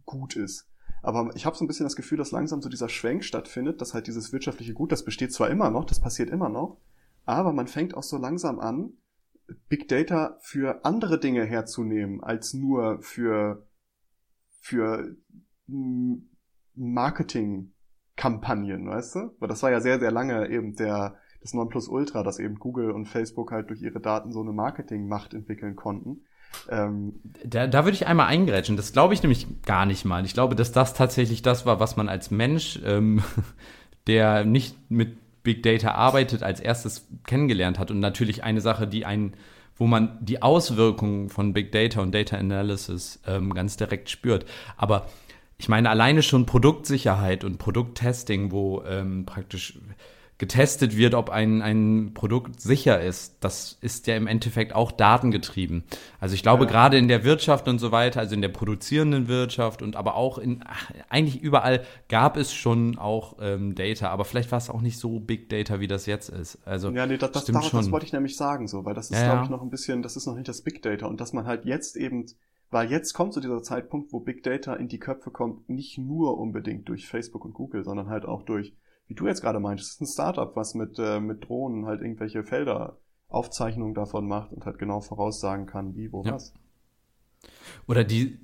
[0.06, 0.70] Gut ist.
[1.02, 3.94] Aber ich habe so ein bisschen das Gefühl, dass langsam so dieser Schwenk stattfindet, dass
[3.94, 6.78] halt dieses wirtschaftliche Gut, das besteht zwar immer noch, das passiert immer noch,
[7.26, 8.94] aber man fängt auch so langsam an,
[9.68, 13.68] Big Data für andere Dinge herzunehmen, als nur für,
[14.62, 15.16] für
[16.76, 19.36] Marketing-Kampagnen, weißt du?
[19.40, 23.06] Weil das war ja sehr, sehr lange eben der, das Nonplusultra, dass eben Google und
[23.06, 26.22] Facebook halt durch ihre Daten so eine Marketingmacht entwickeln konnten.
[26.70, 28.78] Ähm, da, da würde ich einmal eingrätschen.
[28.78, 30.26] Das glaube ich nämlich gar nicht mal.
[30.26, 33.22] Ich glaube, dass das tatsächlich das war, was man als Mensch, ähm,
[34.08, 37.92] der nicht mit Big Data arbeitet, als erstes kennengelernt hat.
[37.92, 39.34] Und natürlich eine Sache, die einen,
[39.76, 44.46] wo man die Auswirkungen von Big Data und Data Analysis ähm, ganz direkt spürt.
[44.78, 45.08] Aber
[45.58, 49.78] ich meine, alleine schon Produktsicherheit und Produkttesting, wo ähm, praktisch
[50.38, 55.84] getestet wird, ob ein, ein Produkt sicher ist, das ist ja im Endeffekt auch datengetrieben.
[56.20, 56.72] Also ich glaube, ja.
[56.72, 60.38] gerade in der Wirtschaft und so weiter, also in der produzierenden Wirtschaft und aber auch
[60.38, 64.82] in, ach, eigentlich überall gab es schon auch ähm, Data, aber vielleicht war es auch
[64.82, 66.60] nicht so Big Data, wie das jetzt ist.
[66.66, 69.20] Also ja, nee, das, das, das, das wollte ich nämlich sagen, so, weil das ist,
[69.20, 71.34] ja, glaube ich, noch ein bisschen, das ist noch nicht das Big Data und dass
[71.34, 72.26] man halt jetzt eben
[72.74, 76.40] weil jetzt kommt so dieser Zeitpunkt, wo Big Data in die Köpfe kommt, nicht nur
[76.40, 78.74] unbedingt durch Facebook und Google, sondern halt auch durch
[79.08, 82.44] wie du jetzt gerade meintest, ist ein Startup, was mit, äh, mit Drohnen halt irgendwelche
[82.44, 82.98] Felder
[83.28, 86.34] Aufzeichnungen davon macht und halt genau voraussagen kann, wie, wo, ja.
[86.34, 86.54] was.
[87.88, 88.40] Oder die,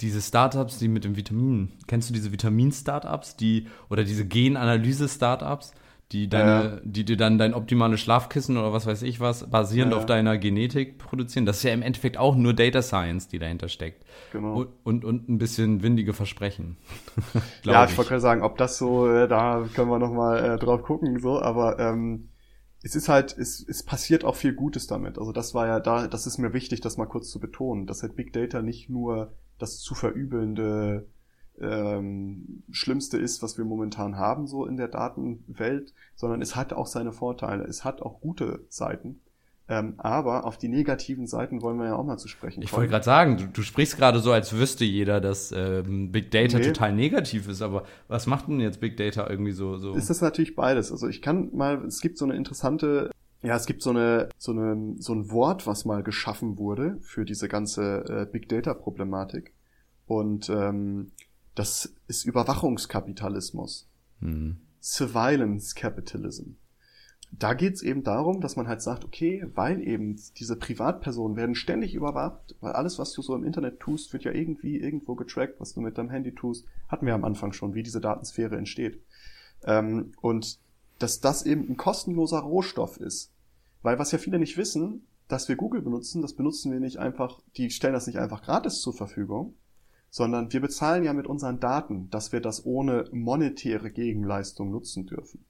[0.00, 5.72] diese Startups, die mit dem Vitamin, kennst du diese Vitamin-Startups, die, oder diese Genanalyse-Startups,
[6.14, 6.80] die deine, ja.
[6.84, 9.98] die dir dann dein optimales Schlafkissen oder was weiß ich was, basierend ja.
[9.98, 11.44] auf deiner Genetik produzieren.
[11.44, 14.04] Das ist ja im Endeffekt auch nur Data Science, die dahinter steckt.
[14.32, 14.60] Genau.
[14.60, 16.76] Und, und, und ein bisschen windige Versprechen.
[17.64, 20.56] ja, ich, ich wollte gerade sagen, ob das so, äh, da können wir nochmal äh,
[20.56, 22.28] drauf gucken, so, aber ähm,
[22.84, 25.18] es ist halt, es, es passiert auch viel Gutes damit.
[25.18, 28.02] Also das war ja da, das ist mir wichtig, das mal kurz zu betonen, dass
[28.02, 31.08] halt Big Data nicht nur das zu verübelnde
[31.60, 36.86] ähm, Schlimmste ist, was wir momentan haben, so in der Datenwelt, sondern es hat auch
[36.86, 37.64] seine Vorteile.
[37.64, 39.20] Es hat auch gute Seiten.
[39.66, 42.64] Ähm, aber auf die negativen Seiten wollen wir ja auch mal zu sprechen kommen.
[42.64, 46.30] Ich wollte gerade sagen, du, du, sprichst gerade so, als wüsste jeder, dass ähm, Big
[46.30, 46.66] Data nee.
[46.66, 49.78] total negativ ist, aber was macht denn jetzt Big Data irgendwie so?
[49.78, 49.94] so?
[49.94, 50.92] Ist das natürlich beides.
[50.92, 53.10] Also ich kann mal, es gibt so eine interessante,
[53.42, 57.24] ja, es gibt so eine, so eine, so ein Wort, was mal geschaffen wurde für
[57.24, 59.54] diese ganze äh, Big Data Problematik.
[60.06, 61.12] Und ähm,
[61.54, 63.88] das ist Überwachungskapitalismus.
[64.20, 64.58] Mhm.
[64.80, 66.52] Surveillance Capitalism.
[67.32, 71.94] Da geht's eben darum, dass man halt sagt, okay, weil eben diese Privatpersonen werden ständig
[71.94, 75.74] überwacht, weil alles, was du so im Internet tust, wird ja irgendwie irgendwo getrackt, was
[75.74, 79.00] du mit deinem Handy tust, hatten wir am Anfang schon, wie diese Datensphäre entsteht.
[79.64, 80.58] Ähm, und
[80.98, 83.32] dass das eben ein kostenloser Rohstoff ist.
[83.82, 87.40] Weil was ja viele nicht wissen, dass wir Google benutzen, das benutzen wir nicht einfach,
[87.56, 89.54] die stellen das nicht einfach gratis zur Verfügung,
[90.14, 95.44] sondern wir bezahlen ja mit unseren Daten, dass wir das ohne monetäre Gegenleistung nutzen dürfen.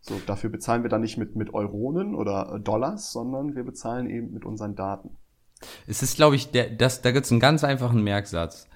[0.00, 4.32] So, dafür bezahlen wir dann nicht mit, mit Euronen oder Dollars, sondern wir bezahlen eben
[4.32, 5.16] mit unseren Daten.
[5.88, 8.68] Es ist, glaube ich, der, das, da gibt es einen ganz einfachen Merksatz.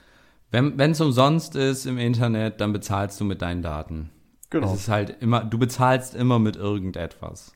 [0.50, 4.10] Wenn es umsonst ist im Internet, dann bezahlst du mit deinen Daten.
[4.50, 4.74] Genau.
[4.74, 7.52] Es ist halt immer, du bezahlst immer mit irgendetwas.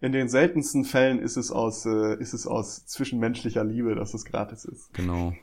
[0.00, 4.24] In den seltensten Fällen ist es aus, äh, ist es aus zwischenmenschlicher Liebe, dass es
[4.24, 4.92] gratis ist.
[4.94, 5.34] Genau.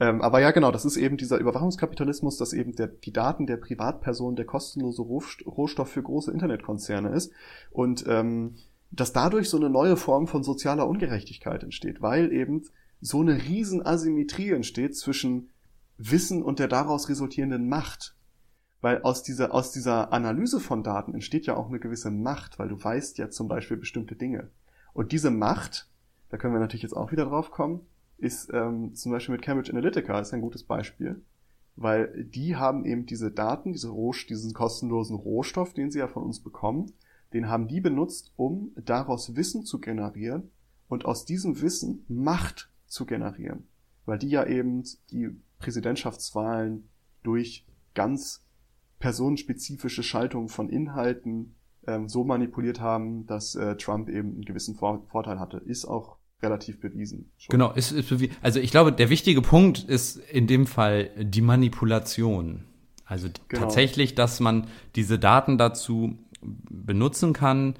[0.00, 3.56] Ähm, aber ja, genau, das ist eben dieser Überwachungskapitalismus, dass eben der, die Daten der
[3.56, 7.32] Privatperson der kostenlose Rohstoff für große Internetkonzerne ist
[7.70, 8.56] und ähm,
[8.90, 12.64] dass dadurch so eine neue Form von sozialer Ungerechtigkeit entsteht, weil eben
[13.00, 15.50] so eine riesen Asymmetrie entsteht zwischen
[15.96, 18.16] Wissen und der daraus resultierenden Macht.
[18.80, 22.68] Weil aus dieser, aus dieser Analyse von Daten entsteht ja auch eine gewisse Macht, weil
[22.68, 24.50] du weißt ja zum Beispiel bestimmte Dinge.
[24.92, 25.88] Und diese Macht,
[26.28, 27.86] da können wir natürlich jetzt auch wieder drauf kommen,
[28.18, 31.22] ist ähm, zum Beispiel mit Cambridge Analytica ist ein gutes Beispiel,
[31.76, 36.22] weil die haben eben diese Daten, diese Roh diesen kostenlosen Rohstoff, den sie ja von
[36.22, 36.92] uns bekommen,
[37.32, 40.50] den haben die benutzt, um daraus Wissen zu generieren
[40.88, 43.66] und aus diesem Wissen Macht zu generieren.
[44.06, 46.88] Weil die ja eben die Präsidentschaftswahlen
[47.22, 48.44] durch ganz
[49.00, 51.56] personenspezifische Schaltungen von Inhalten
[51.86, 55.58] ähm, so manipuliert haben, dass äh, Trump eben einen gewissen Vor Vorteil hatte.
[55.58, 57.30] Ist auch relativ bewiesen.
[57.38, 57.52] Schon.
[57.52, 58.36] Genau, ist, ist bewiesen.
[58.42, 62.64] Also ich glaube, der wichtige Punkt ist in dem Fall die Manipulation.
[63.04, 63.62] Also genau.
[63.62, 64.66] tatsächlich, dass man
[64.96, 67.74] diese Daten dazu benutzen kann,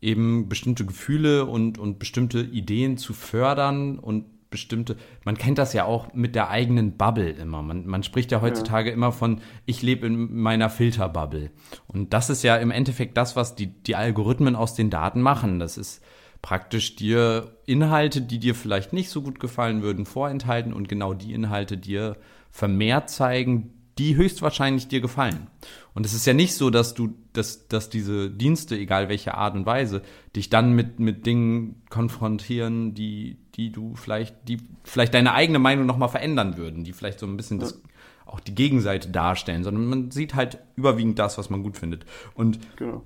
[0.00, 5.84] eben bestimmte Gefühle und, und bestimmte Ideen zu fördern und bestimmte, man kennt das ja
[5.84, 7.62] auch mit der eigenen Bubble immer.
[7.62, 8.94] Man, man spricht ja heutzutage ja.
[8.94, 11.50] immer von, ich lebe in meiner Filterbubble.
[11.86, 15.58] Und das ist ja im Endeffekt das, was die, die Algorithmen aus den Daten machen.
[15.58, 16.02] Das ist
[16.42, 21.32] praktisch dir Inhalte, die dir vielleicht nicht so gut gefallen würden, vorenthalten und genau die
[21.32, 22.16] Inhalte dir
[22.50, 25.46] vermehrt zeigen, die höchstwahrscheinlich dir gefallen.
[25.94, 29.54] Und es ist ja nicht so, dass du, dass, dass diese Dienste, egal welche Art
[29.54, 30.02] und Weise,
[30.34, 35.86] dich dann mit, mit Dingen konfrontieren, die, die du vielleicht, die vielleicht deine eigene Meinung
[35.86, 37.80] nochmal verändern würden, die vielleicht so ein bisschen das,
[38.26, 42.04] auch die Gegenseite darstellen, sondern man sieht halt überwiegend das, was man gut findet.
[42.34, 43.02] Und genau.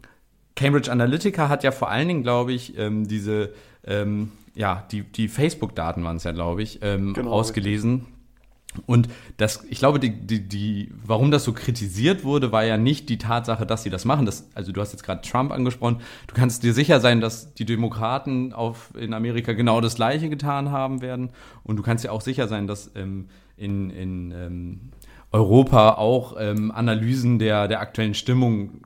[0.61, 3.54] Cambridge Analytica hat ja vor allen Dingen, glaube ich, ähm, diese,
[3.86, 7.92] ähm, ja, die, die Facebook-Daten waren es ja, glaube ich, ähm, genau, ausgelesen.
[7.92, 8.14] Richtig
[8.86, 13.08] und das, ich glaube, die, die, die, warum das so kritisiert wurde, war ja nicht
[13.08, 14.26] die Tatsache, dass sie das machen.
[14.26, 16.00] Das, also du hast jetzt gerade Trump angesprochen.
[16.28, 20.70] Du kannst dir sicher sein, dass die Demokraten auf, in Amerika genau das Gleiche getan
[20.70, 21.30] haben werden.
[21.64, 24.80] Und du kannst dir auch sicher sein, dass ähm, in, in ähm,
[25.32, 28.82] Europa auch ähm, Analysen der, der aktuellen Stimmung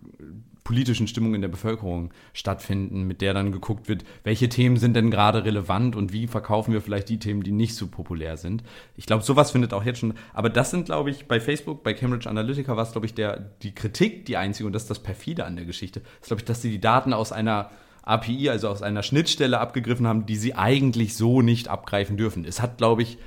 [0.65, 5.11] politischen Stimmung in der Bevölkerung stattfinden, mit der dann geguckt wird, welche Themen sind denn
[5.11, 8.65] gerade relevant und wie verkaufen wir vielleicht die Themen, die nicht so populär sind.
[8.97, 11.93] Ich glaube, sowas findet auch jetzt schon, aber das sind, glaube ich, bei Facebook, bei
[11.93, 15.03] Cambridge Analytica war es, glaube ich, der, die Kritik die einzige und das ist das
[15.03, 17.71] perfide an der Geschichte, ist, glaube ich, dass sie die Daten aus einer
[18.03, 22.45] API, also aus einer Schnittstelle abgegriffen haben, die sie eigentlich so nicht abgreifen dürfen.
[22.45, 23.19] Es hat, glaube ich,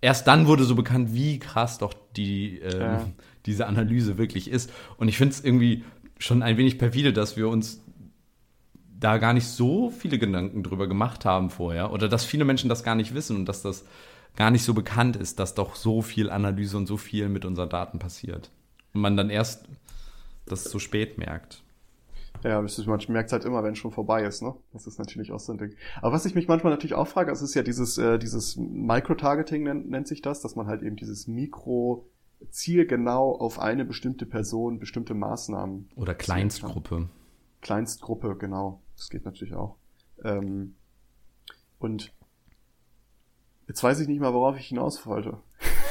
[0.00, 3.04] erst dann wurde so bekannt, wie krass doch die, ähm, ja.
[3.44, 4.72] diese Analyse wirklich ist.
[4.96, 5.84] Und ich finde es irgendwie
[6.18, 7.82] schon ein wenig perfide, dass wir uns
[8.98, 12.82] da gar nicht so viele Gedanken drüber gemacht haben vorher oder dass viele Menschen das
[12.82, 13.84] gar nicht wissen und dass das
[14.36, 17.68] gar nicht so bekannt ist, dass doch so viel Analyse und so viel mit unseren
[17.68, 18.50] Daten passiert.
[18.94, 19.66] Und man dann erst
[20.46, 21.62] das so spät merkt.
[22.44, 24.54] Ja, man merkt es halt immer, wenn es schon vorbei ist, ne?
[24.72, 25.74] Das ist natürlich auch so ein Ding.
[26.00, 29.62] Aber was ich mich manchmal natürlich auch frage, es ist ja dieses, äh, dieses Micro-Targeting
[29.64, 32.06] nennt, nennt sich das, dass man halt eben dieses Mikro-
[32.50, 35.90] zielgenau auf eine bestimmte Person bestimmte Maßnahmen.
[35.96, 37.08] Oder Kleinstgruppe.
[37.60, 38.82] Kleinstgruppe, genau.
[38.96, 39.76] Das geht natürlich auch.
[40.24, 40.76] Ähm,
[41.78, 42.12] und
[43.68, 45.38] jetzt weiß ich nicht mal, worauf ich hinaus wollte.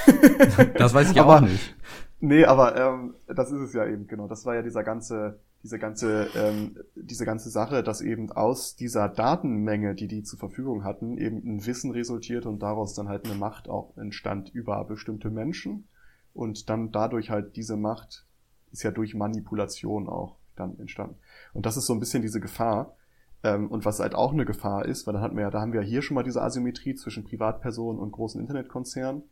[0.77, 1.75] das weiß ich aber, auch nicht.
[2.19, 4.27] Nee, aber ähm, das ist es ja eben, genau.
[4.27, 9.09] Das war ja dieser ganze, diese ganze, ähm, diese ganze Sache, dass eben aus dieser
[9.09, 13.35] Datenmenge, die die zur Verfügung hatten, eben ein Wissen resultiert und daraus dann halt eine
[13.35, 15.87] Macht auch entstand über bestimmte Menschen
[16.35, 18.25] und dann dadurch halt diese Macht
[18.71, 21.15] ist ja durch Manipulation auch dann entstanden.
[21.53, 22.95] Und das ist so ein bisschen diese Gefahr.
[23.43, 25.73] Ähm, und was halt auch eine Gefahr ist, weil da hatten wir ja, da haben
[25.73, 29.23] wir ja hier schon mal diese Asymmetrie zwischen Privatpersonen und großen Internetkonzernen.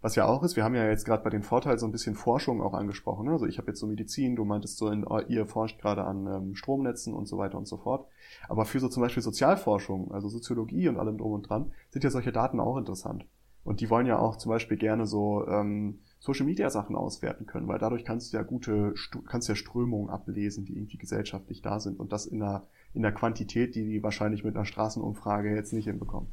[0.00, 2.16] Was ja auch ist, wir haben ja jetzt gerade bei den Vorteilen so ein bisschen
[2.16, 3.28] Forschung auch angesprochen.
[3.28, 6.54] Also ich habe jetzt so Medizin, du meintest so, in, ihr forscht gerade an ähm,
[6.56, 8.08] Stromnetzen und so weiter und so fort.
[8.48, 12.10] Aber für so zum Beispiel Sozialforschung, also Soziologie und allem drum und dran, sind ja
[12.10, 13.24] solche Daten auch interessant.
[13.64, 17.68] Und die wollen ja auch zum Beispiel gerne so ähm, Social Media Sachen auswerten können,
[17.68, 18.94] weil dadurch kannst du ja gute,
[19.26, 23.14] kannst ja Strömungen ablesen, die irgendwie gesellschaftlich da sind und das in einer, in einer
[23.14, 26.28] Quantität, die die wahrscheinlich mit einer Straßenumfrage jetzt nicht hinbekommen.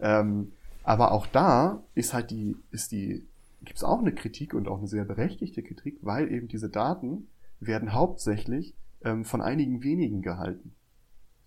[0.00, 0.52] Ähm,
[0.82, 3.26] aber auch da ist halt die, ist die,
[3.62, 7.28] gibt es auch eine Kritik und auch eine sehr berechtigte Kritik, weil eben diese Daten
[7.60, 10.72] werden hauptsächlich ähm, von einigen wenigen gehalten.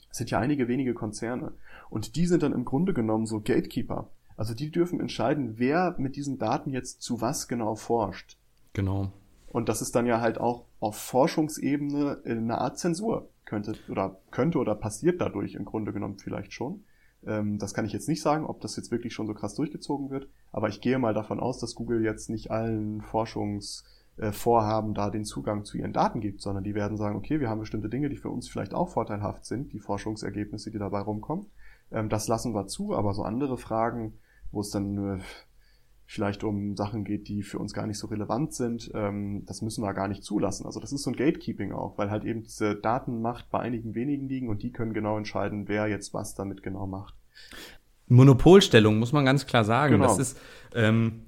[0.09, 1.53] Es sind ja einige wenige Konzerne.
[1.89, 4.09] Und die sind dann im Grunde genommen so Gatekeeper.
[4.35, 8.37] Also die dürfen entscheiden, wer mit diesen Daten jetzt zu was genau forscht.
[8.73, 9.11] Genau.
[9.47, 13.29] Und das ist dann ja halt auch auf Forschungsebene eine Art Zensur.
[13.45, 16.83] Könnte oder könnte oder passiert dadurch im Grunde genommen vielleicht schon.
[17.25, 20.09] Ähm, das kann ich jetzt nicht sagen, ob das jetzt wirklich schon so krass durchgezogen
[20.09, 20.27] wird.
[20.51, 25.65] Aber ich gehe mal davon aus, dass Google jetzt nicht allen Forschungsvorhaben da den Zugang
[25.65, 28.29] zu ihren Daten gibt, sondern die werden sagen, okay, wir haben bestimmte Dinge, die für
[28.29, 31.47] uns vielleicht auch vorteilhaft sind, die Forschungsergebnisse, die dabei rumkommen.
[31.91, 34.13] Ähm, das lassen wir zu, aber so andere Fragen,
[34.53, 35.21] wo es dann äh,
[36.05, 39.83] vielleicht um Sachen geht, die für uns gar nicht so relevant sind, ähm, das müssen
[39.83, 40.65] wir gar nicht zulassen.
[40.65, 44.29] Also das ist so ein Gatekeeping auch, weil halt eben diese Datenmacht bei einigen wenigen
[44.29, 47.15] liegen und die können genau entscheiden, wer jetzt was damit genau macht.
[48.07, 49.93] Monopolstellung, muss man ganz klar sagen.
[49.93, 50.05] Genau.
[50.05, 50.39] Das ist,
[50.75, 51.23] ähm,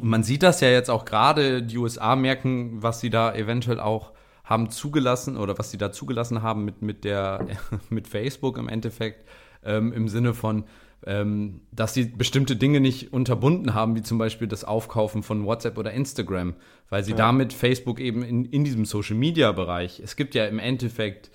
[0.00, 4.12] man sieht das ja jetzt auch gerade, die USA merken, was sie da eventuell auch
[4.42, 7.46] haben zugelassen oder was sie da zugelassen haben mit, mit der,
[7.90, 9.26] mit Facebook im Endeffekt
[9.64, 10.64] ähm, im Sinne von,
[11.06, 15.78] ähm, dass sie bestimmte Dinge nicht unterbunden haben, wie zum Beispiel das Aufkaufen von WhatsApp
[15.78, 16.54] oder Instagram,
[16.88, 17.16] weil sie ja.
[17.16, 21.30] damit Facebook eben in, in diesem Social-Media-Bereich, es gibt ja im Endeffekt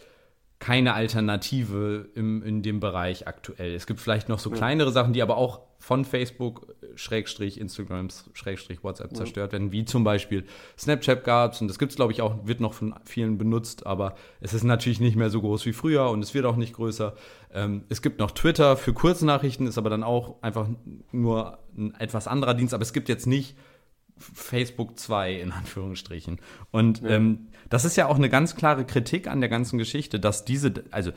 [0.60, 3.74] keine Alternative im, in dem Bereich aktuell.
[3.74, 8.84] Es gibt vielleicht noch so kleinere Sachen, die aber auch von Facebook, Schrägstrich, Instagram, Schrägstrich,
[8.84, 9.18] WhatsApp ja.
[9.20, 10.44] zerstört werden, wie zum Beispiel
[10.78, 13.86] Snapchat gab es und das gibt es, glaube ich, auch, wird noch von vielen benutzt,
[13.86, 16.74] aber es ist natürlich nicht mehr so groß wie früher und es wird auch nicht
[16.74, 17.16] größer.
[17.54, 20.68] Ähm, es gibt noch Twitter für Kurznachrichten, ist aber dann auch einfach
[21.14, 23.56] nur ein etwas anderer Dienst, aber es gibt jetzt nicht
[24.20, 26.40] Facebook 2 in Anführungsstrichen.
[26.72, 27.10] Und ja.
[27.10, 30.74] ähm, das ist ja auch eine ganz klare Kritik an der ganzen Geschichte, dass diese,
[30.92, 31.12] also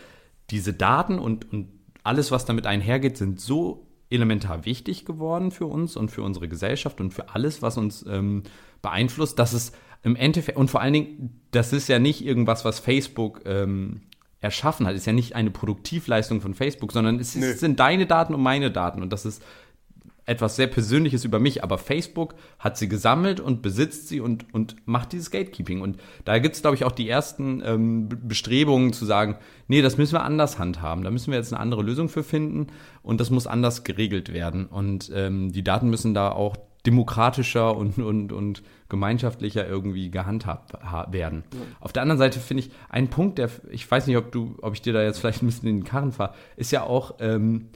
[0.51, 1.69] diese Daten und, und
[2.05, 7.01] alles, was damit einhergeht, sind so elementar wichtig geworden für uns und für unsere Gesellschaft
[7.01, 8.43] und für alles, was uns ähm,
[8.83, 9.73] beeinflusst, dass es
[10.03, 14.03] im Endeffekt, und vor allen Dingen, das ist ja nicht irgendwas, was Facebook ähm,
[14.41, 18.07] erschaffen hat, ist ja nicht eine Produktivleistung von Facebook, sondern es, ist, es sind deine
[18.07, 19.43] Daten und meine Daten und das ist
[20.25, 24.77] etwas sehr Persönliches über mich, aber Facebook hat sie gesammelt und besitzt sie und, und
[24.87, 25.81] macht dieses Gatekeeping.
[25.81, 29.99] Und da gibt es, glaube ich, auch die ersten ähm, Bestrebungen zu sagen, nee, das
[29.99, 31.03] müssen wir anders handhaben.
[31.03, 32.69] Da müssen wir jetzt eine andere Lösung für finden
[33.03, 34.67] und das muss anders geregelt werden.
[34.67, 36.57] Und ähm, die Daten müssen da auch
[36.87, 40.73] demokratischer und, und, und gemeinschaftlicher irgendwie gehandhabt
[41.13, 41.45] werden.
[41.53, 41.61] Ja.
[41.81, 44.75] Auf der anderen Seite finde ich, ein Punkt, der, ich weiß nicht, ob du, ob
[44.75, 47.69] ich dir da jetzt vielleicht ein bisschen in den Karren fahre, ist ja auch ähm,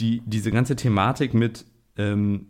[0.00, 1.64] die, diese ganze Thematik mit
[2.02, 2.46] ähm,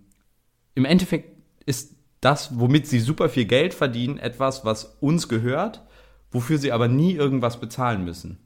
[0.74, 1.36] im Endeffekt
[1.66, 5.82] ist das, womit sie super viel Geld verdienen, etwas, was uns gehört,
[6.30, 8.38] wofür sie aber nie irgendwas bezahlen müssen.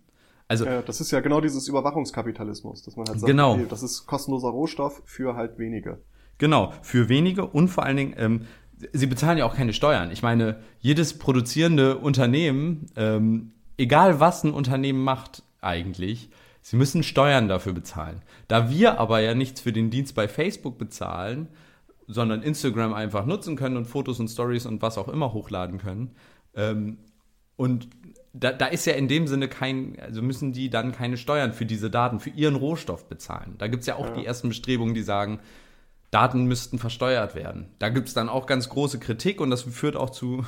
[0.49, 3.55] Also, ja, das ist ja genau dieses Überwachungskapitalismus, dass man halt sagt, genau.
[3.55, 5.99] okay, das ist kostenloser Rohstoff für halt wenige.
[6.39, 8.43] Genau, für wenige und vor allen Dingen, ähm,
[8.93, 10.11] sie bezahlen ja auch keine Steuern.
[10.11, 16.31] Ich meine, jedes produzierende Unternehmen, ähm, egal was ein Unternehmen macht eigentlich,
[16.69, 18.23] Sie müssen Steuern dafür bezahlen.
[18.49, 21.47] Da wir aber ja nichts für den Dienst bei Facebook bezahlen,
[22.09, 26.17] sondern Instagram einfach nutzen können und Fotos und Stories und was auch immer hochladen können.
[26.57, 26.99] Ähm,
[27.55, 27.89] und
[28.33, 31.67] da, da ist ja in dem Sinne kein, also müssen die dann keine Steuern für
[31.67, 33.55] diese Daten, für ihren Rohstoff bezahlen.
[33.59, 34.15] Da gibt es ja auch ja.
[34.15, 35.39] die ersten Bestrebungen, die sagen,
[36.11, 37.69] Daten müssten versteuert werden.
[37.79, 40.45] Da gibt es dann auch ganz große Kritik und das führt auch zu,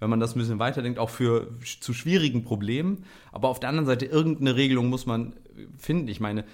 [0.00, 1.48] wenn man das ein bisschen weiterdenkt, auch für
[1.80, 3.04] zu schwierigen Problemen.
[3.32, 5.34] Aber auf der anderen Seite, irgendeine Regelung muss man
[5.76, 6.08] finden.
[6.08, 6.44] Ich meine,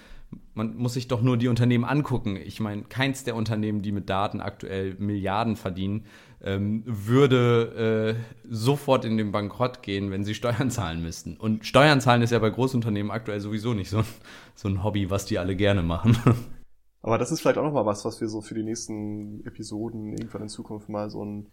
[0.54, 2.36] man muss sich doch nur die Unternehmen angucken.
[2.36, 6.06] Ich meine, keins der Unternehmen, die mit Daten aktuell Milliarden verdienen,
[6.42, 11.36] ähm, würde äh, sofort in den Bankrott gehen, wenn sie Steuern zahlen müssten.
[11.36, 14.02] Und Steuern zahlen ist ja bei Großunternehmen aktuell sowieso nicht so,
[14.54, 16.16] so ein Hobby, was die alle gerne machen.
[17.02, 20.42] Aber das ist vielleicht auch nochmal was, was wir so für die nächsten Episoden irgendwann
[20.42, 21.48] in Zukunft mal so ein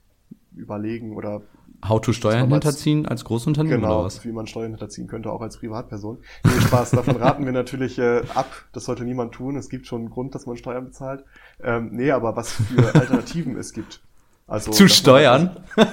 [0.55, 1.41] überlegen oder
[1.88, 4.23] How to Steuern hinterziehen als Großunternehmen genau, oder was?
[4.23, 6.19] wie man Steuern hinterziehen könnte, auch als Privatperson.
[6.43, 8.51] Nee, Spaß, davon raten wir natürlich äh, ab.
[8.71, 9.55] Das sollte niemand tun.
[9.55, 11.25] Es gibt schon einen Grund, dass man Steuern bezahlt.
[11.63, 14.01] Ähm, nee, aber was für Alternativen es gibt.
[14.45, 15.57] Also, Zu Steuern?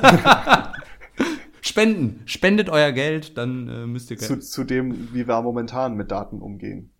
[1.62, 2.20] Spenden.
[2.26, 4.18] Spendet euer Geld, dann äh, müsst ihr...
[4.18, 6.90] Zu, zu dem, wie wir momentan mit Daten umgehen.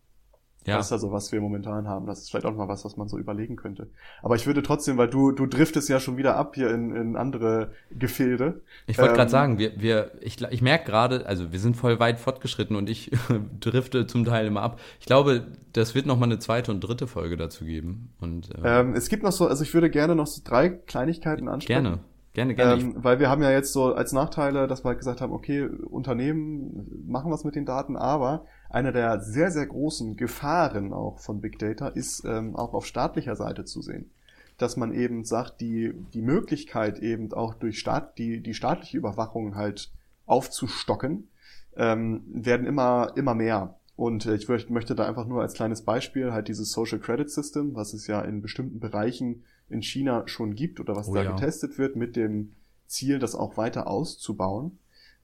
[0.69, 0.77] Ja.
[0.77, 2.07] Das ist also, was wir momentan haben.
[2.07, 3.89] Das ist vielleicht auch mal was, was man so überlegen könnte.
[4.23, 7.16] Aber ich würde trotzdem, weil du, du driftest ja schon wieder ab hier in, in
[7.16, 8.61] andere Gefilde.
[8.87, 11.99] Ich wollte ähm, gerade sagen, wir, wir, ich, ich merke gerade, also wir sind voll
[11.99, 13.11] weit fortgeschritten und ich
[13.61, 14.81] drifte zum Teil immer ab.
[15.01, 18.12] Ich glaube, das wird noch mal eine zweite und dritte Folge dazu geben.
[18.21, 21.49] Und, äh, ähm, es gibt noch so, also ich würde gerne noch so drei Kleinigkeiten
[21.49, 21.85] ansprechen.
[21.85, 21.99] Gerne.
[22.35, 22.81] Gerne, gerne.
[22.81, 25.66] Ähm, weil wir haben ja jetzt so als Nachteile, dass wir halt gesagt haben, okay,
[25.66, 31.41] Unternehmen machen was mit den Daten, aber eine der sehr, sehr großen Gefahren auch von
[31.41, 34.11] Big Data ist ähm, auch auf staatlicher Seite zu sehen.
[34.59, 39.55] Dass man eben sagt, die, die Möglichkeit eben auch durch Staat, die, die staatliche Überwachung
[39.55, 39.91] halt
[40.27, 41.29] aufzustocken,
[41.77, 43.77] ähm, werden immer, immer mehr.
[43.97, 47.75] Und äh, ich möchte da einfach nur als kleines Beispiel halt dieses Social Credit System,
[47.75, 51.33] was es ja in bestimmten Bereichen in China schon gibt oder was oh, da ja.
[51.33, 52.53] getestet wird mit dem
[52.87, 54.79] Ziel, das auch weiter auszubauen.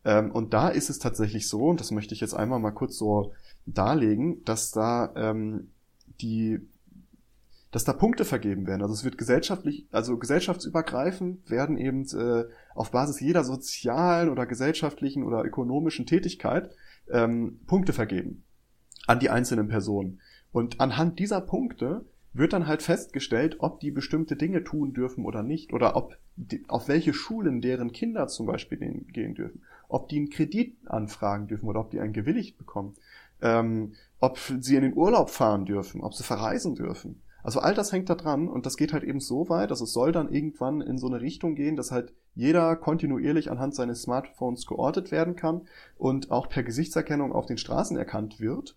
[0.04, 2.98] Ähm, und da ist es tatsächlich so, und das möchte ich jetzt einmal mal kurz
[2.98, 3.32] so
[3.66, 5.70] darlegen, dass da ähm,
[6.20, 6.60] die
[7.70, 8.82] dass da Punkte vergeben werden.
[8.82, 15.24] Also es wird gesellschaftlich, also gesellschaftsübergreifend werden eben äh, auf Basis jeder sozialen oder gesellschaftlichen
[15.24, 16.70] oder ökonomischen Tätigkeit
[17.10, 18.44] ähm, Punkte vergeben
[19.08, 20.20] an die einzelnen Personen.
[20.52, 25.42] Und anhand dieser Punkte wird dann halt festgestellt, ob die bestimmte Dinge tun dürfen oder
[25.42, 28.78] nicht, oder ob die, auf welche Schulen deren Kinder zum Beispiel
[29.08, 29.62] gehen dürfen
[29.94, 32.94] ob die einen Kredit anfragen dürfen oder ob die einen gewilligt bekommen,
[33.40, 37.22] ähm, ob sie in den Urlaub fahren dürfen, ob sie verreisen dürfen.
[37.44, 39.92] Also all das hängt da dran und das geht halt eben so weit, dass es
[39.92, 44.66] soll dann irgendwann in so eine Richtung gehen, dass halt jeder kontinuierlich anhand seines Smartphones
[44.66, 48.76] geortet werden kann und auch per Gesichtserkennung auf den Straßen erkannt wird.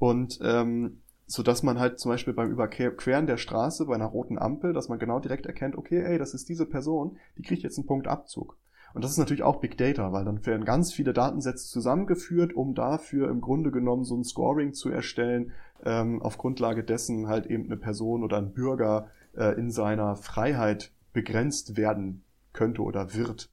[0.00, 4.38] Und ähm, so dass man halt zum Beispiel beim Überqueren der Straße bei einer roten
[4.38, 7.78] Ampel, dass man genau direkt erkennt, okay, ey, das ist diese Person, die kriegt jetzt
[7.78, 8.56] einen Punkt Abzug.
[8.94, 12.74] Und das ist natürlich auch Big Data, weil dann werden ganz viele Datensätze zusammengeführt, um
[12.74, 15.52] dafür im Grunde genommen so ein Scoring zu erstellen,
[15.84, 20.92] ähm, auf Grundlage dessen halt eben eine Person oder ein Bürger äh, in seiner Freiheit
[21.12, 23.50] begrenzt werden könnte oder wird.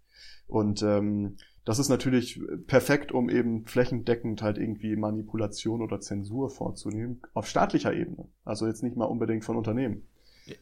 [0.48, 7.22] Und ähm, das ist natürlich perfekt, um eben flächendeckend halt irgendwie Manipulation oder Zensur vorzunehmen,
[7.34, 8.28] auf staatlicher Ebene.
[8.44, 10.08] Also jetzt nicht mal unbedingt von Unternehmen.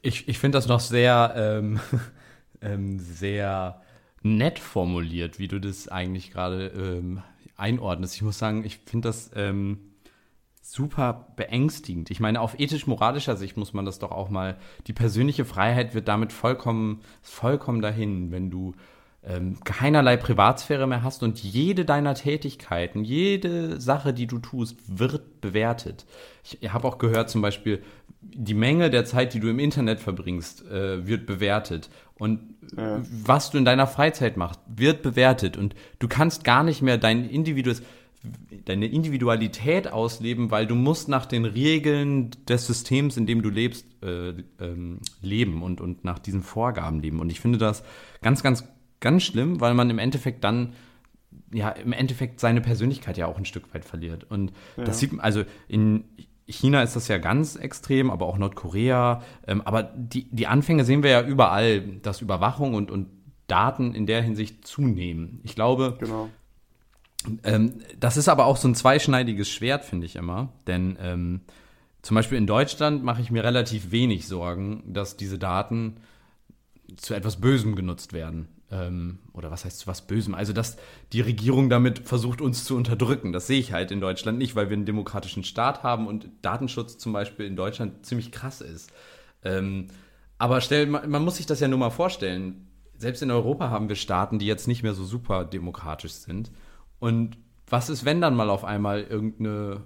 [0.01, 1.80] Ich, ich finde das noch sehr, ähm,
[2.61, 3.82] ähm, sehr
[4.24, 7.21] nett formuliert, wie du das eigentlich gerade ähm,
[7.57, 8.15] einordnest.
[8.15, 9.80] Ich muss sagen, ich finde das ähm,
[10.61, 12.09] super beängstigend.
[12.09, 14.57] Ich meine, auf ethisch-moralischer Sicht muss man das doch auch mal.
[14.88, 18.74] Die persönliche Freiheit wird damit vollkommen, vollkommen dahin, wenn du
[19.26, 25.41] ähm, keinerlei Privatsphäre mehr hast und jede deiner Tätigkeiten, jede Sache, die du tust, wird
[25.41, 26.05] bewertet.
[26.43, 27.84] Ich habe auch gehört, zum Beispiel,
[28.21, 31.89] die Menge der Zeit, die du im Internet verbringst, äh, wird bewertet.
[32.24, 32.39] Und
[32.78, 33.01] ja.
[33.26, 35.57] was du in deiner Freizeit machst, wird bewertet.
[35.57, 37.84] Und du kannst gar nicht mehr dein individuelles
[38.63, 43.86] deine Individualität ausleben, weil du musst nach den Regeln des Systems, in dem du lebst,
[44.01, 44.30] äh,
[44.61, 47.19] ähm, leben und, und nach diesen Vorgaben leben.
[47.19, 47.84] Und ich finde das
[48.21, 48.63] ganz, ganz,
[49.01, 50.71] ganz schlimm, weil man im Endeffekt dann
[51.51, 54.24] ja im Endeffekt seine Persönlichkeit ja auch ein Stück weit verliert.
[54.32, 54.86] Und ja.
[54.86, 56.05] das sieht man, also in
[56.48, 59.22] China ist das ja ganz extrem, aber auch Nordkorea.
[59.48, 63.08] Ähm, aber die, die Anfänge sehen wir ja überall, dass Überwachung und, und
[63.48, 65.39] Daten in der Hinsicht zunehmen.
[65.44, 66.30] Ich glaube, genau.
[67.44, 70.50] Ähm, das ist aber auch so ein zweischneidiges Schwert, finde ich immer.
[70.68, 71.41] Denn ähm,
[72.02, 75.98] zum Beispiel in Deutschland mache ich mir relativ wenig Sorgen, dass diese Daten
[76.98, 78.50] zu etwas Bösem genutzt werden.
[78.74, 80.34] Ähm, oder was heißt zu was Bösem?
[80.34, 80.78] Also, dass
[81.11, 83.32] die Regierung damit versucht, uns zu unterdrücken.
[83.32, 86.97] Das sehe ich halt in Deutschland nicht, weil wir einen demokratischen Staat haben und Datenschutz
[86.97, 88.91] zum Beispiel in Deutschland ziemlich krass ist.
[89.43, 89.89] Ähm,
[90.39, 92.67] aber stell, man, man muss sich das ja nur mal vorstellen.
[92.97, 96.51] Selbst in Europa haben wir Staaten, die jetzt nicht mehr so super demokratisch sind.
[96.99, 99.84] Und was ist, wenn dann mal auf einmal irgendeine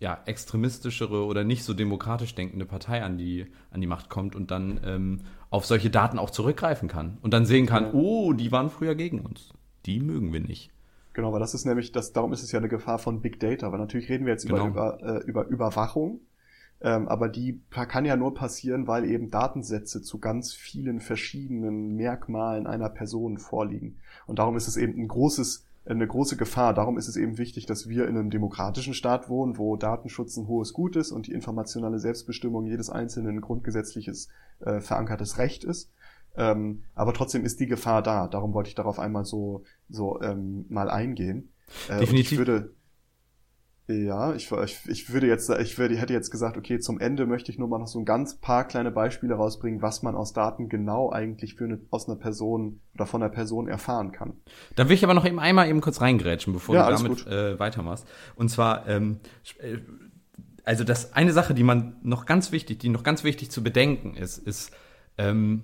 [0.00, 4.50] ja, extremistischere oder nicht so demokratisch denkende Partei an die, an die Macht kommt und
[4.50, 5.20] dann ähm,
[5.50, 9.20] auf solche Daten auch zurückgreifen kann und dann sehen kann, oh, die waren früher gegen
[9.20, 9.52] uns.
[9.86, 10.70] Die mögen wir nicht.
[11.12, 13.70] Genau, weil das ist nämlich, das, darum ist es ja eine Gefahr von Big Data,
[13.70, 14.66] weil natürlich reden wir jetzt genau.
[14.66, 16.20] über, über, äh, über Überwachung,
[16.80, 22.66] ähm, aber die kann ja nur passieren, weil eben Datensätze zu ganz vielen verschiedenen Merkmalen
[22.66, 23.98] einer Person vorliegen.
[24.26, 26.72] Und darum ist es eben ein großes eine große Gefahr.
[26.72, 30.46] Darum ist es eben wichtig, dass wir in einem demokratischen Staat wohnen, wo Datenschutz ein
[30.46, 34.28] hohes Gut ist und die informationale Selbstbestimmung jedes Einzelnen ein grundgesetzliches
[34.60, 35.90] äh, verankertes Recht ist.
[36.36, 38.28] Ähm, aber trotzdem ist die Gefahr da.
[38.28, 41.52] Darum wollte ich darauf einmal so, so ähm, mal eingehen.
[41.88, 42.32] Äh, Definitiv.
[42.32, 42.74] ich würde,
[43.86, 47.52] ja, ich, ich, ich würde jetzt, ich würde, hätte jetzt gesagt, okay, zum Ende möchte
[47.52, 50.70] ich nur mal noch so ein ganz paar kleine Beispiele rausbringen, was man aus Daten
[50.70, 54.32] genau eigentlich für eine, aus einer Person oder von einer Person erfahren kann.
[54.74, 57.58] Da will ich aber noch eben einmal eben kurz reingrätschen, bevor ja, du damit äh,
[57.58, 58.06] weitermachst.
[58.36, 59.18] Und zwar, ähm,
[59.58, 59.76] äh,
[60.64, 64.14] also das eine Sache, die man noch ganz wichtig, die noch ganz wichtig zu bedenken
[64.14, 64.72] ist, ist,
[65.18, 65.62] ähm,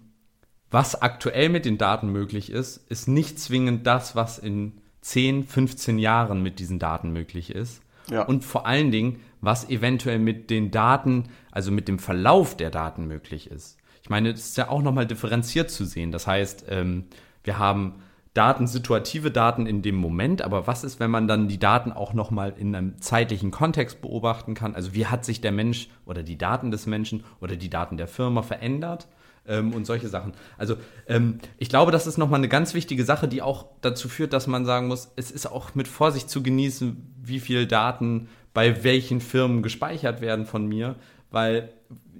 [0.70, 5.98] was aktuell mit den Daten möglich ist, ist nicht zwingend das, was in 10, 15
[5.98, 7.80] Jahren mit diesen Daten möglich ist
[8.10, 8.22] ja.
[8.22, 13.06] Und vor allen Dingen, was eventuell mit den Daten, also mit dem Verlauf der Daten
[13.06, 13.78] möglich ist.
[14.02, 16.12] Ich meine, das ist ja auch nochmal differenziert zu sehen.
[16.12, 17.06] Das heißt, ähm,
[17.44, 18.02] wir haben
[18.34, 22.14] Daten, situative Daten in dem Moment, aber was ist, wenn man dann die Daten auch
[22.14, 24.74] nochmal in einem zeitlichen Kontext beobachten kann?
[24.74, 28.06] Also wie hat sich der Mensch oder die Daten des Menschen oder die Daten der
[28.06, 29.08] Firma verändert?
[29.46, 30.32] Ähm, und solche Sachen.
[30.58, 30.76] Also
[31.06, 34.46] ähm, ich glaube, das ist nochmal eine ganz wichtige Sache, die auch dazu führt, dass
[34.46, 39.20] man sagen muss, es ist auch mit Vorsicht zu genießen, wie viel Daten bei welchen
[39.20, 40.96] Firmen gespeichert werden von mir,
[41.30, 41.72] weil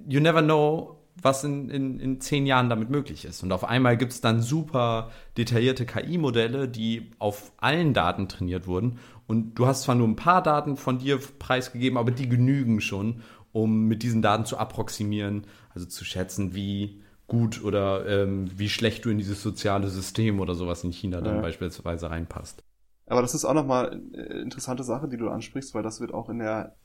[0.07, 3.43] you never know, was in, in, in zehn Jahren damit möglich ist.
[3.43, 8.97] Und auf einmal gibt es dann super detaillierte KI-Modelle, die auf allen Daten trainiert wurden.
[9.27, 13.21] Und du hast zwar nur ein paar Daten von dir preisgegeben, aber die genügen schon,
[13.51, 17.01] um mit diesen Daten zu approximieren, also zu schätzen, wie
[17.31, 21.37] gut oder ähm, wie schlecht du in dieses soziale System oder sowas in China dann
[21.37, 21.41] ja.
[21.41, 22.61] beispielsweise reinpasst.
[23.05, 26.29] Aber das ist auch nochmal eine interessante Sache, die du ansprichst, weil das wird auch
[26.29, 26.75] in der,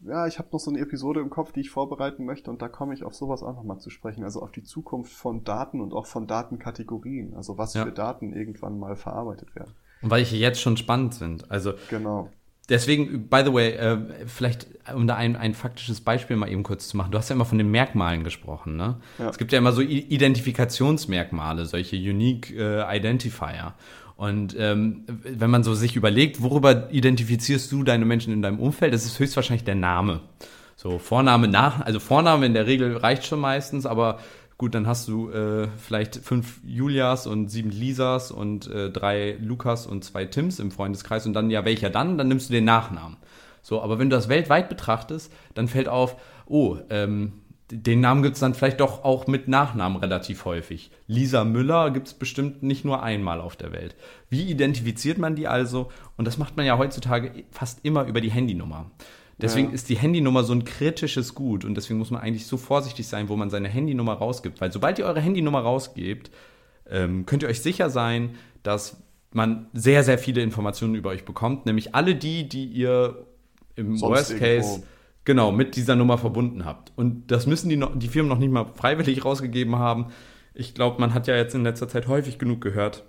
[0.00, 2.68] ja, ich habe noch so eine Episode im Kopf, die ich vorbereiten möchte und da
[2.68, 5.94] komme ich auf sowas auch nochmal zu sprechen, also auf die Zukunft von Daten und
[5.94, 7.86] auch von Datenkategorien, also was ja.
[7.86, 9.72] für Daten irgendwann mal verarbeitet werden.
[10.02, 12.28] Und weil ich jetzt schon spannend sind, also genau.
[12.68, 16.88] Deswegen, by the way, äh, vielleicht um da ein, ein faktisches Beispiel mal eben kurz
[16.88, 17.10] zu machen.
[17.10, 18.96] Du hast ja immer von den Merkmalen gesprochen, ne?
[19.18, 19.28] Ja.
[19.28, 23.74] Es gibt ja immer so Identifikationsmerkmale, solche Unique äh, Identifier.
[24.16, 28.94] Und ähm, wenn man so sich überlegt, worüber identifizierst du deine Menschen in deinem Umfeld,
[28.94, 30.20] das ist höchstwahrscheinlich der Name.
[30.76, 34.18] So, Vorname nach, also Vorname in der Regel reicht schon meistens, aber
[34.64, 39.86] gut, dann hast du äh, vielleicht fünf Julias und sieben Lisas und äh, drei Lukas
[39.86, 42.16] und zwei Tims im Freundeskreis und dann, ja, welcher dann?
[42.16, 43.18] Dann nimmst du den Nachnamen.
[43.60, 47.34] So, aber wenn du das weltweit betrachtest, dann fällt auf, oh, ähm,
[47.70, 50.90] den Namen gibt es dann vielleicht doch auch mit Nachnamen relativ häufig.
[51.08, 53.96] Lisa Müller gibt es bestimmt nicht nur einmal auf der Welt.
[54.30, 55.90] Wie identifiziert man die also?
[56.16, 58.90] Und das macht man ja heutzutage fast immer über die Handynummer.
[59.38, 59.74] Deswegen ja.
[59.74, 63.28] ist die Handynummer so ein kritisches Gut und deswegen muss man eigentlich so vorsichtig sein,
[63.28, 64.60] wo man seine Handynummer rausgibt.
[64.60, 66.30] Weil sobald ihr eure Handynummer rausgebt,
[66.88, 71.66] ähm, könnt ihr euch sicher sein, dass man sehr, sehr viele Informationen über euch bekommt.
[71.66, 73.26] Nämlich alle die, die ihr
[73.74, 74.86] im Sonst Worst Case irgendwo.
[75.24, 76.92] genau mit dieser Nummer verbunden habt.
[76.94, 80.06] Und das müssen die, noch, die Firmen noch nicht mal freiwillig rausgegeben haben.
[80.54, 83.04] Ich glaube, man hat ja jetzt in letzter Zeit häufig genug gehört,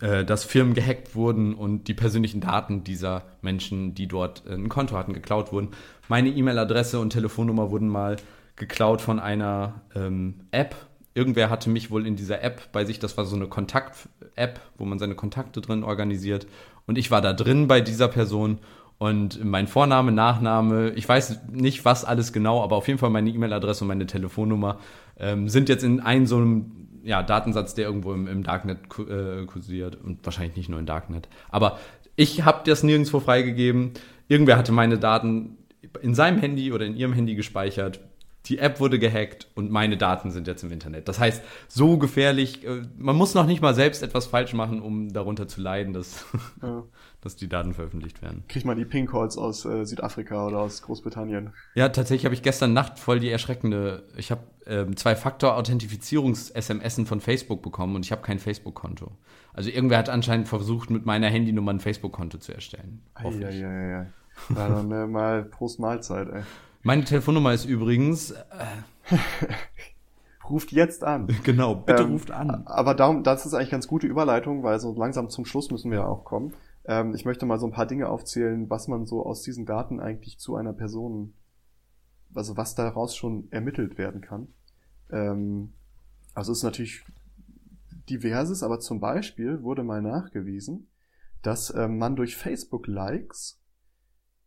[0.00, 4.96] äh, dass Firmen gehackt wurden und die persönlichen Daten dieser Menschen, die dort ein Konto
[4.96, 5.68] hatten, geklaut wurden.
[6.08, 8.16] Meine E-Mail-Adresse und Telefonnummer wurden mal
[8.56, 10.74] geklaut von einer ähm, App.
[11.14, 14.84] Irgendwer hatte mich wohl in dieser App bei sich, das war so eine Kontakt-App, wo
[14.84, 16.46] man seine Kontakte drin organisiert.
[16.86, 18.58] Und ich war da drin bei dieser Person
[18.98, 23.30] und mein Vorname, Nachname, ich weiß nicht was alles genau, aber auf jeden Fall meine
[23.30, 24.78] E-Mail-Adresse und meine Telefonnummer
[25.18, 29.44] ähm, sind jetzt in einem so einem ja, Datensatz, der irgendwo im, im Darknet äh,
[29.46, 31.28] kursiert und wahrscheinlich nicht nur im Darknet.
[31.50, 31.78] Aber
[32.16, 33.92] ich habe das nirgendwo freigegeben.
[34.28, 35.58] Irgendwer hatte meine Daten
[36.02, 38.00] in seinem Handy oder in ihrem Handy gespeichert.
[38.46, 41.08] Die App wurde gehackt und meine Daten sind jetzt im Internet.
[41.08, 45.12] Das heißt, so gefährlich, äh, man muss noch nicht mal selbst etwas falsch machen, um
[45.12, 46.24] darunter zu leiden, dass,
[46.62, 46.84] ja.
[47.20, 48.42] Dass die Daten veröffentlicht werden.
[48.48, 51.52] Kriegt man die Ping-Calls aus äh, Südafrika oder aus Großbritannien?
[51.74, 57.62] Ja, tatsächlich habe ich gestern Nacht voll die erschreckende, ich habe ähm, Zwei-Faktor-Authentifizierungs-SMSen von Facebook
[57.62, 59.10] bekommen und ich habe kein Facebook-Konto.
[59.52, 63.02] Also irgendwer hat anscheinend versucht, mit meiner Handynummer ein Facebook-Konto zu erstellen.
[63.22, 64.06] Ja, ja, ja, ja.
[64.54, 66.42] dann äh, mal Prost Mahlzeit, ey.
[66.82, 68.30] Meine Telefonnummer ist übrigens.
[68.30, 68.36] Äh,
[70.48, 71.28] ruft jetzt an.
[71.42, 72.66] Genau, bitte ähm, ruft an.
[72.66, 75.98] Aber darum, das ist eigentlich ganz gute Überleitung, weil so langsam zum Schluss müssen wir
[75.98, 76.54] ja auch kommen.
[76.90, 80.00] Ähm, ich möchte mal so ein paar Dinge aufzählen, was man so aus diesen Daten
[80.00, 81.34] eigentlich zu einer Person,
[82.34, 84.48] also was daraus schon ermittelt werden kann.
[85.08, 85.72] Ähm,
[86.34, 87.04] also es ist natürlich
[88.08, 90.88] diverses, aber zum Beispiel wurde mal nachgewiesen,
[91.42, 93.62] dass ähm, man durch Facebook-Likes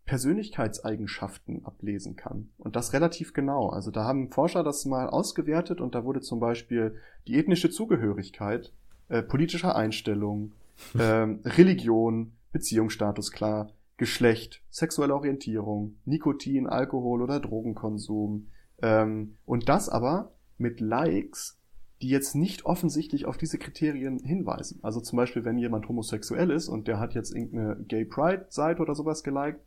[0.06, 2.50] Persönlichkeitseigenschaften ablesen kann.
[2.58, 3.70] Und das relativ genau.
[3.70, 8.74] Also da haben Forscher das mal ausgewertet und da wurde zum Beispiel die ethnische Zugehörigkeit,
[9.08, 10.52] äh, politischer Einstellung,
[10.98, 18.48] äh, Religion, Beziehungsstatus klar, Geschlecht, sexuelle Orientierung, Nikotin, Alkohol oder Drogenkonsum.
[18.82, 21.60] Ähm, und das aber mit Likes,
[22.02, 24.80] die jetzt nicht offensichtlich auf diese Kriterien hinweisen.
[24.82, 28.96] Also zum Beispiel, wenn jemand homosexuell ist und der hat jetzt irgendeine Gay Pride-Seite oder
[28.96, 29.62] sowas geliked,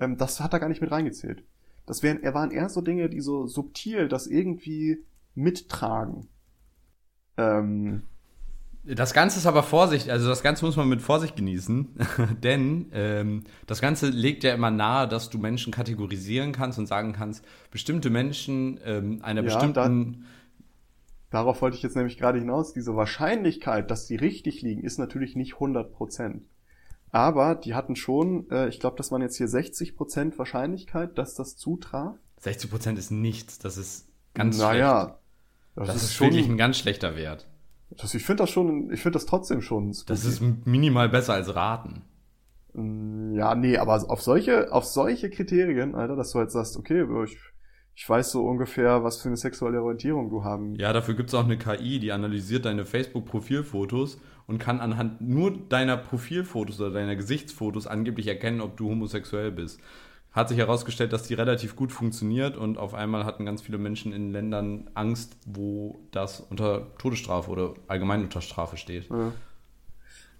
[0.00, 1.44] ähm, das hat er gar nicht mit reingezählt.
[1.84, 5.04] Das wären, er waren eher so Dinge, die so subtil das irgendwie
[5.34, 6.28] mittragen.
[7.36, 8.04] Ähm,
[8.84, 11.94] das Ganze ist aber Vorsicht, also das Ganze muss man mit Vorsicht genießen,
[12.42, 17.12] denn ähm, das Ganze legt ja immer nahe, dass du Menschen kategorisieren kannst und sagen
[17.12, 20.24] kannst, bestimmte Menschen ähm, einer ja, bestimmten.
[21.30, 22.72] Da, darauf wollte ich jetzt nämlich gerade hinaus.
[22.72, 26.42] Diese Wahrscheinlichkeit, dass die richtig liegen, ist natürlich nicht 100 Prozent.
[27.12, 31.34] Aber die hatten schon, äh, ich glaube, das waren jetzt hier 60 Prozent Wahrscheinlichkeit, dass
[31.34, 32.16] das zutraf.
[32.40, 34.82] 60 Prozent ist nichts, das ist ganz naja, schlecht.
[34.82, 35.18] Naja,
[35.76, 37.46] das, das, ist, ist wirklich ein ganz schlechter Wert.
[37.98, 39.92] Das, ich finde das schon, ich finde das trotzdem schon.
[39.92, 40.06] Spooky.
[40.08, 42.02] Das ist minimal besser als raten.
[42.74, 47.04] Mm, ja, nee, aber auf solche, auf solche Kriterien, Alter, dass du halt sagst, okay,
[47.24, 47.38] ich,
[47.94, 50.74] ich weiß so ungefähr, was für eine sexuelle Orientierung du haben.
[50.76, 55.96] Ja, dafür gibt's auch eine KI, die analysiert deine Facebook-Profilfotos und kann anhand nur deiner
[55.96, 59.80] Profilfotos oder deiner Gesichtsfotos angeblich erkennen, ob du homosexuell bist.
[60.32, 64.12] Hat sich herausgestellt, dass die relativ gut funktioniert und auf einmal hatten ganz viele Menschen
[64.12, 69.10] in Ländern Angst, wo das unter Todesstrafe oder allgemein unter Strafe steht.
[69.10, 69.32] Ja.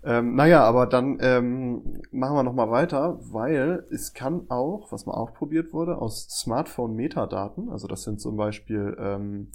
[0.05, 5.15] Ähm, naja, aber dann ähm, machen wir nochmal weiter, weil es kann auch, was mal
[5.15, 9.53] auch probiert wurde, aus Smartphone-Metadaten, also das sind zum Beispiel ähm,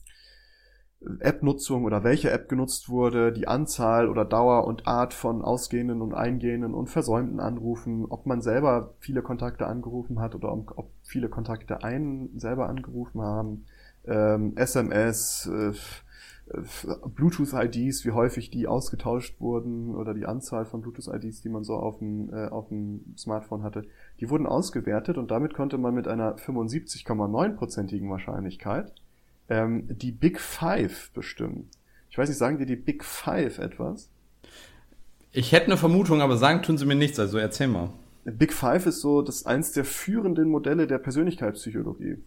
[1.19, 6.13] App-Nutzung oder welche App genutzt wurde, die Anzahl oder Dauer und Art von ausgehenden und
[6.13, 11.83] eingehenden und versäumten Anrufen, ob man selber viele Kontakte angerufen hat oder ob viele Kontakte
[11.83, 13.65] einen selber angerufen haben,
[14.05, 15.73] ähm, SMS, äh,
[17.15, 21.99] Bluetooth-IDs, wie häufig die ausgetauscht wurden oder die Anzahl von Bluetooth-IDs, die man so auf
[21.99, 23.83] dem, äh, auf dem Smartphone hatte,
[24.19, 28.93] die wurden ausgewertet und damit konnte man mit einer 75,9%igen Wahrscheinlichkeit
[29.49, 31.69] ähm, die Big Five bestimmen.
[32.09, 34.09] Ich weiß nicht, sagen dir die Big Five etwas?
[35.31, 37.89] Ich hätte eine Vermutung, aber sagen tun sie mir nichts, also erzähl mal.
[38.25, 42.17] Big Five ist so das eins der führenden Modelle der Persönlichkeitspsychologie.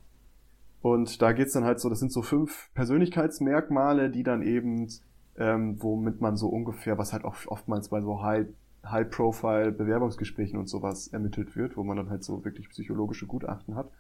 [0.83, 4.89] Und da geht's dann halt so, das sind so fünf Persönlichkeitsmerkmale, die dann eben,
[5.37, 8.47] ähm, womit man so ungefähr, was halt auch oftmals bei so High,
[8.87, 13.91] High-Profile-Bewerbungsgesprächen und sowas ermittelt wird, wo man dann halt so wirklich psychologische Gutachten hat.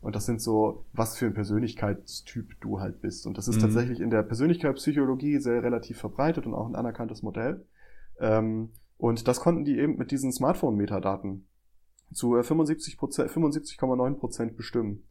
[0.00, 3.26] Und das sind so, was für ein Persönlichkeitstyp du halt bist.
[3.26, 3.60] Und das ist mhm.
[3.60, 7.66] tatsächlich in der Persönlichkeitspsychologie sehr relativ verbreitet und auch ein anerkanntes Modell.
[8.18, 11.46] Ähm, und das konnten die eben mit diesen Smartphone-Metadaten
[12.12, 15.04] zu 75 75,9 Prozent bestimmen.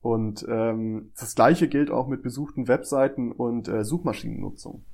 [0.00, 4.84] Und ähm, das gleiche gilt auch mit besuchten Webseiten und äh, Suchmaschinennutzung.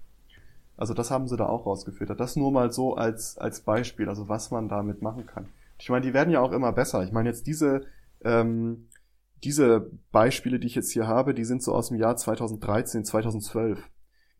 [0.77, 2.19] Also das haben sie da auch rausgefiltert.
[2.21, 5.47] Das nur mal so als, als Beispiel, also was man damit machen kann.
[5.79, 7.05] Ich meine, die werden ja auch immer besser.
[7.05, 7.87] Ich meine, jetzt diese,
[8.25, 8.89] ähm,
[9.47, 13.79] diese Beispiele, die ich jetzt hier habe, die sind so aus dem Jahr 2013, 2012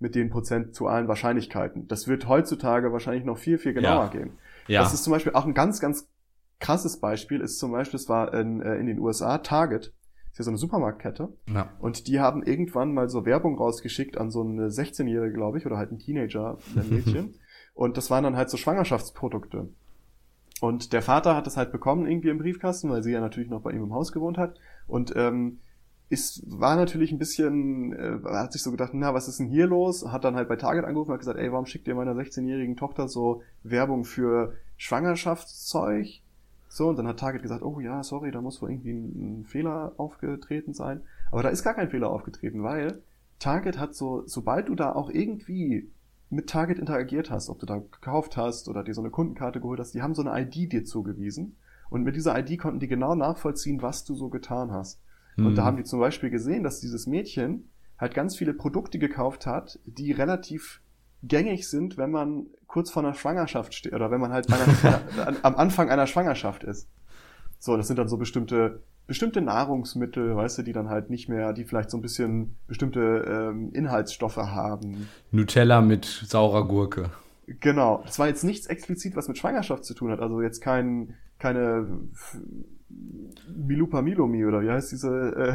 [0.01, 1.87] mit den prozentualen Wahrscheinlichkeiten.
[1.87, 4.09] Das wird heutzutage wahrscheinlich noch viel, viel genauer ja.
[4.09, 4.33] gehen.
[4.67, 4.83] Ja.
[4.83, 6.09] Das ist zum Beispiel auch ein ganz, ganz
[6.59, 9.95] krasses Beispiel, ist zum Beispiel, es war in, äh, in den USA, Target,
[10.33, 11.29] ist ja so eine Supermarktkette.
[11.49, 11.71] Ja.
[11.79, 15.77] Und die haben irgendwann mal so Werbung rausgeschickt an so eine 16-Jährige, glaube ich, oder
[15.77, 17.35] halt ein Teenager, ein Mädchen.
[17.75, 19.69] und das waren dann halt so Schwangerschaftsprodukte.
[20.61, 23.61] Und der Vater hat das halt bekommen irgendwie im Briefkasten, weil sie ja natürlich noch
[23.61, 24.59] bei ihm im Haus gewohnt hat.
[24.87, 25.59] Und ähm,
[26.09, 29.67] ist, war natürlich ein bisschen, äh, hat sich so gedacht, na, was ist denn hier
[29.67, 30.07] los?
[30.07, 32.77] Hat dann halt bei Target angerufen und hat gesagt, ey, warum schickt ihr meiner 16-jährigen
[32.77, 36.23] Tochter so Werbung für Schwangerschaftszeug?
[36.69, 39.45] So, und dann hat Target gesagt, oh ja, sorry, da muss wohl irgendwie ein, ein
[39.45, 41.03] Fehler aufgetreten sein.
[41.33, 43.03] Aber da ist gar kein Fehler aufgetreten, weil
[43.39, 45.91] Target hat so, sobald du da auch irgendwie
[46.29, 49.81] mit Target interagiert hast, ob du da gekauft hast oder dir so eine Kundenkarte geholt
[49.81, 51.57] hast, die haben so eine ID dir zugewiesen.
[51.89, 55.01] Und mit dieser ID konnten die genau nachvollziehen, was du so getan hast.
[55.37, 55.47] Mhm.
[55.47, 55.67] Und da hm.
[55.67, 60.13] haben die zum Beispiel gesehen, dass dieses Mädchen halt ganz viele Produkte gekauft hat, die
[60.13, 60.81] relativ
[61.23, 65.03] gängig sind, wenn man kurz vor einer Schwangerschaft steht oder wenn man halt einer,
[65.43, 66.89] am Anfang einer Schwangerschaft ist.
[67.59, 71.53] So, das sind dann so bestimmte bestimmte Nahrungsmittel, weißt du, die dann halt nicht mehr,
[71.53, 75.09] die vielleicht so ein bisschen bestimmte ähm, Inhaltsstoffe haben.
[75.31, 77.11] Nutella mit saurer Gurke.
[77.47, 78.03] Genau.
[78.05, 80.21] Das war jetzt nichts explizit, was mit Schwangerschaft zu tun hat.
[80.21, 81.87] Also jetzt kein, keine
[83.55, 85.55] Milupa Milomi oder wie heißt diese, äh,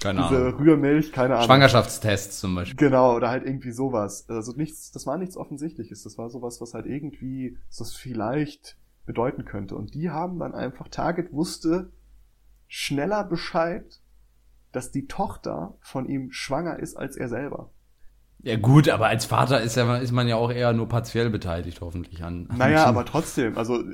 [0.00, 0.54] keine diese Ahnung.
[0.60, 1.46] Rührmilch, keine Ahnung.
[1.46, 2.76] Schwangerschaftstests zum Beispiel.
[2.76, 4.28] Genau, oder halt irgendwie sowas.
[4.28, 6.04] Also nichts, das war nichts Offensichtliches.
[6.04, 8.76] Das war sowas, was halt irgendwie, das vielleicht
[9.06, 9.74] bedeuten könnte.
[9.74, 11.90] Und die haben dann einfach, Target wusste
[12.74, 14.00] schneller Bescheid,
[14.72, 17.68] dass die Tochter von ihm schwanger ist als er selber.
[18.38, 21.82] Ja gut, aber als Vater ist, ja, ist man ja auch eher nur partiell beteiligt,
[21.82, 22.46] hoffentlich an.
[22.48, 23.84] an naja, aber trotzdem, also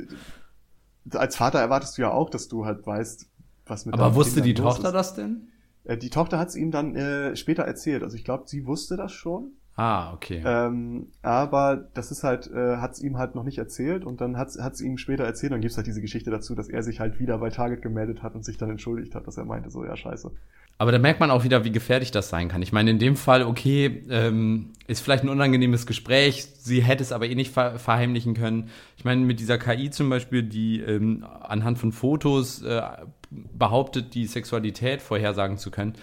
[1.11, 3.29] als Vater erwartest du ja auch, dass du halt weißt,
[3.67, 4.95] was mit Aber wusste die Tochter ist.
[4.95, 5.49] das denn?
[5.83, 8.05] Äh, die Tochter hat es ihm dann äh, später erzählt.
[8.05, 9.55] Also ich glaube, sie wusste das schon.
[9.79, 10.43] Ah, okay.
[10.45, 14.37] Ähm, aber das ist halt, äh, hat es ihm halt noch nicht erzählt und dann
[14.37, 15.53] hat es ihm später erzählt.
[15.53, 18.35] Dann gibt's halt diese Geschichte dazu, dass er sich halt wieder bei Target gemeldet hat
[18.35, 20.33] und sich dann entschuldigt hat, dass er meinte, so, ja, scheiße.
[20.79, 22.61] Aber da merkt man auch wieder, wie gefährlich das sein kann.
[22.61, 27.13] Ich meine, in dem Fall, okay, ähm, ist vielleicht ein unangenehmes Gespräch, sie hätte es
[27.13, 28.71] aber eh nicht ver verheimlichen können.
[28.97, 32.83] Ich meine, mit dieser KI zum Beispiel, die ähm, anhand von Fotos äh,
[33.31, 35.95] behauptet, die Sexualität vorhersagen zu können,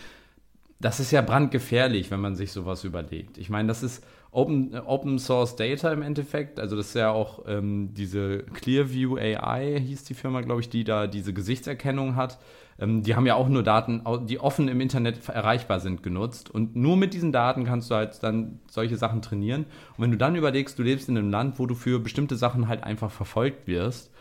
[0.80, 3.38] das ist ja brandgefährlich, wenn man sich sowas überlegt.
[3.38, 6.60] Ich meine, das ist Open, Open Source Data im Endeffekt.
[6.60, 10.84] Also das ist ja auch ähm, diese Clearview AI, hieß die Firma, glaube ich, die
[10.84, 12.38] da diese Gesichtserkennung hat.
[12.77, 16.49] Ähm, die haben ja auch nur Daten, die offen im Internet erreichbar sind, genutzt.
[16.49, 19.64] Und nur mit diesen Daten kannst du halt dann solche Sachen trainieren.
[19.95, 22.68] Und wenn du dann überlegst, du lebst in einem Land, wo du für bestimmte Sachen
[22.68, 24.11] halt einfach verfolgt wirst,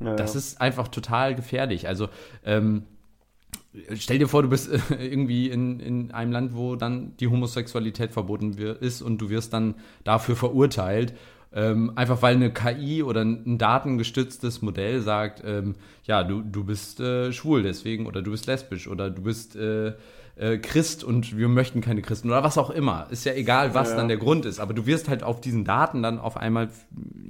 [0.00, 1.86] ja, das ist einfach total gefährlich.
[1.86, 2.08] Also
[2.44, 2.84] ähm,
[3.96, 8.56] Stell dir vor, du bist irgendwie in, in einem Land, wo dann die Homosexualität verboten
[8.80, 9.74] ist und du wirst dann
[10.04, 11.14] dafür verurteilt.
[11.56, 16.98] Ähm, einfach weil eine KI oder ein datengestütztes Modell sagt, ähm, ja, du, du bist
[16.98, 19.92] äh, schwul deswegen oder du bist lesbisch oder du bist äh,
[20.36, 23.06] äh, Christ und wir möchten keine Christen oder was auch immer.
[23.10, 23.98] Ist ja egal, was ja, ja.
[24.00, 26.70] dann der Grund ist, aber du wirst halt auf diesen Daten dann auf einmal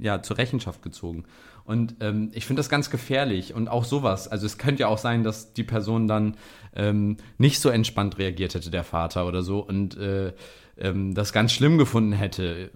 [0.01, 1.25] ja, zur Rechenschaft gezogen.
[1.65, 4.27] Und ähm, ich finde das ganz gefährlich und auch sowas.
[4.27, 6.37] Also es könnte ja auch sein, dass die Person dann
[6.75, 10.33] ähm, nicht so entspannt reagiert hätte, der Vater oder so, und äh,
[10.77, 12.69] ähm, das ganz schlimm gefunden hätte.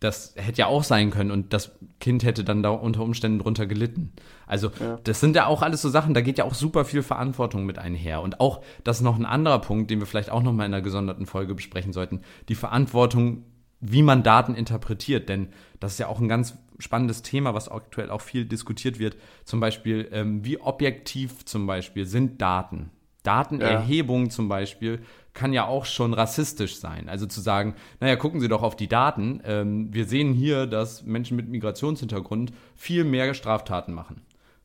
[0.00, 3.66] Das hätte ja auch sein können und das Kind hätte dann da unter Umständen drunter
[3.66, 4.12] gelitten.
[4.46, 4.98] Also ja.
[5.04, 7.78] das sind ja auch alles so Sachen, da geht ja auch super viel Verantwortung mit
[7.78, 8.20] einher.
[8.20, 10.74] Und auch, das ist noch ein anderer Punkt, den wir vielleicht auch noch mal in
[10.74, 13.44] einer gesonderten Folge besprechen sollten, die Verantwortung
[13.86, 15.28] wie man Daten interpretiert.
[15.28, 15.48] Denn
[15.78, 19.16] das ist ja auch ein ganz spannendes Thema, was aktuell auch viel diskutiert wird.
[19.44, 22.90] Zum Beispiel, ähm, wie objektiv zum Beispiel sind Daten?
[23.22, 24.30] Datenerhebung ja.
[24.30, 25.00] zum Beispiel
[25.32, 27.08] kann ja auch schon rassistisch sein.
[27.08, 29.40] Also zu sagen, naja, gucken Sie doch auf die Daten.
[29.44, 34.22] Ähm, wir sehen hier, dass Menschen mit Migrationshintergrund viel mehr Straftaten machen.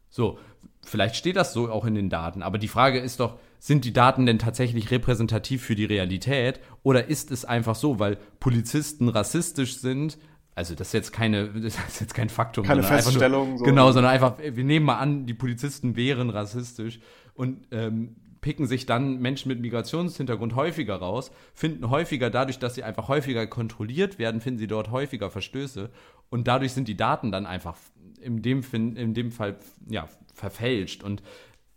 [0.10, 0.38] So,
[0.86, 3.94] vielleicht steht das so auch in den Daten, aber die Frage ist doch, sind die
[3.94, 9.78] Daten denn tatsächlich repräsentativ für die Realität oder ist es einfach so, weil Polizisten rassistisch
[9.78, 10.18] sind?
[10.60, 12.66] Also das ist jetzt keine, das ist jetzt kein Faktum.
[12.66, 13.52] Keine Feststellung.
[13.52, 13.64] Nur, so.
[13.64, 17.00] Genau, sondern einfach, wir nehmen mal an, die Polizisten wären rassistisch
[17.34, 22.84] und ähm, picken sich dann Menschen mit Migrationshintergrund häufiger raus, finden häufiger dadurch, dass sie
[22.84, 25.90] einfach häufiger kontrolliert werden, finden sie dort häufiger Verstöße
[26.30, 27.78] und dadurch sind die Daten dann einfach
[28.20, 29.56] in dem, in dem Fall
[29.90, 31.24] ja, verfälscht und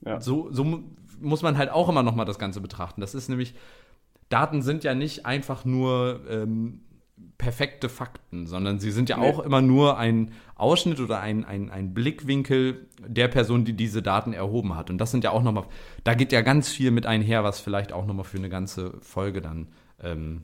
[0.04, 0.20] ja.
[0.20, 0.82] so, so
[1.20, 3.00] muss man halt auch immer noch mal das Ganze betrachten.
[3.00, 3.54] Das ist nämlich,
[4.28, 6.80] Daten sind ja nicht einfach nur ähm,
[7.42, 9.28] perfekte Fakten, sondern sie sind ja nee.
[9.28, 14.32] auch immer nur ein Ausschnitt oder ein, ein, ein Blickwinkel der Person, die diese Daten
[14.32, 14.90] erhoben hat.
[14.90, 15.64] Und das sind ja auch nochmal,
[16.04, 19.40] da geht ja ganz viel mit einher, was vielleicht auch nochmal für eine ganze Folge
[19.40, 20.42] dann ähm,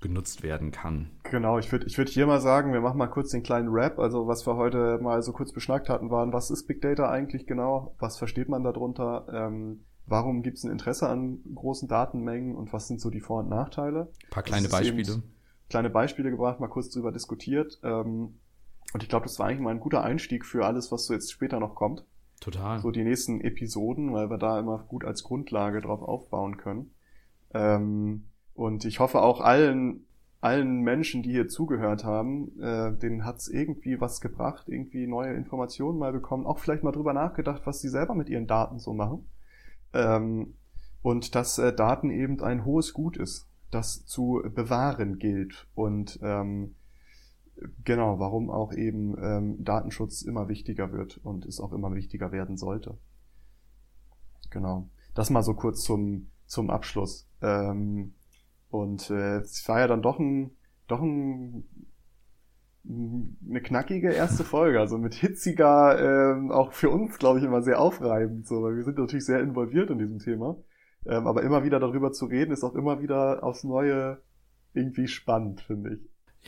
[0.00, 1.12] genutzt werden kann.
[1.30, 4.00] Genau, ich würde ich würd hier mal sagen, wir machen mal kurz den kleinen Rap.
[4.00, 7.46] Also was wir heute mal so kurz beschnackt hatten, waren, was ist Big Data eigentlich
[7.46, 7.94] genau?
[8.00, 9.26] Was versteht man darunter?
[9.32, 13.44] Ähm, warum gibt es ein Interesse an großen Datenmengen und was sind so die Vor-
[13.44, 14.08] und Nachteile?
[14.24, 15.22] Ein paar kleine Beispiele.
[15.68, 17.80] Kleine Beispiele gebracht, mal kurz drüber diskutiert.
[17.82, 18.38] Ähm,
[18.92, 21.32] und ich glaube, das war eigentlich mal ein guter Einstieg für alles, was so jetzt
[21.32, 22.04] später noch kommt.
[22.40, 22.80] Total.
[22.80, 26.94] So die nächsten Episoden, weil wir da immer gut als Grundlage drauf aufbauen können.
[27.52, 30.06] Ähm, und ich hoffe auch allen,
[30.40, 35.98] allen Menschen, die hier zugehört haben, äh, denen hat's irgendwie was gebracht, irgendwie neue Informationen
[35.98, 39.28] mal bekommen, auch vielleicht mal drüber nachgedacht, was sie selber mit ihren Daten so machen.
[39.92, 40.54] Ähm,
[41.02, 45.66] und dass äh, Daten eben ein hohes Gut ist, das zu bewahren gilt.
[45.74, 46.74] Und ähm,
[47.84, 52.56] genau, warum auch eben ähm, Datenschutz immer wichtiger wird und es auch immer wichtiger werden
[52.56, 52.98] sollte.
[54.50, 54.88] Genau.
[55.14, 57.28] Das mal so kurz zum, zum Abschluss.
[57.40, 58.14] Ähm,
[58.70, 60.50] und äh, es war ja dann doch ein,
[60.86, 61.64] doch ein,
[62.84, 67.80] eine knackige erste Folge, also mit hitziger, ähm, auch für uns, glaube ich, immer sehr
[67.80, 70.56] aufreibend, so, weil wir sind natürlich sehr involviert in diesem Thema.
[71.08, 74.18] Ähm, aber immer wieder darüber zu reden, ist auch immer wieder aufs Neue
[74.74, 76.00] irgendwie spannend, finde ich.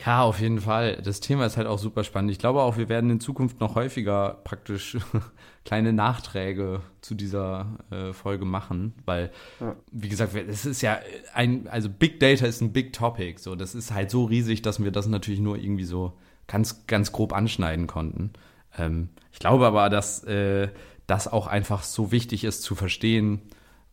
[0.05, 1.01] Ja, auf jeden Fall.
[1.03, 2.31] Das Thema ist halt auch super spannend.
[2.31, 4.97] Ich glaube auch, wir werden in Zukunft noch häufiger praktisch
[5.65, 9.75] kleine Nachträge zu dieser äh, Folge machen, weil, ja.
[9.91, 10.99] wie gesagt, es ist ja
[11.33, 13.39] ein, also Big Data ist ein Big Topic.
[13.39, 16.13] So, das ist halt so riesig, dass wir das natürlich nur irgendwie so
[16.47, 18.31] ganz, ganz grob anschneiden konnten.
[18.77, 20.69] Ähm, ich glaube aber, dass äh,
[21.07, 23.41] das auch einfach so wichtig ist zu verstehen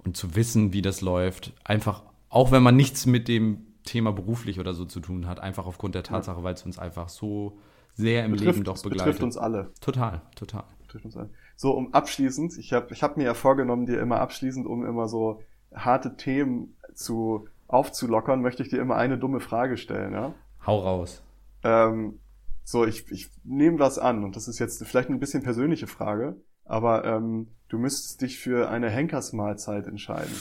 [0.06, 1.52] und zu wissen, wie das läuft.
[1.64, 5.66] Einfach, auch wenn man nichts mit dem Thema beruflich oder so zu tun hat, einfach
[5.66, 6.44] aufgrund der Tatsache, ja.
[6.44, 7.58] weil es uns einfach so
[7.94, 9.06] sehr im betrifft, Leben doch begleitet.
[9.06, 9.72] Betrifft uns alle.
[9.80, 10.64] Total, total.
[10.82, 11.30] Betrifft uns alle.
[11.56, 15.08] So, um abschließend, ich habe ich hab mir ja vorgenommen, dir immer abschließend, um immer
[15.08, 15.42] so
[15.74, 20.34] harte Themen zu aufzulockern, möchte ich dir immer eine dumme Frage stellen, ja?
[20.66, 21.22] Hau raus.
[21.62, 22.18] Ähm,
[22.64, 26.36] so, ich, ich nehme was an und das ist jetzt vielleicht ein bisschen persönliche Frage,
[26.64, 30.34] aber ähm, du müsstest dich für eine Henkersmahlzeit entscheiden.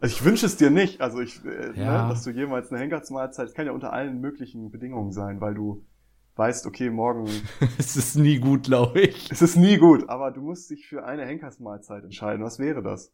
[0.00, 2.04] Also ich wünsche es dir nicht, also ich, äh, ja.
[2.04, 5.54] ne, dass du jemals eine Henkersmahlzeit, es kann ja unter allen möglichen Bedingungen sein, weil
[5.54, 5.84] du
[6.36, 7.28] weißt, okay, morgen.
[7.78, 9.30] es ist nie gut, glaube ich.
[9.30, 12.42] Es ist nie gut, aber du musst dich für eine Henkersmahlzeit entscheiden.
[12.42, 13.12] Was wäre das?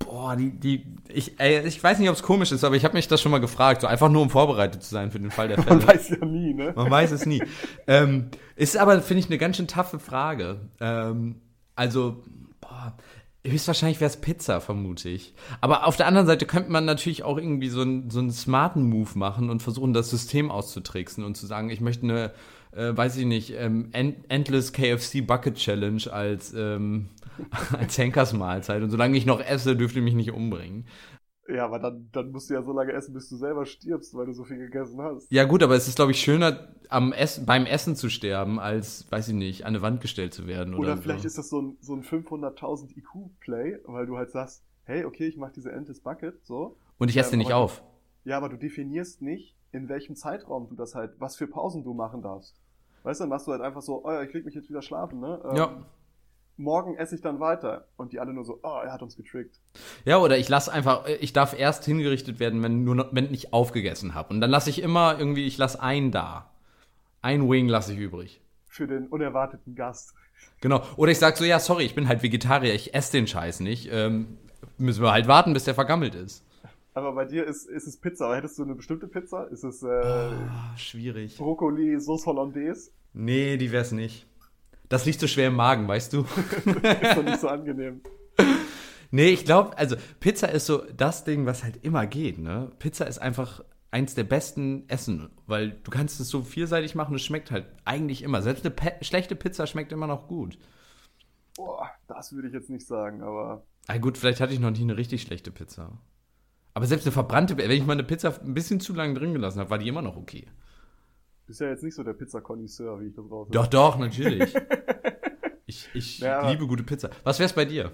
[0.00, 2.94] Boah, die, die, ich, ey, ich weiß nicht, ob es komisch ist, aber ich habe
[2.94, 5.48] mich das schon mal gefragt, so einfach nur um vorbereitet zu sein für den Fall
[5.48, 5.76] der Fälle.
[5.76, 6.74] Man weiß ja nie, ne?
[6.76, 7.42] Man weiß es nie.
[7.86, 10.68] ähm, ist aber, finde ich, eine ganz schön taffe Frage.
[10.80, 11.40] Ähm,
[11.74, 12.22] also,
[12.90, 12.96] boah,
[13.44, 15.34] Höchstwahrscheinlich wäre es Pizza, vermute ich.
[15.60, 18.88] Aber auf der anderen Seite könnte man natürlich auch irgendwie so, ein, so einen smarten
[18.88, 22.30] Move machen und versuchen, das System auszutricksen und zu sagen, ich möchte eine,
[22.70, 27.08] äh, weiß ich nicht, ähm, Endless KFC Bucket Challenge als, ähm,
[27.76, 28.80] als Henkersmahlzeit.
[28.80, 30.84] Und solange ich noch esse, dürfte ich mich nicht umbringen.
[31.52, 34.24] Ja, aber dann, dann musst du ja so lange essen, bis du selber stirbst, weil
[34.24, 35.30] du so viel gegessen hast.
[35.30, 39.10] Ja, gut, aber es ist, glaube ich, schöner, am Essen, beim Essen zu sterben, als,
[39.12, 40.74] weiß ich nicht, an eine Wand gestellt zu werden.
[40.74, 41.26] Oder, oder vielleicht so.
[41.26, 45.36] ist das so ein, so ein 500.000 IQ-Play, weil du halt sagst, hey, okay, ich
[45.36, 46.76] mache diese Endless Bucket, so.
[46.96, 47.82] Und ich esse ähm, nicht auf.
[48.24, 51.92] Ja, aber du definierst nicht, in welchem Zeitraum du das halt, was für Pausen du
[51.92, 52.56] machen darfst.
[53.02, 54.80] Weißt du, dann machst du halt einfach so, oh ja, ich leg mich jetzt wieder
[54.80, 55.42] schlafen, ne?
[55.44, 55.84] Ähm, ja
[56.56, 57.86] morgen esse ich dann weiter.
[57.96, 59.60] Und die alle nur so, oh, er hat uns getrickt.
[60.04, 64.14] Ja, oder ich lasse einfach, ich darf erst hingerichtet werden, wenn nur wenn ich aufgegessen
[64.14, 64.34] habe.
[64.34, 66.50] Und dann lasse ich immer irgendwie, ich lasse einen da.
[67.20, 68.40] Ein Wing lasse ich übrig.
[68.68, 70.14] Für den unerwarteten Gast.
[70.60, 70.82] Genau.
[70.96, 73.88] Oder ich sag so, ja, sorry, ich bin halt Vegetarier, ich esse den Scheiß nicht.
[73.92, 74.38] Ähm,
[74.78, 76.44] müssen wir halt warten, bis der vergammelt ist.
[76.94, 78.26] Aber bei dir ist, ist es Pizza.
[78.26, 79.44] Aber hättest du eine bestimmte Pizza?
[79.44, 81.36] Ist es äh, oh, schwierig.
[81.38, 82.90] Brokkoli, Sauce Hollandaise?
[83.14, 84.26] Nee, die wär's nicht.
[84.92, 86.20] Das liegt so schwer im Magen, weißt du?
[86.66, 88.02] ist doch nicht so angenehm.
[89.10, 92.70] Nee, ich glaube, also Pizza ist so das Ding, was halt immer geht, ne?
[92.78, 97.22] Pizza ist einfach eins der besten Essen, weil du kannst es so vielseitig machen, es
[97.22, 98.42] schmeckt halt eigentlich immer.
[98.42, 100.58] Selbst eine schlechte Pizza schmeckt immer noch gut.
[101.56, 103.64] Boah, das würde ich jetzt nicht sagen, aber.
[103.86, 106.02] Ah, gut, vielleicht hatte ich noch nie eine richtig schlechte Pizza.
[106.74, 109.60] Aber selbst eine verbrannte, wenn ich mal eine Pizza ein bisschen zu lange drin gelassen
[109.60, 110.48] habe, war die immer noch okay.
[111.52, 113.46] Bist ja jetzt nicht so der Pizza-Konnoisseur, wie ich das raus.
[113.50, 114.54] Doch, doch, natürlich.
[115.66, 117.10] ich ich ja, liebe gute Pizza.
[117.24, 117.92] Was wär's bei dir?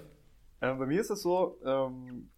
[0.61, 2.29] Ähm, bei mir ist es so, ähm,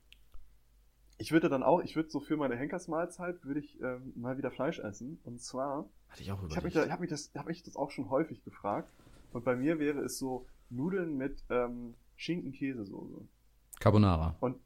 [1.19, 4.49] ich würde dann auch, ich würde so für meine Henkersmahlzeit würde ich ähm, mal wieder
[4.49, 5.19] Fleisch essen.
[5.23, 7.75] Und zwar, Hatte ich auch ich habe mich, da, hab mich das, habe ich das
[7.75, 8.89] auch schon häufig gefragt.
[9.31, 13.27] Und bei mir wäre es so Nudeln mit ähm, Schinken-Käsesoße.
[13.79, 14.37] Carbonara.
[14.39, 14.57] Und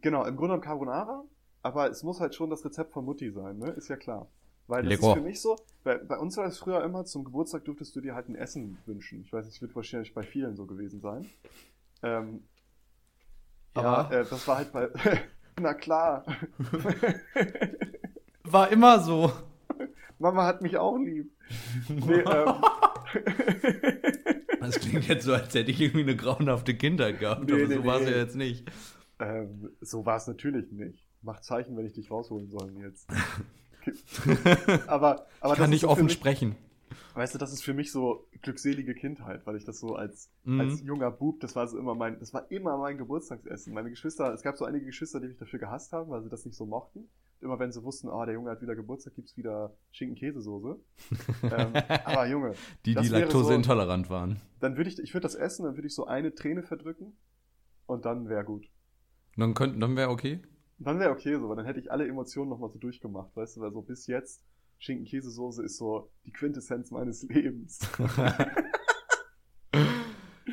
[0.00, 1.24] genau, im Grunde genommen Carbonara,
[1.62, 3.70] aber es muss halt schon das Rezept von Mutti sein, ne?
[3.70, 4.28] Ist ja klar.
[4.68, 5.08] Weil das Lego.
[5.08, 8.02] ist für mich so, bei, bei uns war es früher immer, zum Geburtstag durftest du
[8.02, 9.22] dir halt ein Essen wünschen.
[9.22, 11.26] Ich weiß, es wird wahrscheinlich bei vielen so gewesen sein.
[12.02, 12.44] Ähm,
[13.74, 13.82] ja.
[13.82, 14.90] Aber äh, das war halt bei,
[15.60, 16.24] na klar.
[18.44, 19.30] War immer so.
[20.18, 21.30] Mama hat mich auch lieb.
[21.88, 22.54] Nee, ähm,
[24.60, 27.74] das klingt jetzt so, als hätte ich irgendwie eine grauenhafte Kindheit gehabt, nee, aber nee,
[27.74, 28.70] so war es ja jetzt nicht.
[29.18, 31.06] Ähm, so war es natürlich nicht.
[31.22, 33.08] Mach Zeichen, wenn ich dich rausholen soll jetzt.
[34.86, 36.56] aber, aber Kann nicht offen mich, sprechen.
[37.14, 40.60] Weißt du, das ist für mich so glückselige Kindheit, weil ich das so als, mhm.
[40.60, 43.74] als junger Bub, das war so immer mein, das war immer mein Geburtstagsessen.
[43.74, 46.44] Meine Geschwister, es gab so einige Geschwister, die mich dafür gehasst haben, weil sie das
[46.44, 47.08] nicht so mochten.
[47.40, 50.78] Immer wenn sie wussten, oh, der Junge hat wieder Geburtstag, gibt's wieder Schinken-Käsesoße.
[51.42, 51.72] ähm,
[52.04, 52.54] aber Junge.
[52.84, 54.40] Die, die laktoseintolerant so, waren.
[54.60, 57.16] Dann würde ich, ich würde das essen, dann würde ich so eine Träne verdrücken
[57.86, 58.68] und dann wäre gut.
[59.36, 60.40] Dann könnten, dann wäre okay?
[60.78, 63.60] Dann wäre okay so, weil dann hätte ich alle Emotionen nochmal so durchgemacht, weißt du,
[63.60, 64.44] weil so bis jetzt
[64.78, 67.80] Schinken-Käsesoße ist so die Quintessenz meines Lebens.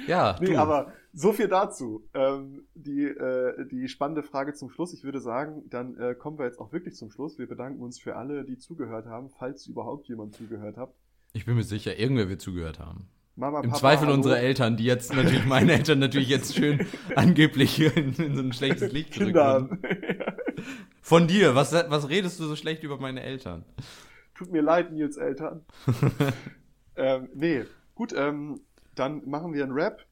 [0.07, 0.35] ja.
[0.41, 0.57] Nee, du.
[0.57, 2.07] aber so viel dazu.
[2.13, 4.93] Ähm, die, äh, die spannende Frage zum Schluss.
[4.93, 7.37] Ich würde sagen, dann äh, kommen wir jetzt auch wirklich zum Schluss.
[7.37, 10.93] Wir bedanken uns für alle, die zugehört haben, falls überhaupt jemand zugehört hat.
[11.33, 13.09] Ich bin mir sicher, irgendwer wird zugehört haben.
[13.37, 14.15] Mama, Im Papa, Zweifel hallo.
[14.15, 16.85] unsere Eltern, die jetzt natürlich, meine Eltern natürlich jetzt schön
[17.15, 19.69] angeblich in, in so ein schlechtes Licht Kinder.
[21.05, 23.63] Von dir, was, was redest du so schlecht über meine Eltern?
[24.33, 25.63] Tut mir leid, Nils Eltern.
[26.95, 27.63] ähm, nee,
[27.93, 28.61] gut, ähm,
[28.95, 30.03] dann machen wir einen Rap.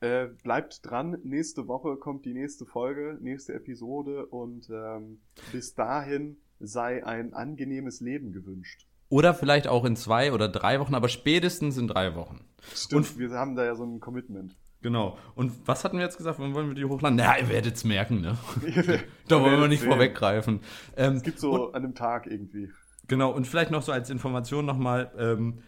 [0.00, 5.20] Äh, bleibt dran, nächste Woche kommt die nächste Folge, nächste Episode und ähm,
[5.52, 8.88] bis dahin sei ein angenehmes Leben gewünscht.
[9.10, 12.40] Oder vielleicht auch in zwei oder drei Wochen, aber spätestens in drei Wochen.
[12.74, 14.56] Stimmt, und wir haben da ja so ein Commitment.
[14.88, 15.18] Genau.
[15.34, 16.38] Und was hatten wir jetzt gesagt?
[16.38, 17.18] Wann wollen wir die hochladen?
[17.18, 18.38] Na, ihr werdet es merken, ne?
[19.28, 19.90] da wollen wir nicht sehen.
[19.90, 20.60] vorweggreifen.
[20.96, 22.70] Ähm, es gibt so und, an einem Tag irgendwie.
[23.06, 25.58] Genau, und vielleicht noch so als Information nochmal, ähm,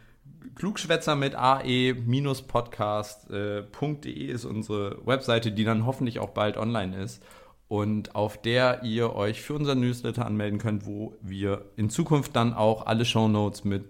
[0.54, 7.22] Klugschwätzer mit ae-podcast.de äh, ist unsere Webseite, die dann hoffentlich auch bald online ist
[7.68, 12.54] und auf der ihr euch für unseren Newsletter anmelden könnt, wo wir in Zukunft dann
[12.54, 13.84] auch alle Shownotes mit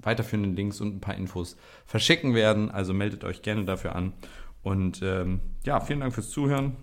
[0.00, 2.70] weiterführenden Links und ein paar Infos verschicken werden.
[2.70, 4.12] Also meldet euch gerne dafür an.
[4.66, 6.76] Und ähm, ja, vielen Dank fürs Zuhören.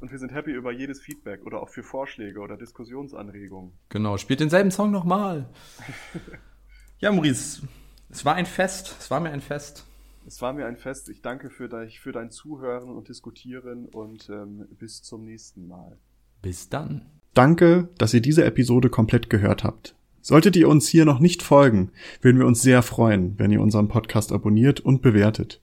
[0.00, 3.74] Und wir sind happy über jedes Feedback oder auch für Vorschläge oder Diskussionsanregungen.
[3.90, 5.48] Genau, spielt denselben Song nochmal.
[6.98, 7.62] ja, Maurice,
[8.10, 8.96] es war ein Fest.
[8.98, 9.86] Es war mir ein Fest.
[10.26, 11.10] Es war mir ein Fest.
[11.10, 15.96] Ich danke für, dein, für dein Zuhören und Diskutieren und ähm, bis zum nächsten Mal.
[16.42, 17.06] Bis dann.
[17.34, 19.94] Danke, dass ihr diese Episode komplett gehört habt.
[20.22, 23.86] Solltet ihr uns hier noch nicht folgen, würden wir uns sehr freuen, wenn ihr unseren
[23.86, 25.62] Podcast abonniert und bewertet.